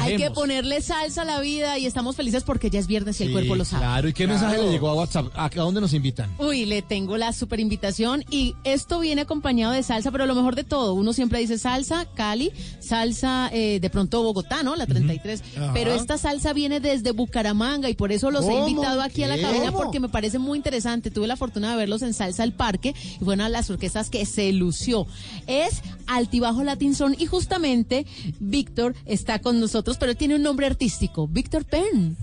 Hay 0.00 0.16
que 0.16 0.30
ponerle 0.30 0.80
salsa 0.80 1.22
a 1.22 1.24
la 1.24 1.40
vida 1.40 1.78
y 1.78 1.86
estamos 1.86 2.16
felices 2.16 2.42
porque 2.44 2.70
ya 2.70 2.78
es 2.78 2.86
viernes 2.86 3.20
y 3.20 3.24
el 3.24 3.28
Sí, 3.28 3.32
cuerpo 3.32 3.54
lo 3.56 3.64
sabe. 3.64 3.82
Claro, 3.82 4.08
¿y 4.08 4.12
qué 4.12 4.26
mensaje 4.26 4.58
le 4.58 4.70
llegó 4.70 4.88
a 4.88 4.94
WhatsApp? 4.94 5.26
¿A 5.34 5.48
dónde 5.48 5.80
nos 5.80 5.92
invitan? 5.94 6.34
Uy, 6.38 6.64
le 6.64 6.82
tengo 6.82 7.16
la 7.16 7.32
super 7.32 7.60
invitación 7.60 8.24
y 8.30 8.54
esto 8.64 9.00
viene 9.00 9.22
acompañado 9.22 9.72
de 9.72 9.82
salsa, 9.82 10.10
pero 10.10 10.26
lo 10.26 10.34
mejor 10.34 10.54
de 10.54 10.64
todo, 10.64 10.94
uno 10.94 11.12
siempre 11.12 11.38
dice 11.38 11.58
salsa 11.58 12.06
Cali, 12.14 12.52
salsa 12.80 13.50
eh, 13.52 13.78
de 13.80 13.90
pronto 13.90 14.22
Bogotá, 14.22 14.62
¿no? 14.62 14.76
La 14.76 14.86
33, 14.86 15.42
Ajá. 15.56 15.70
pero 15.74 15.92
esta 15.94 16.18
salsa 16.18 16.52
viene 16.52 16.80
desde 16.80 17.12
Bucaramanga 17.12 17.88
y 17.88 17.94
por 17.94 18.12
eso 18.12 18.30
los 18.30 18.46
he 18.46 18.54
invitado 18.54 19.00
aquí 19.02 19.22
a 19.22 19.28
la 19.28 19.38
cabina 19.40 19.72
porque 19.72 20.00
me 20.00 20.08
parece 20.08 20.38
muy 20.38 20.56
interesante. 20.58 21.10
Tuve 21.10 21.26
la 21.26 21.36
fortuna 21.36 21.70
de 21.72 21.76
verlos 21.76 22.02
en 22.02 22.14
Salsa 22.14 22.42
al 22.42 22.52
Parque 22.52 22.94
y 23.20 23.24
fue 23.24 23.34
una 23.34 23.44
de 23.44 23.50
las 23.50 23.70
orquestas 23.70 24.10
que 24.10 24.24
se 24.26 24.52
lució. 24.52 25.06
Es 25.46 25.82
Altibajo 26.06 26.62
Latin 26.64 26.94
Son 26.94 27.14
y 27.18 27.26
justamente 27.26 28.06
Víctor 28.40 28.94
está 29.06 29.38
con 29.40 29.60
nosotros, 29.60 29.71
pero 29.98 30.10
él 30.10 30.16
tiene 30.16 30.36
un 30.36 30.42
nombre 30.42 30.66
artístico, 30.66 31.26
Víctor 31.28 31.64
Penn. 31.64 32.16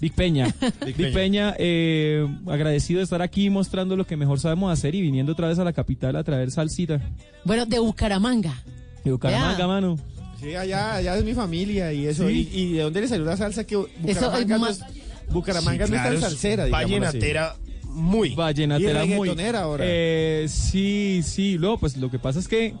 Big 0.00 0.12
Peña. 0.12 0.54
Big 0.96 1.12
Peña, 1.12 1.54
eh, 1.58 2.26
agradecido 2.46 2.98
de 2.98 3.04
estar 3.04 3.22
aquí 3.22 3.50
mostrando 3.50 3.96
lo 3.96 4.06
que 4.06 4.16
mejor 4.16 4.38
sabemos 4.40 4.72
hacer 4.72 4.94
y 4.94 5.00
viniendo 5.00 5.32
otra 5.32 5.48
vez 5.48 5.58
a 5.58 5.64
la 5.64 5.72
capital 5.72 6.16
a 6.16 6.24
traer 6.24 6.50
salsita. 6.50 7.00
Bueno, 7.44 7.66
de 7.66 7.78
Bucaramanga. 7.78 8.62
De 9.04 9.12
Bucaramanga, 9.12 9.66
mano. 9.66 9.98
Sí, 10.40 10.54
allá, 10.54 10.96
allá 10.96 11.16
es 11.16 11.24
mi 11.24 11.32
familia 11.32 11.92
y 11.92 12.06
eso. 12.06 12.28
Sí. 12.28 12.48
Y, 12.52 12.60
y 12.60 12.72
de 12.74 12.82
dónde 12.82 13.00
le 13.00 13.08
salió 13.08 13.24
la 13.24 13.36
salsa 13.36 13.64
que 13.64 13.76
Bucaramanga, 13.76 14.38
es 14.40 14.48
no, 14.48 14.58
más- 14.58 14.80
es, 14.80 15.32
Bucaramanga 15.32 15.86
Sí, 15.86 15.92
no 15.92 15.98
es 15.98 16.04
tan 16.04 16.20
salsera, 16.20 16.66
vallenatera 16.66 17.56
muy. 17.96 18.34
Vallenatera 18.34 19.04
Y 19.04 19.08
muy. 19.08 19.30
ahora. 19.30 19.84
Eh, 19.86 20.46
sí, 20.48 21.22
sí, 21.24 21.56
luego 21.56 21.78
pues 21.78 21.96
lo 21.96 22.10
que 22.10 22.18
pasa 22.18 22.38
es 22.38 22.46
que 22.46 22.74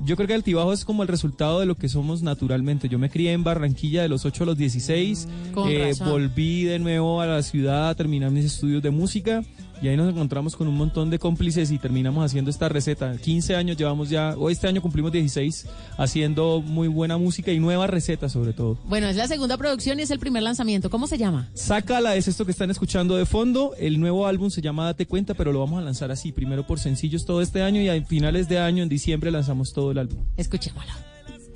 yo 0.00 0.16
creo 0.16 0.26
que 0.26 0.34
Altibajo 0.34 0.72
es 0.72 0.84
como 0.84 1.02
el 1.02 1.08
resultado 1.08 1.60
de 1.60 1.66
lo 1.66 1.74
que 1.74 1.88
somos 1.88 2.22
naturalmente. 2.22 2.88
Yo 2.88 2.98
me 2.98 3.10
crié 3.10 3.32
en 3.32 3.44
Barranquilla 3.44 4.02
de 4.02 4.08
los 4.08 4.24
8 4.24 4.44
a 4.44 4.46
los 4.46 4.58
16, 4.58 5.28
Con 5.54 5.68
eh, 5.70 5.92
volví 6.04 6.64
de 6.64 6.78
nuevo 6.78 7.20
a 7.20 7.26
la 7.26 7.42
ciudad 7.42 7.88
a 7.88 7.94
terminar 7.94 8.30
mis 8.30 8.44
estudios 8.44 8.82
de 8.82 8.90
música 8.90 9.42
y 9.82 9.88
ahí 9.88 9.96
nos 9.96 10.08
encontramos 10.08 10.56
con 10.56 10.68
un 10.68 10.74
montón 10.76 11.10
de 11.10 11.18
cómplices 11.18 11.70
y 11.70 11.78
terminamos 11.78 12.24
haciendo 12.24 12.50
esta 12.50 12.68
receta. 12.68 13.16
15 13.16 13.56
años 13.56 13.76
llevamos 13.76 14.08
ya, 14.08 14.34
o 14.36 14.50
este 14.50 14.66
año 14.68 14.80
cumplimos 14.80 15.12
16, 15.12 15.66
haciendo 15.98 16.62
muy 16.62 16.88
buena 16.88 17.18
música 17.18 17.52
y 17.52 17.58
nuevas 17.58 17.90
recetas 17.90 18.32
sobre 18.32 18.52
todo. 18.52 18.78
Bueno, 18.84 19.08
es 19.08 19.16
la 19.16 19.28
segunda 19.28 19.56
producción 19.56 19.98
y 19.98 20.02
es 20.02 20.10
el 20.10 20.18
primer 20.18 20.42
lanzamiento. 20.42 20.90
¿Cómo 20.90 21.06
se 21.06 21.18
llama? 21.18 21.48
Sácala 21.54 22.16
es 22.16 22.28
esto 22.28 22.44
que 22.44 22.52
están 22.52 22.70
escuchando 22.70 23.16
de 23.16 23.26
fondo. 23.26 23.72
El 23.78 24.00
nuevo 24.00 24.26
álbum 24.26 24.50
se 24.50 24.62
llama 24.62 24.86
Date 24.86 25.06
Cuenta, 25.06 25.34
pero 25.34 25.52
lo 25.52 25.60
vamos 25.60 25.80
a 25.80 25.84
lanzar 25.84 26.10
así, 26.10 26.32
primero 26.32 26.66
por 26.66 26.78
sencillos 26.78 27.24
todo 27.24 27.42
este 27.42 27.62
año 27.62 27.80
y 27.80 27.88
a 27.88 28.04
finales 28.04 28.48
de 28.48 28.58
año, 28.58 28.82
en 28.82 28.88
diciembre, 28.88 29.30
lanzamos 29.30 29.72
todo 29.72 29.90
el 29.90 29.98
álbum. 29.98 30.24
Escuchémoslo. 30.36 30.92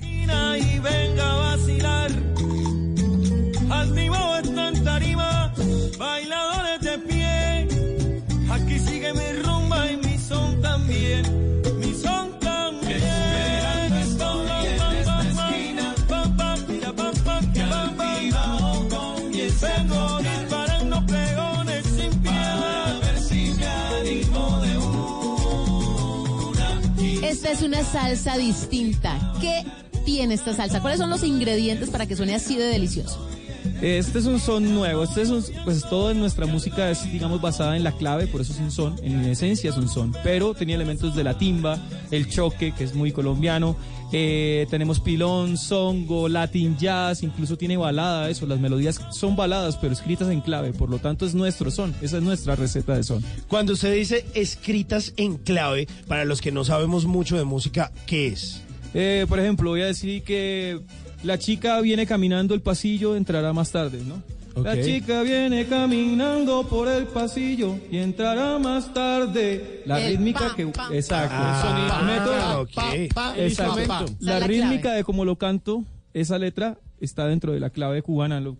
y 0.01 0.79
venga 0.79 1.31
a 1.31 1.35
vacilar. 1.35 2.11
Altivo 3.69 4.35
está 4.35 4.67
en 4.69 4.83
tarima, 4.83 5.53
bailadores 5.97 6.81
de 6.81 6.97
pie. 6.99 7.80
Aquí 8.51 8.79
sigue 8.79 9.13
mi 9.13 9.31
rumba 9.43 9.89
y 9.89 9.95
mi 9.95 10.17
son 10.17 10.61
también. 10.61 11.23
Mi 11.79 11.93
son 11.93 12.37
también. 12.39 12.97
Esperando 12.97 13.95
estoy 13.95 14.47
en 14.67 14.91
esta 14.91 15.21
esquina. 15.21 15.95
Disparando 20.19 21.05
sin 21.95 22.21
piedad. 22.21 22.99
Ver 23.01 23.19
si 23.19 23.53
me 23.53 23.65
animo 23.65 24.59
de 24.59 24.77
una. 26.49 27.27
Esta 27.27 27.51
es 27.51 27.61
una 27.61 27.83
salsa 27.85 28.37
distinta. 28.37 29.33
¿Qué 29.39 29.63
tiene 30.03 30.33
esta 30.33 30.53
salsa? 30.53 30.81
¿Cuáles 30.81 30.99
son 30.99 31.09
los 31.09 31.23
ingredientes 31.23 31.89
para 31.89 32.05
que 32.05 32.17
suene 32.17 32.35
así 32.35 32.57
de 32.57 32.65
delicioso? 32.65 33.31
Este 33.81 34.19
es 34.19 34.25
un 34.25 34.39
son 34.39 34.75
nuevo, 34.75 35.03
este 35.03 35.23
es 35.23 35.29
un, 35.29 35.43
pues 35.63 35.81
todo 35.81 36.11
en 36.11 36.19
nuestra 36.19 36.45
música 36.45 36.91
es 36.91 37.11
digamos 37.11 37.41
basada 37.41 37.75
en 37.75 37.83
la 37.83 37.91
clave, 37.91 38.27
por 38.27 38.41
eso 38.41 38.53
es 38.53 38.59
un 38.59 38.71
son, 38.71 38.95
en 39.03 39.25
esencia 39.25 39.71
es 39.71 39.77
un 39.77 39.89
son, 39.89 40.15
pero 40.23 40.53
tenía 40.53 40.75
elementos 40.75 41.15
de 41.15 41.23
la 41.23 41.37
timba, 41.37 41.79
el 42.11 42.29
choque, 42.29 42.73
que 42.73 42.83
es 42.83 42.93
muy 42.93 43.11
colombiano, 43.11 43.75
eh, 44.11 44.67
tenemos 44.69 44.99
pilón, 44.99 45.57
songo, 45.57 46.29
latin 46.29 46.77
jazz, 46.77 47.23
incluso 47.23 47.57
tiene 47.57 47.77
balada, 47.77 48.29
eso, 48.29 48.45
las 48.45 48.59
melodías 48.59 48.99
son 49.11 49.35
baladas, 49.35 49.77
pero 49.77 49.93
escritas 49.93 50.29
en 50.29 50.41
clave, 50.41 50.73
por 50.73 50.89
lo 50.89 50.99
tanto 50.99 51.25
es 51.25 51.33
nuestro 51.33 51.71
son, 51.71 51.95
esa 52.01 52.17
es 52.17 52.23
nuestra 52.23 52.55
receta 52.55 52.95
de 52.95 53.03
son. 53.03 53.23
Cuando 53.47 53.73
usted 53.73 53.93
dice 53.93 54.25
escritas 54.33 55.13
en 55.17 55.37
clave, 55.37 55.87
para 56.07 56.25
los 56.25 56.41
que 56.41 56.51
no 56.51 56.63
sabemos 56.63 57.05
mucho 57.05 57.37
de 57.37 57.45
música, 57.45 57.91
¿qué 58.05 58.27
es? 58.27 58.61
Eh, 58.93 59.25
por 59.29 59.39
ejemplo, 59.39 59.69
voy 59.69 59.81
a 59.81 59.85
decir 59.85 60.23
que 60.23 60.81
la 61.23 61.37
chica 61.39 61.79
viene 61.81 62.05
caminando 62.05 62.53
el 62.53 62.61
pasillo, 62.61 63.15
entrará 63.15 63.53
más 63.53 63.71
tarde, 63.71 64.01
¿no? 64.05 64.21
La 64.61 64.81
chica 64.81 65.21
viene 65.21 65.65
caminando 65.65 66.67
por 66.67 66.89
el 66.89 67.05
pasillo 67.07 67.77
y 67.89 67.97
entrará 67.99 68.59
más 68.59 68.93
tarde. 68.93 69.81
La 69.85 70.01
El 70.01 70.11
rítmica 70.17 70.49
pa, 70.49 70.55
que... 70.55 70.67
pa, 70.67 70.89
Exacto. 70.91 71.35
Ah, 71.39 71.87
el 71.87 72.01
sonido, 72.01 72.19
método. 72.19 72.61
ok. 72.63 72.93
Exacto. 73.37 73.41
Esa 73.41 74.03
es 74.03 74.21
La 74.21 74.39
la 74.39 74.47
rítmica 74.47 74.81
clave. 74.81 74.97
de 74.97 75.03
cómo 75.05 75.23
lo 75.23 75.37
canto, 75.37 75.85
esa 76.13 76.37
letra 76.37 76.77
está 76.99 77.27
dentro 77.27 77.53
de 77.53 77.61
la 77.61 77.69
clave 77.69 78.01
cubana. 78.01 78.41
Lo- 78.41 78.57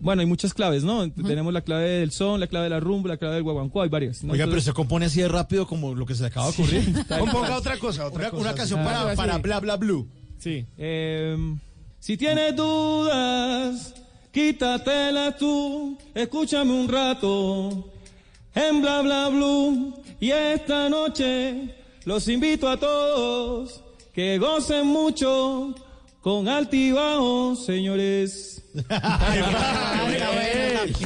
bueno, 0.00 0.20
hay 0.20 0.26
muchas 0.26 0.52
claves, 0.52 0.82
¿no? 0.82 1.08
Tenemos 1.12 1.52
la 1.52 1.60
clave 1.60 1.88
del 1.88 2.10
son, 2.10 2.40
la 2.40 2.48
clave 2.48 2.64
de 2.64 2.70
la 2.70 2.80
rumba, 2.80 3.08
la 3.10 3.16
clave 3.16 3.34
del 3.36 3.44
guaguancó, 3.44 3.82
hay 3.82 3.88
varias. 3.88 4.24
¿no? 4.24 4.32
Oiga, 4.32 4.46
pero 4.46 4.60
se 4.60 4.72
compone 4.72 5.06
así 5.06 5.20
de 5.20 5.28
rápido 5.28 5.64
como 5.64 5.94
lo 5.94 6.06
que 6.06 6.16
se 6.16 6.22
le 6.22 6.26
acaba 6.26 6.46
de 6.46 6.52
ocurrir. 6.54 6.92
Componga 7.20 7.56
otra 7.56 7.78
cosa, 7.78 8.06
otra 8.06 8.18
Una, 8.22 8.30
cosa. 8.30 8.42
una 8.42 8.54
canción 8.54 8.80
Ah, 8.80 8.84
para, 8.84 9.14
para 9.14 9.38
bla 9.38 9.60
bla 9.60 9.76
blue. 9.76 10.08
Sí. 10.38 10.66
Em, 10.76 11.56
si 12.00 12.16
tienes 12.16 12.56
dudas, 12.56 13.94
quítatelas 14.32 15.36
tú, 15.36 15.96
escúchame 16.14 16.72
un 16.72 16.88
rato. 16.88 17.92
En 18.54 18.80
bla 18.80 19.02
bla 19.02 19.28
blue. 19.28 19.94
Y 20.18 20.30
esta 20.30 20.88
noche 20.88 21.74
los 22.04 22.26
invito 22.28 22.68
a 22.68 22.76
todos 22.76 23.82
que 24.12 24.38
gocen 24.38 24.86
mucho 24.86 25.74
con 26.20 26.48
altibajo, 26.48 27.54
señores. 27.54 28.59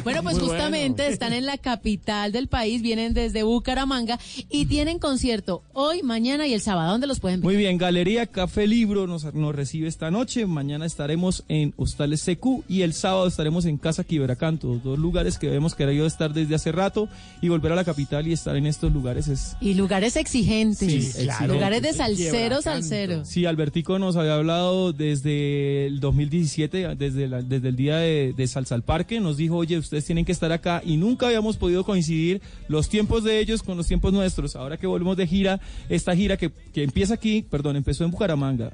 Bueno, 0.05 0.23
pues 0.23 0.37
Muy 0.37 0.47
justamente 0.49 1.09
están 1.09 1.33
en 1.33 1.47
la 1.47 1.59
capital 1.59 2.31
del 2.33 2.47
país, 2.49 2.81
vienen 2.83 3.13
desde 3.15 3.43
Bucaramanga 3.43 4.19
y 4.51 4.67
tienen 4.67 4.99
concierto 4.99 5.63
hoy, 5.73 6.03
mañana 6.03 6.47
y 6.47 6.53
el 6.55 6.61
sábado. 6.61 6.93
¿Dónde 6.93 7.07
los 7.07 7.21
pueden 7.21 7.41
ver? 7.41 7.45
Muy 7.45 7.57
bien, 7.57 7.77
Galería 7.79 8.27
Café 8.27 8.67
Libro 8.67 9.07
nos, 9.07 9.33
nos 9.35 9.55
recibe 9.55 9.89
esta 9.89 10.11
noche. 10.11 10.47
Mañana 10.47 10.87
estaremos 10.87 11.45
en 11.49 11.75
Hostales 11.77 12.23
CQ 12.25 12.65
y 12.69 12.83
el 12.83 12.93
sábado 12.93 13.27
estaremos 13.27 13.65
en 13.65 13.79
Casa 13.79 14.05
Quiberacanto, 14.05 14.81
dos 14.83 14.99
lugares 14.99 15.39
que 15.39 15.53
hemos 15.55 15.75
querido 15.75 16.07
estar 16.07 16.33
desde 16.33 16.55
hace 16.55 16.71
rato 16.73 17.09
y 17.41 17.49
volver 17.49 17.73
a 17.73 17.77
la 17.77 17.85
capital 17.85 18.27
y 18.29 18.33
estar 18.33 18.57
en 18.57 18.67
estos 18.67 18.93
lugares 18.93 19.29
es... 19.29 19.57
Y 19.61 19.75
lugares 19.75 20.17
exigentes, 20.17 21.15
Sí, 21.15 21.25
claro. 21.25 21.55
lugares 21.55 21.83
de 21.83 21.93
salseros, 21.93 22.31
Quiebracanto. 22.31 22.63
salseros. 22.63 23.29
Sí, 23.29 23.47
Albertico 23.47 23.99
nos 23.99 24.17
había 24.17 24.35
hablado 24.35 24.93
desde 24.93 25.87
el 25.87 26.01
2017, 26.01 26.95
desde, 26.97 27.29
la- 27.29 27.43
desde 27.43 27.54
el 27.57 27.77
día 27.77 27.97
de, 27.97 28.33
de 28.37 28.47
Salsa 28.47 28.75
al 28.75 28.83
Parque, 28.83 29.21
nos 29.21 29.37
dijo, 29.37 29.57
oye, 29.57 29.79
ustedes 29.79 30.05
tienen 30.05 30.25
que 30.25 30.33
estar 30.33 30.53
acá 30.53 30.83
y 30.85 30.97
nunca 30.97 31.27
habíamos 31.27 31.57
podido 31.57 31.85
coincidir 31.85 32.41
los 32.69 32.89
tiempos 32.89 33.25
de 33.25 33.39
ellos 33.39 33.63
con 33.63 33.77
los 33.77 33.87
tiempos 33.87 34.13
nuestros. 34.13 34.57
Ahora 34.57 34.77
que 34.77 34.87
volvemos 34.87 35.17
de 35.17 35.27
gira, 35.27 35.61
esta 35.89 36.15
gira 36.17 36.37
que, 36.37 36.51
que 36.73 36.83
empieza 36.83 37.15
aquí, 37.15 37.43
perdón, 37.43 37.77
empezó 37.77 38.05
en 38.05 38.11
Bucaramanga. 38.11 38.73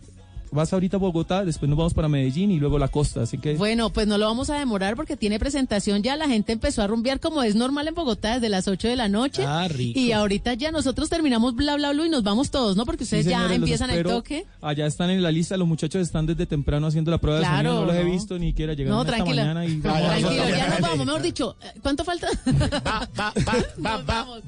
Vas 0.52 0.72
ahorita 0.72 0.96
a 0.96 1.00
Bogotá, 1.00 1.44
después 1.44 1.68
nos 1.68 1.78
vamos 1.78 1.94
para 1.94 2.08
Medellín 2.08 2.50
y 2.50 2.58
luego 2.58 2.78
la 2.78 2.88
costa, 2.88 3.22
así 3.22 3.38
que... 3.38 3.54
Bueno, 3.54 3.90
pues 3.90 4.06
no 4.08 4.18
lo 4.18 4.26
vamos 4.26 4.50
a 4.50 4.58
demorar 4.58 4.96
porque 4.96 5.16
tiene 5.16 5.38
presentación 5.38 6.02
ya. 6.02 6.16
La 6.16 6.26
gente 6.28 6.52
empezó 6.52 6.82
a 6.82 6.86
rumbear 6.88 7.20
como 7.20 7.42
es 7.42 7.54
normal 7.54 7.86
en 7.88 7.94
Bogotá 7.94 8.34
desde 8.34 8.48
las 8.48 8.66
8 8.66 8.88
de 8.88 8.96
la 8.96 9.08
noche. 9.08 9.44
Ah, 9.46 9.68
rico. 9.68 9.98
Y 9.98 10.12
ahorita 10.12 10.54
ya 10.54 10.72
nosotros 10.72 11.08
terminamos 11.08 11.54
bla 11.54 11.76
bla 11.76 11.92
bla 11.92 12.06
y 12.06 12.08
nos 12.10 12.22
vamos 12.24 12.50
todos, 12.50 12.76
¿no? 12.76 12.84
Porque 12.84 13.04
ustedes 13.04 13.24
Sí, 13.26 13.30
ya 13.30 13.52
empiezan 13.54 13.90
el 13.90 14.02
toque. 14.02 14.44
Allá 14.60 14.86
están 14.86 15.10
en 15.10 15.22
la 15.22 15.30
lista, 15.30 15.56
los 15.56 15.68
muchachos 15.68 16.02
están 16.02 16.26
desde 16.26 16.46
temprano 16.46 16.86
haciendo 16.88 17.10
la 17.10 17.18
prueba 17.18 17.38
de 17.38 17.44
Claro, 17.46 17.56
sonido, 17.70 17.80
no 17.80 17.86
los 17.86 17.94
he 17.96 18.04
¿no? 18.04 18.10
visto 18.10 18.38
ni 18.38 18.52
quiera 18.52 18.74
llegar 18.74 18.92
No, 18.92 19.02
esta 19.02 19.24
mañana 19.24 19.64
y... 19.66 19.76
Tranquilo, 19.80 20.48
ya 20.48 20.68
nos 20.68 20.80
vamos. 20.80 21.06
Mejor 21.06 21.22
dicho, 21.22 21.56
¿cuánto 21.82 22.04
falta? 22.04 22.28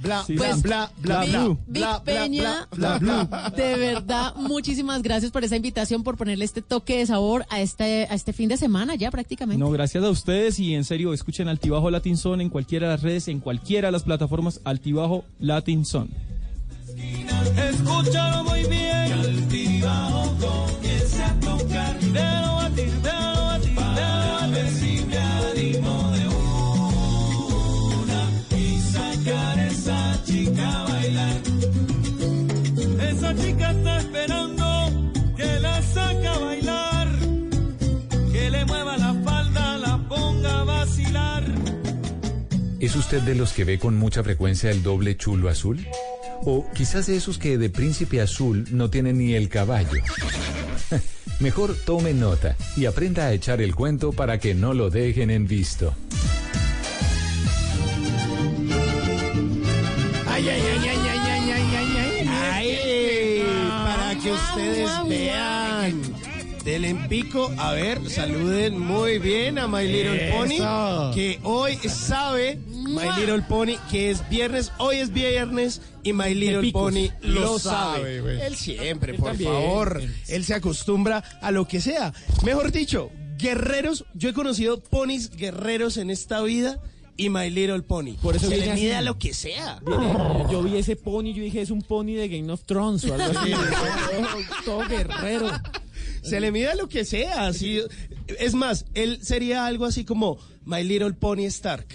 Bla 0.00 0.24
Sí, 0.26 0.34
bla 0.34 0.54
sí. 0.56 0.62
bla 0.62 0.90
bla 0.98 1.20
Big- 1.20 1.32
bla 1.32 1.42
bla 1.42 1.56
bla 1.66 2.02
Peña, 2.04 2.68
bla 2.72 2.98
bla. 2.98 3.52
de 3.56 3.76
verdad, 3.76 4.34
muchísimas 4.36 5.02
gracias 5.02 5.30
por 5.30 5.44
esa 5.44 5.56
invitación, 5.92 6.02
por 6.02 6.16
ponerle 6.16 6.44
este 6.44 6.62
toque 6.62 6.98
de 6.98 7.06
sabor 7.06 7.44
a 7.50 7.60
este, 7.60 8.06
a 8.08 8.14
este 8.14 8.32
fin 8.32 8.48
de 8.48 8.56
semana 8.56 8.94
ya 8.94 9.10
prácticamente. 9.10 9.58
No, 9.58 9.70
gracias 9.70 10.02
a 10.04 10.10
ustedes 10.10 10.58
y 10.58 10.74
en 10.74 10.84
serio, 10.84 11.12
escuchen 11.12 11.48
Altibajo 11.48 11.90
Latin 11.90 12.16
Son 12.16 12.40
en 12.40 12.48
cualquiera 12.48 12.88
de 12.88 12.94
las 12.94 13.02
redes, 13.02 13.28
en 13.28 13.40
cualquiera 13.40 13.88
de 13.88 13.92
las 13.92 14.02
plataformas 14.02 14.60
Altibajo 14.64 15.24
Latin 15.38 15.84
Son. 15.84 16.08
esquina 16.86 17.42
Escúchalo 17.70 18.44
muy 18.44 18.62
bien. 18.64 19.12
Altibajo 19.12 20.36
comienza 20.40 21.26
a 21.26 21.40
tocar. 21.40 22.00
Déjalo 22.00 22.54
batir, 22.56 22.92
déjalo 23.02 23.44
batir, 23.44 23.74
ver 24.52 24.68
si 24.70 25.04
me 25.06 25.18
animo 25.18 26.12
de 26.12 26.28
una 28.00 28.20
y 28.58 28.80
sacar 28.80 29.58
esa 29.58 30.22
chica 30.24 30.80
a 30.80 30.88
bailar. 30.88 31.40
Esa 33.10 33.34
chica 33.34 33.70
está 33.70 33.98
esperando 33.98 34.61
bailar, 36.62 37.08
que 38.32 38.50
le 38.50 38.64
mueva 38.64 38.96
la 38.96 39.14
falda, 39.24 39.78
la 39.78 39.98
ponga 40.08 40.60
a 40.60 40.64
vacilar. 40.64 41.44
¿Es 42.80 42.96
usted 42.96 43.22
de 43.22 43.34
los 43.34 43.52
que 43.52 43.64
ve 43.64 43.78
con 43.78 43.96
mucha 43.96 44.22
frecuencia 44.22 44.70
el 44.70 44.82
doble 44.82 45.16
chulo 45.16 45.48
azul? 45.48 45.86
O 46.44 46.66
quizás 46.74 47.06
de 47.06 47.16
esos 47.16 47.38
que 47.38 47.56
de 47.56 47.70
príncipe 47.70 48.20
azul 48.20 48.66
no 48.72 48.90
tienen 48.90 49.18
ni 49.18 49.34
el 49.34 49.48
caballo. 49.48 50.02
Mejor 51.38 51.76
tome 51.84 52.12
nota 52.12 52.56
y 52.76 52.86
aprenda 52.86 53.26
a 53.26 53.32
echar 53.32 53.60
el 53.62 53.74
cuento 53.74 54.12
para 54.12 54.38
que 54.38 54.54
no 54.54 54.74
lo 54.74 54.90
dejen 54.90 55.30
en 55.30 55.46
visto. 55.46 55.94
Ay, 60.28 60.48
ay, 60.48 60.62
ay, 60.72 60.88
ay, 60.88 60.98
ay, 61.10 61.18
ay, 61.30 61.50
ay, 61.50 61.76
ay, 61.76 61.96
ay. 61.96 62.28
Ay, 62.52 63.42
para 63.84 64.18
que 64.18 64.32
ustedes 64.32 64.90
vean. 65.08 65.71
Del 66.72 66.86
en 66.86 67.06
pico, 67.06 67.52
a 67.58 67.72
ver, 67.72 68.08
saluden 68.08 68.78
muy 68.78 69.18
bien 69.18 69.58
a 69.58 69.68
My 69.68 69.86
Little 69.86 70.28
Eso. 70.28 70.36
Pony, 70.38 71.14
que 71.14 71.38
hoy 71.42 71.76
sabe 71.86 72.56
My 72.66 73.10
Little 73.20 73.42
Pony 73.42 73.76
que 73.90 74.10
es 74.10 74.26
viernes, 74.30 74.72
hoy 74.78 74.96
es 74.96 75.12
viernes 75.12 75.82
y 76.02 76.14
My 76.14 76.34
Little. 76.34 76.72
Pony 76.72 77.08
lo, 77.20 77.40
Lo 77.42 77.58
sabe. 77.58 77.98
sabe, 77.98 78.20
güey. 78.22 78.40
Él 78.40 78.56
siempre, 78.56 79.12
Él 79.12 79.18
por 79.18 79.28
también. 79.32 79.50
favor, 79.52 80.02
él 80.28 80.44
se 80.46 80.54
acostumbra 80.54 81.22
a 81.42 81.50
lo 81.50 81.68
que 81.68 81.82
sea. 81.82 82.14
Mejor 82.42 82.72
dicho, 82.72 83.10
guerreros, 83.36 84.06
yo 84.14 84.30
he 84.30 84.32
conocido 84.32 84.80
ponis 84.82 85.28
guerreros 85.30 85.98
en 85.98 86.08
esta 86.08 86.40
vida 86.40 86.80
y 87.18 87.28
My 87.28 87.50
Little 87.50 87.82
Pony. 87.82 88.14
Por 88.22 88.34
eso 88.36 88.48
se 88.48 88.56
le 88.56 88.72
mide 88.72 88.94
a 88.96 89.02
lo 89.02 89.18
que 89.18 89.34
sea. 89.34 89.78
Viene- 89.86 90.46
Yo 90.50 90.62
vi 90.62 90.78
ese 90.78 90.96
pony, 90.96 91.34
yo 91.34 91.42
dije, 91.42 91.60
es 91.60 91.70
un 91.70 91.82
pony 91.82 92.14
de 92.14 92.28
Game 92.28 92.50
of 92.50 92.62
Thrones 92.64 93.04
o 93.04 93.12
algo 93.14 93.38
así. 93.38 93.50
todo, 93.52 94.38
todo 94.64 94.88
guerrero. 94.88 95.50
Se 96.22 96.40
le 96.40 96.52
mide 96.52 96.68
a 96.68 96.74
lo 96.74 96.88
que 96.88 97.04
sea. 97.04 97.46
Así. 97.46 97.80
Es 98.38 98.54
más, 98.54 98.86
él 98.94 99.18
sería 99.22 99.66
algo 99.66 99.84
así 99.84 100.04
como 100.04 100.38
My 100.64 100.82
Little 100.84 101.12
Pony 101.12 101.44
Stark. 101.46 101.86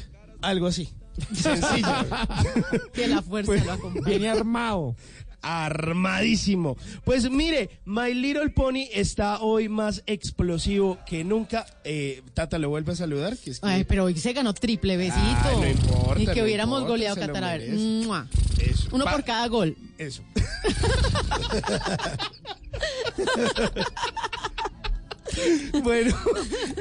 Algo 0.42 0.68
así. 0.68 0.90
Sencillo. 1.34 1.88
Que 2.94 3.08
la 3.08 3.22
fuerza 3.22 3.48
Pues, 3.52 3.66
lo 3.66 3.72
acompañe. 3.72 4.06
Viene 4.10 4.30
armado. 4.30 4.96
Armadísimo. 5.42 6.78
Pues 7.06 7.30
mire, 7.30 7.70
My 7.86 8.14
Little 8.14 8.50
Pony 8.50 8.88
está 8.94 9.40
hoy 9.42 9.70
más 9.70 10.04
explosivo 10.06 10.98
que 11.06 11.24
nunca. 11.24 11.66
Eh, 11.84 12.22
Tata, 12.34 12.58
¿le 12.60 12.68
vuelve 12.68 12.94
a 12.94 12.96
saludar? 12.96 13.38
Que 13.38 13.52
es 13.52 13.60
que- 13.60 13.68
Ay, 13.68 13.84
pero 13.84 14.06
hoy 14.06 14.18
se 14.18 14.34
ganó 14.34 14.54
triple 14.54 14.98
besito. 14.98 15.22
No 15.62 15.68
importa, 15.68 16.22
y 16.22 16.26
que 16.28 16.36
no 16.36 16.44
hubiéramos 16.44 16.78
importa, 16.82 16.90
goleado 16.90 17.16
lo 17.16 17.28
Qatar. 17.28 17.44
A 17.44 17.58
ver. 17.58 17.62
Eso. 18.60 18.90
Uno 18.92 19.06
Pa- 19.06 19.12
por 19.14 19.24
cada 19.24 19.48
gol. 19.48 19.76
Eso. 19.98 20.24
Bueno, 25.84 26.16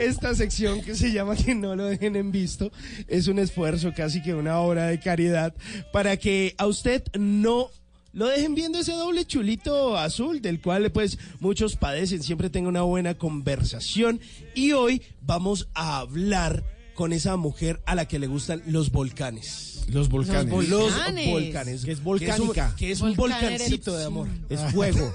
esta 0.01 0.35
sección 0.35 0.81
que 0.81 0.95
se 0.95 1.13
llama 1.13 1.37
Que 1.37 1.55
no 1.55 1.77
lo 1.77 1.85
dejen 1.85 2.17
en 2.17 2.33
visto 2.33 2.71
es 3.09 3.27
un 3.29 3.39
esfuerzo, 3.39 3.93
casi 3.95 4.23
que 4.23 4.35
una 4.35 4.61
obra 4.61 4.87
de 4.87 4.99
caridad, 5.01 5.55
para 5.93 6.17
que 6.17 6.55
a 6.57 6.67
usted 6.67 7.03
no 7.19 7.69
lo 8.17 8.29
dejen 8.29 8.55
viendo 8.55 8.79
ese 8.79 8.93
doble 8.93 9.27
chulito 9.27 9.99
azul 9.99 10.41
del 10.41 10.63
cual 10.63 10.91
pues 10.91 11.19
muchos 11.39 11.77
padecen, 11.77 12.23
siempre 12.23 12.49
tenga 12.49 12.71
una 12.71 12.81
buena 12.81 13.19
conversación 13.19 14.21
y 14.55 14.73
hoy 14.73 15.03
vamos 15.21 15.69
a 15.75 15.99
hablar 15.99 16.65
con 16.95 17.13
esa 17.13 17.37
mujer 17.37 17.83
a 17.85 17.95
la 17.95 18.09
que 18.09 18.19
le 18.19 18.27
gustan 18.27 18.63
los 18.67 18.91
volcanes. 18.91 19.76
Los 19.89 20.09
volcanes. 20.09 20.53
Los 20.69 20.71
volcanes. 20.93 21.31
volcanes. 21.31 21.85
Que 21.85 21.93
es 21.93 22.03
volcánica. 22.03 22.75
Que 22.77 22.91
es 22.93 23.01
un, 23.01 23.15
Volcán 23.15 23.45
en 23.45 23.51
volcancito 23.51 23.97
de 23.97 24.05
amor. 24.05 24.29
Es 24.49 24.61
fuego. 24.73 25.13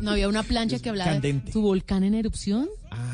No 0.00 0.12
había 0.12 0.28
una 0.28 0.42
plancha 0.42 0.78
que 0.78 0.88
hablaba 0.90 1.12
candente. 1.12 1.46
de 1.46 1.52
tu 1.52 1.62
volcán 1.62 2.04
en 2.04 2.14
erupción. 2.14 2.68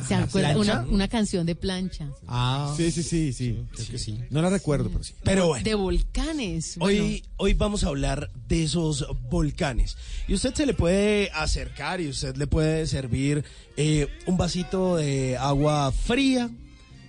¿Se 0.06 0.14
¿la 0.16 0.24
acuerda? 0.24 0.56
Una, 0.58 0.80
una 0.82 1.08
canción 1.08 1.46
de 1.46 1.54
plancha. 1.54 2.08
Ah, 2.26 2.74
Sí, 2.76 2.90
sí, 2.90 3.02
sí, 3.02 3.32
sí. 3.32 3.58
creo 3.72 3.86
que 3.88 3.98
sí. 3.98 4.18
No 4.30 4.42
la 4.42 4.50
recuerdo, 4.50 4.90
pero 4.90 5.04
sí. 5.04 5.14
Pero 5.22 5.46
bueno. 5.48 5.62
De 5.64 5.74
volcanes. 5.74 6.76
Bueno, 6.78 7.04
Hoy, 7.04 7.24
hoy 7.36 7.54
vamos 7.54 7.84
a 7.84 7.88
hablar 7.88 8.30
de 8.48 8.64
esos 8.64 9.06
volcanes. 9.30 9.96
Y 10.26 10.34
usted 10.34 10.54
se 10.54 10.66
le 10.66 10.74
puede 10.74 11.30
acercar 11.32 12.00
y 12.00 12.08
usted 12.08 12.36
le 12.36 12.46
puede 12.48 12.86
servir 12.86 13.44
eh, 13.76 14.08
un 14.26 14.36
vasito 14.36 14.96
de 14.96 15.36
agua 15.36 15.92
fría. 15.92 16.50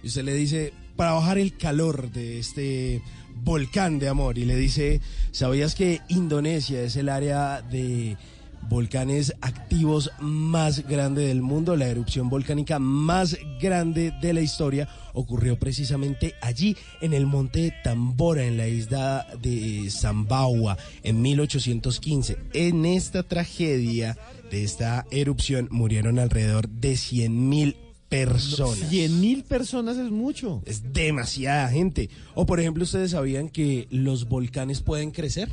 Y 0.03 0.07
usted 0.07 0.23
le 0.23 0.33
dice, 0.35 0.73
para 0.95 1.13
bajar 1.13 1.37
el 1.39 1.57
calor 1.57 2.11
de 2.11 2.39
este 2.39 3.01
volcán 3.43 3.99
de 3.99 4.09
amor. 4.09 4.37
Y 4.37 4.45
le 4.45 4.55
dice, 4.55 5.01
¿sabías 5.31 5.75
que 5.75 6.01
Indonesia 6.07 6.81
es 6.81 6.95
el 6.95 7.09
área 7.09 7.61
de 7.61 8.17
volcanes 8.67 9.33
activos 9.41 10.11
más 10.19 10.87
grande 10.87 11.27
del 11.27 11.41
mundo? 11.41 11.75
La 11.75 11.87
erupción 11.87 12.29
volcánica 12.29 12.79
más 12.79 13.37
grande 13.61 14.13
de 14.21 14.33
la 14.33 14.41
historia 14.41 14.87
ocurrió 15.13 15.57
precisamente 15.57 16.35
allí, 16.41 16.75
en 17.01 17.13
el 17.13 17.25
monte 17.25 17.73
Tambora, 17.83 18.43
en 18.43 18.57
la 18.57 18.67
isla 18.67 19.27
de 19.41 19.89
Zambawa, 19.89 20.77
en 21.03 21.21
1815. 21.21 22.37
En 22.53 22.85
esta 22.85 23.23
tragedia 23.23 24.17
de 24.51 24.63
esta 24.63 25.05
erupción 25.11 25.67
murieron 25.71 26.19
alrededor 26.19 26.69
de 26.69 26.97
100 26.97 27.49
mil 27.49 27.73
personas. 27.73 27.88
100 28.09 29.21
mil 29.21 29.43
personas 29.43 29.97
es 29.97 30.09
mucho. 30.11 30.61
Es 30.65 30.93
demasiada 30.93 31.69
gente. 31.69 32.09
O 32.33 32.45
por 32.45 32.59
ejemplo, 32.59 32.83
¿ustedes 32.83 33.11
sabían 33.11 33.49
que 33.49 33.87
los 33.91 34.27
volcanes 34.27 34.81
pueden 34.81 35.11
crecer? 35.11 35.49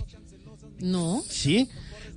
no. 0.80 1.22
Sí. 1.28 1.68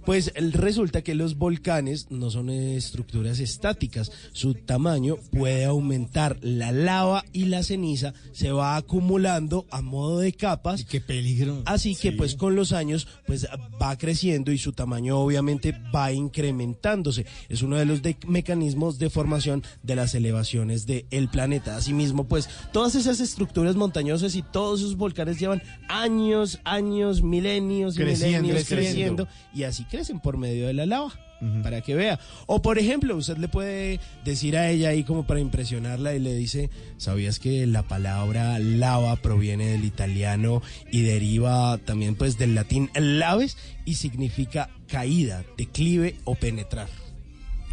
Pues 0.06 0.32
resulta 0.36 1.02
que 1.02 1.14
los 1.16 1.38
volcanes 1.38 2.08
no 2.10 2.30
son 2.32 2.50
estructuras 2.50 3.40
estáticas. 3.40 4.12
Su 4.34 4.54
tamaño 4.56 5.18
puede 5.32 5.66
aumentar. 5.66 6.38
La 6.42 6.72
lava 6.72 7.24
y 7.34 7.46
la 7.46 7.64
ceniza 7.64 8.14
se 8.32 8.52
va 8.52 8.76
acumulando 8.76 9.66
a 9.72 9.82
modo 9.82 10.20
de 10.20 10.34
capas. 10.34 10.86
Qué 10.86 11.00
peligro. 11.02 11.62
Así 11.66 11.96
que 11.96 12.12
pues 12.12 12.36
con 12.36 12.56
los 12.56 12.72
años 12.74 13.08
pues 13.28 13.48
va 13.82 13.98
creciendo 13.98 14.52
y 14.52 14.58
su 14.58 14.72
tamaño 14.74 15.20
obviamente 15.20 15.76
va 15.94 16.12
incrementándose. 16.12 17.26
Es 17.50 17.62
uno 17.62 17.78
de 17.78 17.86
los 17.86 18.02
de- 18.02 18.18
mecanismos 18.28 18.98
de 19.00 19.10
formación 19.10 19.64
de 19.84 19.96
las 19.96 20.16
elevaciones 20.16 20.86
del 20.86 21.30
planeta. 21.32 21.76
Asimismo 21.78 22.28
pues 22.28 22.50
todas 22.74 22.96
esas 22.96 23.20
estructuras 23.20 23.76
montañosas 23.76 24.36
y 24.36 24.42
todos 24.42 24.80
esos 24.82 24.96
volcanes 24.98 25.40
llevan 25.40 25.62
años, 25.88 26.60
años, 26.64 27.22
milenios 27.22 27.96
y 27.96 28.00
Creciendo, 28.02 28.42
milenios 28.48 28.68
creciendo. 28.68 29.26
creciendo 29.26 29.28
y 29.54 29.64
así 29.64 29.84
crecen 29.90 30.20
por 30.20 30.38
medio 30.38 30.68
de 30.68 30.74
la 30.74 30.86
lava. 30.86 31.12
Para 31.64 31.80
que 31.80 31.96
vea. 31.96 32.20
O 32.48 32.62
por 32.62 32.80
ejemplo, 32.80 33.16
usted 33.16 33.38
le 33.38 33.48
puede 33.48 34.02
decir 34.26 34.58
a 34.58 34.70
ella 34.70 34.90
ahí 34.90 35.06
como 35.06 35.26
para 35.26 35.40
impresionarla 35.40 36.14
y 36.14 36.20
le 36.20 36.34
dice, 36.36 36.70
¿sabías 36.98 37.40
que 37.40 37.66
la 37.66 37.84
palabra 37.84 38.60
lava 38.60 39.16
proviene 39.16 39.68
del 39.68 39.86
italiano 39.86 40.62
y 40.92 41.04
deriva 41.04 41.78
también 41.78 42.16
pues 42.16 42.38
del 42.38 42.56
latín 42.56 42.90
laves 42.94 43.58
y 43.86 43.96
significa 43.96 44.70
caída, 44.88 45.46
declive 45.58 46.18
o 46.26 46.36
penetrar? 46.36 46.90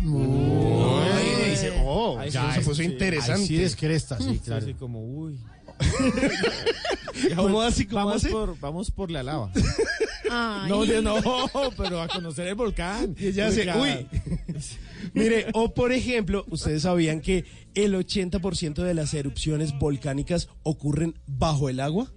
Ahí 0.00 1.50
dice, 1.50 1.72
oh, 1.84 2.18
Ahí 2.20 2.30
ya 2.30 2.52
se 2.52 2.60
puso 2.60 2.76
sí, 2.76 2.84
interesante. 2.84 3.40
Ahí 3.40 3.46
sí 3.48 3.56
descresta, 3.56 4.18
sí, 4.18 4.40
claro. 4.44 4.62
Así 4.62 4.74
como, 4.74 5.00
uy. 5.00 5.40
¿Cómo 7.36 7.62
así? 7.62 7.86
¿Cómo 7.86 8.06
vamos? 8.06 8.24
Por, 8.26 8.58
vamos 8.60 8.90
por 8.90 9.10
la 9.10 9.22
lava. 9.22 9.50
Ay. 10.30 10.68
No, 10.68 10.84
yo 10.84 11.02
no, 11.02 11.16
pero 11.76 12.00
a 12.00 12.08
conocer 12.08 12.48
el 12.48 12.54
volcán. 12.54 13.14
Y 13.18 13.28
ella 13.28 13.48
hace, 13.48 13.60
Oiga, 13.60 13.78
uy. 13.78 14.06
Mire, 15.14 15.46
o 15.52 15.72
por 15.72 15.92
ejemplo, 15.92 16.44
ustedes 16.48 16.82
sabían 16.82 17.20
que 17.20 17.44
el 17.74 17.94
80% 17.94 18.82
de 18.82 18.94
las 18.94 19.14
erupciones 19.14 19.78
volcánicas 19.78 20.48
ocurren 20.62 21.14
bajo 21.26 21.68
el 21.68 21.80
agua. 21.80 22.12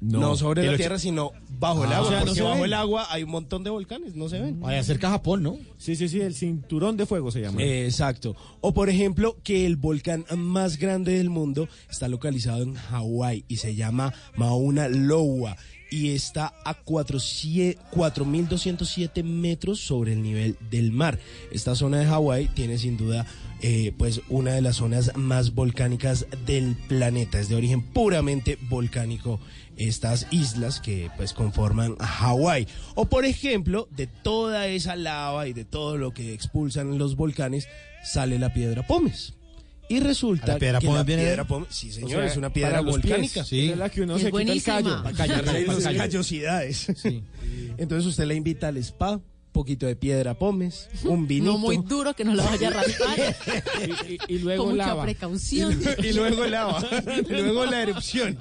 No, 0.00 0.36
sobre 0.36 0.62
El 0.64 0.70
la 0.72 0.76
tierra, 0.76 0.96
sino 0.98 1.32
bajo 1.58 1.84
el 1.84 1.90
Ah, 1.92 1.96
agua. 1.96 2.06
o 2.06 2.10
sea, 2.10 2.20
no 2.20 2.26
porque 2.26 2.38
se 2.38 2.42
bajo 2.44 2.54
ven. 2.56 2.64
el 2.66 2.74
agua 2.74 3.06
hay 3.10 3.24
un 3.24 3.30
montón 3.30 3.64
de 3.64 3.70
volcanes, 3.70 4.14
no 4.14 4.28
se 4.28 4.38
ven. 4.40 4.60
Vaya 4.60 4.80
cerca 4.84 5.10
Japón, 5.10 5.42
¿no? 5.42 5.56
Sí, 5.76 5.96
sí, 5.96 6.08
sí, 6.08 6.20
el 6.20 6.34
cinturón 6.34 6.96
de 6.96 7.04
fuego 7.04 7.32
se 7.32 7.40
llama. 7.40 7.60
Eh, 7.62 7.84
Exacto. 7.86 8.36
O 8.60 8.72
por 8.72 8.88
ejemplo, 8.90 9.36
que 9.42 9.66
el 9.66 9.74
volcán 9.76 10.24
más 10.36 10.78
grande 10.78 11.18
del 11.18 11.30
mundo 11.30 11.68
está 11.90 12.06
localizado 12.06 12.62
en 12.62 12.74
Hawái 12.74 13.44
y 13.48 13.56
se 13.56 13.74
llama 13.74 14.12
Mauna 14.36 14.86
Loa. 14.88 15.56
y 15.90 16.10
está 16.10 16.52
a 16.66 16.84
4.207 16.84 19.24
metros 19.24 19.80
sobre 19.80 20.12
el 20.12 20.22
nivel 20.22 20.56
del 20.70 20.92
mar. 20.92 21.18
Esta 21.50 21.74
zona 21.74 21.98
de 22.00 22.06
Hawái 22.06 22.48
tiene 22.48 22.78
sin 22.78 22.96
duda 22.96 23.26
eh, 23.62 23.92
pues 23.96 24.20
una 24.28 24.52
de 24.52 24.60
las 24.62 24.76
zonas 24.76 25.12
más 25.16 25.54
volcánicas 25.54 26.26
del 26.46 26.76
planeta. 26.88 27.40
Es 27.40 27.48
de 27.48 27.56
origen 27.56 27.82
puramente 27.82 28.58
volcánico 28.68 29.40
estas 29.78 30.26
islas 30.30 30.80
que 30.80 31.10
pues 31.16 31.32
conforman 31.32 31.94
a 31.98 32.06
Hawái. 32.06 32.66
O 32.94 33.06
por 33.06 33.24
ejemplo, 33.24 33.88
de 33.96 34.06
toda 34.06 34.66
esa 34.66 34.96
lava 34.96 35.48
y 35.48 35.52
de 35.52 35.64
todo 35.64 35.96
lo 35.96 36.12
que 36.12 36.32
expulsan 36.34 36.98
los 36.98 37.16
volcanes 37.16 37.68
sale 38.04 38.38
la 38.38 38.52
piedra 38.52 38.86
Pómez. 38.86 39.34
Y 39.90 40.00
resulta 40.00 40.48
¿La 40.52 40.58
piedra 40.58 40.80
que 40.80 40.86
la 40.86 41.02
viene 41.02 41.22
piedra 41.22 41.44
Pómez, 41.46 41.68
sí 41.70 41.90
señor, 41.90 42.18
O 42.18 42.22
sea, 42.22 42.26
es 42.26 42.36
una 42.36 42.52
piedra 42.52 42.82
volcánica. 42.82 43.32
pies, 43.42 43.46
Sí. 43.46 43.70
es 43.70 43.78
la 43.78 43.88
que 43.88 44.02
uno 44.02 44.18
se 44.18 44.26
es 44.28 44.32
quita 44.32 44.42
el 44.42 44.46
buenísima. 44.46 44.74
callo, 44.76 45.02
para 45.02 45.16
callar 45.16 45.44
Las 45.66 45.82
las 45.84 45.94
callosidades. 45.94 46.86
Entonces 47.78 48.06
usted 48.06 48.26
la 48.26 48.34
invita 48.34 48.68
al 48.68 48.76
spa, 48.78 49.18
poquito 49.58 49.86
de 49.86 49.96
piedra 49.96 50.38
Pómez, 50.38 50.88
un 51.04 51.26
vinito. 51.26 51.52
No 51.52 51.58
muy 51.58 51.78
duro 51.78 52.14
que 52.14 52.24
no 52.24 52.32
la 52.34 52.44
vaya 52.44 52.68
a 52.68 52.70
raspar. 52.70 53.18
Y, 54.08 54.12
y- 54.14 54.18
y 54.36 54.38
luego 54.38 54.64
Con 54.66 54.74
mucha 54.74 54.86
lava. 54.88 55.02
precaución. 55.02 55.80
Y, 56.02 56.06
y 56.06 56.12
luego 56.12 56.46
lava. 56.46 56.80
Y 57.28 57.32
luego 57.32 57.66
la 57.66 57.82
erupción. 57.82 58.38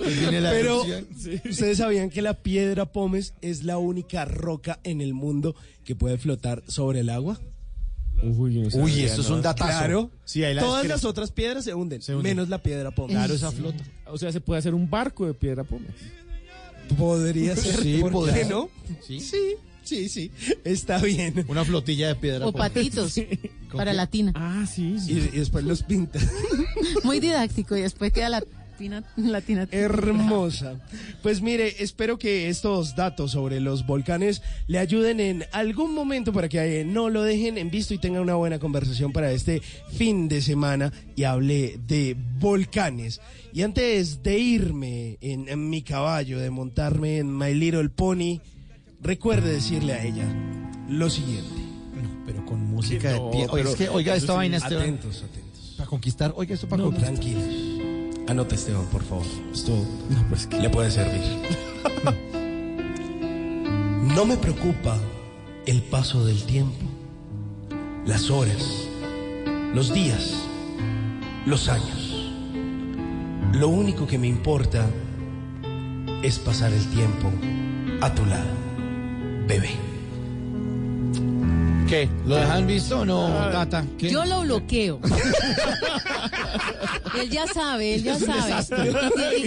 viene 0.00 0.40
la 0.40 0.50
Pero 0.50 0.84
erupción. 0.84 1.06
ustedes 1.48 1.78
sabían 1.78 2.10
que 2.10 2.22
la 2.22 2.34
piedra 2.42 2.86
Pómez 2.92 3.34
es 3.42 3.62
la 3.64 3.78
única 3.78 4.24
roca 4.24 4.80
en 4.84 5.00
el 5.00 5.14
mundo 5.14 5.54
que 5.84 5.94
puede 5.94 6.18
flotar 6.18 6.62
sobre 6.66 7.00
el 7.00 7.10
agua. 7.10 7.40
Uy, 8.22 8.56
no 8.58 8.64
Uy, 8.66 8.70
sabía, 8.90 9.06
esto 9.06 9.22
es 9.22 9.30
un 9.30 9.40
datazo. 9.40 9.70
Claro. 9.70 10.10
Sí, 10.24 10.40
la 10.40 10.60
Todas 10.60 10.84
las 10.86 11.04
otras 11.04 11.30
piedras 11.30 11.64
se 11.64 11.74
hunden, 11.74 12.00
hunden. 12.06 12.22
menos 12.22 12.48
la 12.48 12.58
piedra 12.62 12.90
Pómez. 12.90 13.16
Claro, 13.16 13.32
esa 13.34 13.50
flota. 13.50 13.82
O 14.06 14.18
sea, 14.18 14.30
se 14.32 14.40
puede 14.40 14.58
hacer 14.58 14.74
un 14.74 14.90
barco 14.90 15.26
de 15.26 15.32
piedra 15.34 15.64
pómez. 15.64 15.92
Podría 16.96 17.56
ser. 17.56 17.82
Sí, 17.82 17.98
¿por 18.00 18.12
podría 18.12 18.42
qué 18.42 18.44
no? 18.48 18.68
Sí. 19.06 19.20
Sí, 19.20 19.56
sí, 19.82 20.08
sí. 20.08 20.30
Está 20.64 20.98
bien. 20.98 21.44
Una 21.48 21.64
flotilla 21.64 22.08
de 22.08 22.14
piedra. 22.16 22.46
O 22.46 22.52
patitos 22.52 23.18
para 23.72 23.92
qué? 23.92 23.96
la 23.96 24.06
tina. 24.06 24.32
Ah, 24.34 24.66
sí. 24.66 24.96
Y, 25.06 25.12
y 25.12 25.38
después 25.38 25.64
los 25.64 25.82
pinta. 25.82 26.18
Muy 27.04 27.20
didáctico 27.20 27.76
y 27.76 27.82
después 27.82 28.12
queda 28.12 28.28
la 28.28 28.42
tina, 28.80 29.04
la 29.16 29.40
tina. 29.42 29.68
Hermosa. 29.70 30.80
Pues 31.22 31.42
mire, 31.42 31.82
espero 31.82 32.18
que 32.18 32.48
estos 32.48 32.96
datos 32.96 33.32
sobre 33.32 33.60
los 33.60 33.86
volcanes 33.86 34.40
le 34.68 34.78
ayuden 34.78 35.20
en 35.20 35.44
algún 35.52 35.94
momento 35.94 36.32
para 36.32 36.48
que 36.48 36.82
no 36.84 37.10
lo 37.10 37.22
dejen 37.22 37.58
en 37.58 37.70
visto 37.70 37.92
y 37.92 37.98
tengan 37.98 38.22
una 38.22 38.36
buena 38.36 38.58
conversación 38.58 39.12
para 39.12 39.32
este 39.32 39.60
fin 39.92 40.28
de 40.28 40.40
semana 40.40 40.92
y 41.14 41.24
hable 41.24 41.78
de 41.86 42.16
volcanes. 42.38 43.20
Y 43.52 43.62
antes 43.62 44.22
de 44.22 44.38
irme 44.38 45.18
en, 45.20 45.48
en 45.48 45.68
mi 45.70 45.82
caballo, 45.82 46.38
de 46.38 46.50
montarme 46.50 47.18
en 47.18 47.36
My 47.36 47.52
Little 47.54 47.88
Pony, 47.88 48.40
recuerde 49.00 49.52
decirle 49.52 49.94
a 49.94 50.04
ella 50.04 50.26
lo 50.88 51.10
siguiente. 51.10 51.50
Pero 52.26 52.44
con 52.46 52.60
música 52.64 53.10
No, 53.12 53.26
de 53.26 53.30
pie. 53.32 53.46
Oiga, 53.50 53.70
es 53.70 53.76
que, 53.76 53.88
oiga, 53.88 54.14
esta 54.14 54.34
vaina, 54.34 54.58
Esteban. 54.58 54.82
Atentos, 54.84 55.24
atentos. 55.24 55.74
Para 55.76 55.88
conquistar, 55.90 56.32
oiga, 56.36 56.54
esto 56.54 56.68
para 56.68 56.82
No, 56.82 56.90
conquistar. 56.90 57.14
tranquilos. 57.14 57.44
Anote, 58.28 58.54
Esteban, 58.54 58.86
por 58.86 59.02
favor. 59.02 59.26
Esto 59.52 59.84
le 60.60 60.70
puede 60.70 60.90
servir. 60.90 61.22
No 64.14 64.24
me 64.24 64.36
preocupa 64.36 64.98
el 65.66 65.82
paso 65.82 66.24
del 66.24 66.42
tiempo, 66.42 66.84
las 68.04 68.28
horas, 68.30 68.88
los 69.72 69.94
días, 69.94 70.34
los 71.46 71.68
años. 71.68 72.09
Lo 73.52 73.68
único 73.68 74.06
que 74.06 74.18
me 74.18 74.28
importa 74.28 74.86
es 76.22 76.38
pasar 76.38 76.72
el 76.72 76.84
tiempo 76.90 77.30
a 78.00 78.14
tu 78.14 78.24
lado, 78.26 78.50
bebé. 79.46 79.70
¿Qué? 81.88 82.08
¿Lo 82.24 82.36
dejan 82.36 82.66
visto 82.68 83.00
o 83.00 83.04
no, 83.04 83.26
Tata? 83.50 83.84
¿Qué? 83.98 84.10
Yo 84.10 84.24
lo 84.24 84.42
bloqueo. 84.42 85.00
él 87.20 87.28
ya 87.30 87.48
sabe, 87.48 87.96
él 87.96 88.04
ya 88.04 88.14
Es 88.14 88.24
sabe. 88.24 88.54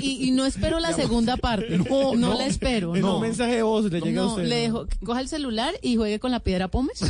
Y, 0.01 0.05
y- 0.25 0.27
y 0.27 0.31
no 0.31 0.45
espero 0.45 0.79
la 0.81 0.91
segunda 0.91 1.37
parte. 1.37 1.77
No, 1.77 2.15
no. 2.15 2.37
la 2.37 2.45
espero. 2.45 2.93
No. 2.97 3.15
un 3.15 3.21
mensaje 3.21 3.55
de 3.55 3.61
voz 3.63 3.85
le 3.85 4.01
llega 4.01 4.21
a 4.21 4.25
No, 4.25 4.31
usted. 4.31 4.43
le 4.45 4.55
dejo, 4.57 4.85
coja 5.05 5.21
el 5.21 5.29
celular 5.29 5.73
y 5.81 5.95
juegue 5.95 6.19
con 6.19 6.31
la 6.31 6.41
piedra 6.41 6.67
Pómez. 6.67 6.99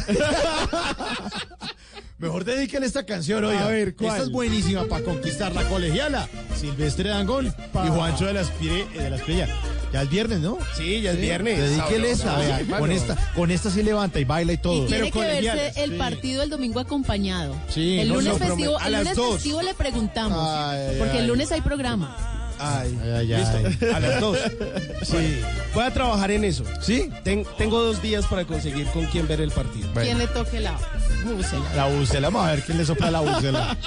Mejor 2.24 2.46
dedíquenle 2.46 2.88
esta 2.88 3.06
canción, 3.06 3.44
oiga. 3.44 3.66
A 3.66 3.68
ver, 3.68 3.96
¿cuál? 3.96 4.12
Esta 4.12 4.24
es 4.24 4.32
buenísima 4.32 4.86
para 4.86 5.04
conquistar 5.04 5.54
la 5.54 5.68
colegiala. 5.68 6.30
Silvestre 6.56 7.10
Dangón 7.10 7.48
y 7.48 7.88
Juancho 7.90 8.28
de 8.28 8.34
la 8.34 8.42
Espire, 8.42 8.88
de 8.96 9.10
la 9.10 9.18
Espriella. 9.18 9.50
Ya 9.92 10.04
es 10.04 10.10
viernes, 10.10 10.40
¿no? 10.40 10.58
Sí, 10.78 11.02
ya 11.02 11.12
es 11.12 11.20
viernes. 11.20 11.60
Dedíquele 11.60 12.12
esta, 12.12 12.38
vea. 12.38 12.62
Mano. 12.66 12.80
Con 12.80 12.92
esta, 12.94 13.34
con 13.36 13.52
esta 13.52 13.70
sí 13.70 13.84
levanta 13.84 14.22
y 14.22 14.24
baila 14.24 14.54
y 14.54 14.58
todo. 14.58 14.86
Y 14.86 14.88
tiene 14.88 15.06
que 15.08 15.12
colegiales, 15.12 15.64
verse 15.66 15.84
el 15.84 15.92
sí. 15.92 15.98
partido 15.98 16.44
el 16.44 16.50
domingo 16.50 16.80
acompañado. 16.80 17.58
Sí, 17.68 18.00
el 18.00 18.08
no, 18.08 18.16
lunes 18.16 18.40
no, 18.40 18.40
festivo, 18.40 18.80
a 18.80 18.86
el 18.86 18.92
las 18.94 19.02
lunes 19.02 19.18
dos. 19.18 19.34
festivo 19.34 19.62
le 19.62 19.74
preguntamos. 19.74 20.40
Ay, 20.50 20.96
porque 20.98 21.16
ay. 21.16 21.20
el 21.20 21.28
lunes 21.28 21.52
hay 21.52 21.60
programa. 21.60 22.33
Ay, 22.60 22.98
Ay, 23.04 23.10
ay, 23.12 23.28
listo. 23.28 23.58
ay. 23.86 23.94
A 23.94 24.00
las 24.00 24.20
dos. 24.22 24.38
Sí. 25.04 25.42
Voy 25.74 25.84
a 25.84 25.92
trabajar 25.92 26.32
en 26.32 26.44
eso. 26.46 26.64
¿Sí? 26.82 27.10
Ten- 27.24 27.46
tengo 27.58 27.82
dos 27.82 28.02
días 28.02 28.26
para 28.26 28.46
conseguir 28.46 28.88
con 28.88 29.06
quién 29.08 29.28
ver 29.28 29.42
el 29.42 29.52
partido. 29.52 29.90
¿Quién 29.94 30.18
le 30.18 30.28
toque 30.28 30.60
la 30.62 30.78
búsela? 31.26 31.66
La 31.76 31.86
bucela, 31.88 32.30
vamos 32.30 32.48
a 32.48 32.52
ver 32.52 32.64
quién 32.64 32.78
le 32.78 32.86
sopla 32.86 33.12
la 33.12 33.20
bucela. 33.20 33.78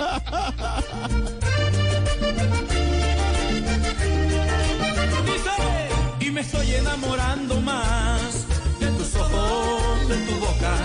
Y 6.20 6.30
me 6.30 6.40
estoy 6.40 6.74
enamorando 6.74 7.60
más 7.60 8.44
de 8.80 8.86
tus 8.88 9.14
ojos, 9.16 10.08
de 10.08 10.16
tu 10.16 10.34
boca. 10.40 10.76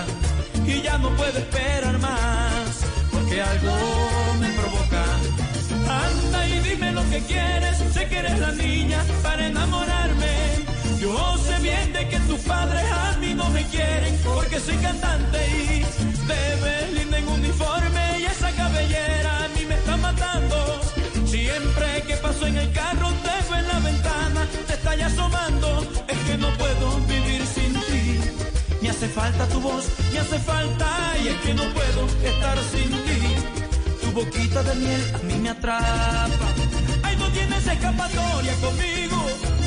Y 0.65 0.81
ya 0.81 0.97
no 0.97 1.09
puedo 1.15 1.37
esperar 1.37 1.97
más, 1.99 2.81
porque 3.11 3.41
algo 3.41 3.71
dime 6.81 6.91
lo 6.93 7.09
que 7.09 7.19
quieres, 7.21 7.77
sé 7.93 8.07
que 8.07 8.17
eres 8.17 8.39
la 8.39 8.51
niña 8.51 9.03
para 9.21 9.47
enamorarme. 9.47 10.33
Yo 10.99 11.37
sé 11.37 11.59
bien 11.61 11.93
de 11.93 12.07
que 12.09 12.19
tus 12.21 12.39
padres 12.41 12.83
a 12.91 13.17
mí 13.19 13.33
no 13.33 13.49
me 13.49 13.63
quieren, 13.65 14.17
porque 14.23 14.59
soy 14.59 14.77
cantante 14.77 15.39
y 15.47 15.85
te 16.27 16.41
ves 16.63 16.93
linda 16.93 17.17
en 17.17 17.27
uniforme. 17.27 18.19
Y 18.19 18.25
esa 18.25 18.51
cabellera 18.51 19.45
a 19.45 19.47
mí 19.49 19.65
me 19.67 19.75
está 19.75 19.97
matando. 19.97 20.81
Siempre 21.25 22.03
que 22.07 22.15
paso 22.17 22.47
en 22.47 22.57
el 22.57 22.71
carro 22.71 23.09
te 23.25 23.49
veo 23.49 23.59
en 23.59 23.67
la 23.67 23.79
ventana, 23.79 24.47
te 24.67 24.73
está 24.73 24.95
ya 24.95 25.07
asomando, 25.07 25.87
es 26.07 26.17
que 26.27 26.37
no 26.37 26.49
puedo 26.57 26.99
vivir 27.01 27.45
sin 27.45 27.73
ti. 27.73 28.19
Me 28.81 28.89
hace 28.89 29.07
falta 29.07 29.47
tu 29.47 29.59
voz, 29.61 29.85
me 30.11 30.19
hace 30.19 30.39
falta 30.39 30.87
y 31.23 31.27
es 31.29 31.37
que 31.41 31.53
no 31.53 31.63
puedo 31.73 32.01
estar 32.23 32.57
sin 32.71 32.91
ti. 33.05 33.21
Tu 34.01 34.11
boquita 34.11 34.63
de 34.63 34.75
miel 34.75 35.01
a 35.15 35.17
mí 35.19 35.35
me 35.35 35.49
atrapa. 35.49 36.70
Tienes 37.33 37.65
escapatoria 37.67 38.53
conmigo, 38.55 39.17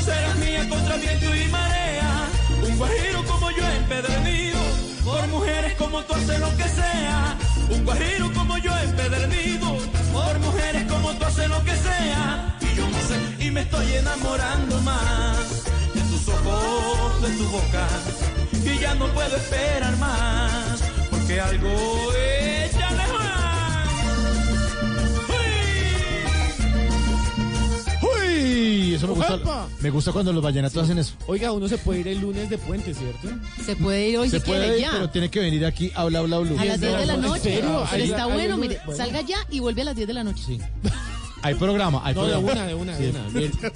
serás 0.03 0.35
mía 0.37 0.67
contra 0.69 0.95
viento 0.97 1.35
y 1.35 1.47
marea. 1.47 2.27
Un 2.61 2.77
guajiro 2.77 3.23
como 3.25 3.51
yo 3.51 3.67
empedernido, 3.67 4.59
por 5.03 5.27
mujeres 5.27 5.73
como 5.75 6.03
tú 6.03 6.13
hace 6.13 6.37
lo 6.39 6.55
que 6.57 6.63
sea. 6.63 7.37
Un 7.69 7.83
guajiro 7.83 8.31
como 8.33 8.57
yo 8.57 8.71
empedernido, 8.77 9.77
por 10.13 10.39
mujeres 10.39 10.83
como 10.91 11.13
tú 11.13 11.25
hace 11.25 11.47
lo 11.47 11.63
que 11.63 11.75
sea. 11.75 12.57
Y 12.61 12.75
yo 12.75 12.87
no 12.87 12.99
sé, 13.07 13.45
y 13.45 13.51
me 13.51 13.61
estoy 13.61 13.93
enamorando 13.93 14.81
más 14.81 15.63
de 15.93 16.01
tus 16.01 16.27
ojos, 16.27 17.21
de 17.21 17.29
tu 17.37 17.45
boca. 17.49 17.87
Y 18.63 18.79
ya 18.79 18.95
no 18.95 19.07
puedo 19.07 19.35
esperar 19.35 19.95
más, 19.97 20.83
porque 21.09 21.39
algo 21.39 21.69
échale 22.13 22.54
¡Uy! 28.85 28.93
Eso 28.95 29.07
me 29.07 29.13
gusta. 29.13 29.67
Me 29.81 29.89
gusta 29.89 30.11
cuando 30.11 30.31
los 30.33 30.43
vallenatos 30.43 30.83
hacen 30.83 30.97
eso. 30.97 31.13
Oiga, 31.27 31.51
uno 31.51 31.67
se 31.67 31.77
puede 31.77 32.01
ir 32.01 32.07
el 32.09 32.19
lunes 32.19 32.49
de 32.49 32.57
puente, 32.57 32.93
¿cierto? 32.93 33.29
Se 33.65 33.75
puede 33.75 34.09
ir 34.09 34.17
hoy 34.17 34.29
Se 34.29 34.39
si 34.39 34.45
quiere 34.45 34.65
puede 34.65 34.75
ir, 34.77 34.81
ya. 34.85 34.91
pero 34.91 35.09
tiene 35.09 35.29
que 35.29 35.39
venir 35.39 35.65
aquí 35.65 35.91
a 35.95 36.05
Bla 36.05 36.21
Bla 36.21 36.39
Blue. 36.39 36.57
A 36.59 36.65
las 36.65 36.79
10 36.79 36.97
de 36.97 37.05
la 37.05 37.17
noche. 37.17 37.59
Pero 37.61 37.85
está 38.03 38.25
bueno, 38.27 38.57
mire, 38.57 38.79
salga 38.95 39.21
ya 39.21 39.37
y 39.49 39.59
vuelve 39.59 39.81
a 39.81 39.85
las 39.85 39.95
10 39.95 40.07
de 40.07 40.13
la 40.13 40.23
noche. 40.23 40.43
Sí. 40.45 40.59
Hay 41.45 41.53
programa, 41.55 42.01
hay 42.03 42.15
No, 42.15 42.25
de 42.25 42.31
programa. 42.33 42.51
una, 42.53 42.67
de 42.67 42.73
una, 42.73 42.97
Sí. 42.97 43.03
de 43.03 43.09
una. 43.11 43.71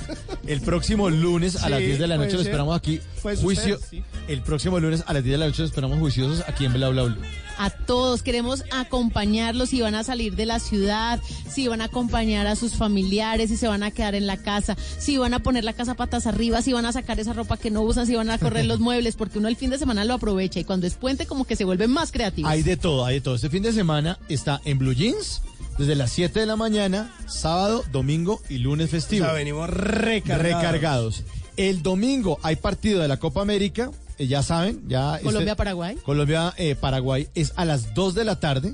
El 0.48 0.62
próximo 0.62 1.10
lunes 1.10 1.56
a 1.58 1.66
Sí, 1.66 1.70
las 1.70 1.80
10 1.80 2.00
de 2.00 2.08
la 2.08 2.18
noche 2.18 2.34
lo 2.34 2.42
esperamos 2.42 2.76
aquí. 2.76 3.00
Juicio. 3.22 3.80
sí. 3.90 4.04
El 4.28 4.42
próximo 4.42 4.80
lunes 4.80 5.04
a 5.06 5.14
las 5.14 5.24
10 5.24 5.34
de 5.34 5.38
la 5.38 5.46
noche 5.48 5.62
lo 5.62 5.68
esperamos 5.68 6.00
juiciosos 6.00 6.44
aquí 6.48 6.66
en 6.66 6.74
Bla 6.74 6.90
Bla 6.90 7.04
Blue. 7.04 7.18
A 7.60 7.70
todos 7.70 8.24
queremos 8.24 8.64
acompañarlos 8.72 9.70
si 9.70 9.82
van 9.82 9.94
a 9.94 10.04
salir 10.04 10.36
de 10.36 10.46
la 10.46 10.60
ciudad, 10.60 11.20
si 11.50 11.68
van 11.68 11.82
a 11.82 11.86
acompañar 11.86 12.48
a 12.48 12.56
sus 12.56 12.74
familiares, 12.76 13.50
si 13.50 13.58
se 13.58 13.68
van 13.68 13.84
a 13.84 13.92
quedar 13.92 14.16
en 14.16 14.28
la 14.28 14.38
casa, 14.38 14.78
si 14.98 15.18
van 15.18 15.34
a 15.34 15.40
poner 15.40 15.64
la 15.66 15.74
casa 15.74 15.94
patas 15.94 16.26
arriba, 16.26 16.62
si 16.62 16.72
van 16.74 16.86
a 16.86 16.94
sacar 16.94 17.20
esa 17.20 17.34
ropa 17.34 17.58
que 17.58 17.70
no 17.70 17.82
usan, 17.82 18.08
si 18.08 18.16
van 18.16 18.30
a 18.30 18.38
correr 18.38 18.66
los 18.66 18.80
muebles, 18.80 19.16
porque 19.16 19.40
uno 19.40 19.48
el 19.50 19.58
fin 19.58 19.70
de 19.70 19.78
semana 19.78 20.06
lo 20.06 20.14
aprovecha 20.16 20.60
y 20.60 20.64
cuando 20.64 20.88
es 20.88 20.96
puente 20.96 21.26
como 21.28 21.44
que 21.46 21.56
se 21.58 21.66
vuelve 21.66 21.88
más 21.88 22.12
creativo. 22.14 22.48
Hay 22.48 22.64
de 22.64 22.78
todo, 22.78 23.06
hay 23.06 23.16
de 23.16 23.22
todo. 23.22 23.36
Este 23.36 23.50
fin 23.50 23.62
de 23.62 23.74
semana 23.74 24.18
está 24.30 24.62
en 24.66 24.80
Blue 24.80 24.94
Jeans 24.94 25.42
desde 25.80 25.96
las 25.96 26.12
7 26.12 26.42
de 26.42 26.46
la 26.46 26.56
mañana, 26.56 27.12
sábado, 27.28 27.84
domingo 27.92 28.40
y 28.50 28.60
lunes 28.60 28.92
festivo. 28.92 29.26
O 29.26 29.30
sea, 29.30 29.34
venimos 29.34 29.68
recargados. 29.70 30.44
Recargados. 30.44 31.24
El 31.58 31.82
domingo 31.82 32.38
hay 32.44 32.56
partido 32.58 33.02
de 33.02 33.08
la 33.08 33.18
Copa 33.18 33.42
América, 33.42 33.90
eh, 34.18 34.28
ya 34.28 34.44
saben, 34.44 34.84
ya... 34.88 35.14
este- 35.16 35.26
Colombia-Paraguay. 35.26 35.98
Colombia-Paraguay 36.06 37.28
es 37.36 37.54
a 37.56 37.66
las 37.66 37.94
2 37.96 38.14
de 38.16 38.26
la 38.26 38.40
tarde. 38.40 38.74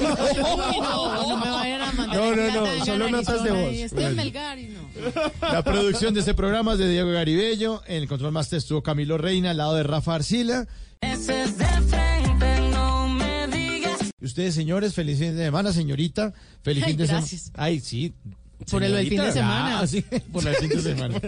no, 0.00 1.28
no 1.28 1.36
me 1.38 1.50
vayan 1.50 1.80
a 1.82 1.92
mandar 1.92 2.16
No, 2.18 2.84
solo 2.84 3.10
notas 3.10 3.42
de 3.44 3.50
voz. 3.50 3.72
Estoy 3.72 4.04
en 4.04 4.16
Melgar 4.16 4.58
y 4.58 4.68
no. 4.68 4.80
La 5.52 5.62
producción 5.64 6.14
de 6.14 6.20
este 6.20 6.34
programa 6.34 6.72
es 6.74 6.78
de 6.78 6.88
Diego 6.90 7.10
Garibello. 7.10 7.82
En 7.86 7.96
el 8.02 8.08
control 8.08 8.32
master 8.32 8.58
estuvo 8.58 8.82
Camilo 8.82 9.18
Reina, 9.18 9.50
al 9.50 9.56
lado 9.56 9.74
de 9.74 9.82
Rafa 9.82 10.14
Arcila. 10.16 10.66
Y 14.18 14.24
ustedes, 14.24 14.54
señores, 14.54 14.94
feliz 14.94 15.18
fin 15.18 15.36
de 15.36 15.44
semana, 15.44 15.72
señorita. 15.72 16.32
Feliz 16.62 16.84
Ay, 16.84 16.90
fin 16.90 16.98
de 16.98 17.06
semana. 17.06 17.20
gracias. 17.26 17.50
Ay, 17.54 17.80
sí. 17.80 18.14
Por 18.70 18.82
el, 18.82 18.94
el 18.94 19.08
fin 19.08 19.20
de 19.20 19.32
semana. 19.32 19.80
Ah, 19.80 19.86
sí, 19.86 20.02
por 20.32 20.46
el 20.46 20.54
fin 20.56 20.68
de 20.70 20.80
semana. 20.82 21.20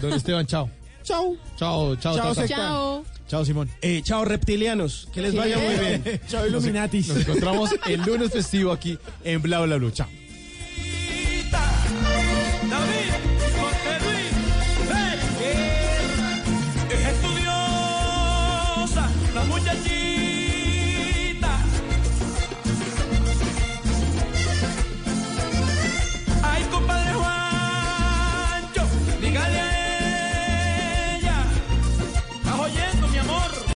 Don 0.00 0.12
Esteban, 0.12 0.46
chao. 0.46 0.70
Chao. 1.02 1.36
Chao, 1.56 1.96
chao, 1.96 2.16
Chao, 2.16 2.34
Tata. 2.34 2.48
Chao. 2.48 3.04
Chao, 3.28 3.44
Simón. 3.44 3.68
Eh, 3.80 4.02
chao, 4.04 4.24
reptilianos. 4.24 5.08
Que 5.12 5.22
les 5.22 5.34
vaya 5.34 5.58
muy 5.58 5.74
bien. 5.76 6.20
Chao, 6.28 6.46
Illuminatis. 6.46 7.08
Nos 7.08 7.18
encontramos 7.18 7.70
el 7.86 8.02
lunes 8.02 8.30
festivo 8.30 8.72
aquí 8.72 8.98
en 9.24 9.40
Bla 9.40 9.60
Bla 9.60 9.76
Blue. 9.76 9.90
Chao. 9.90 10.08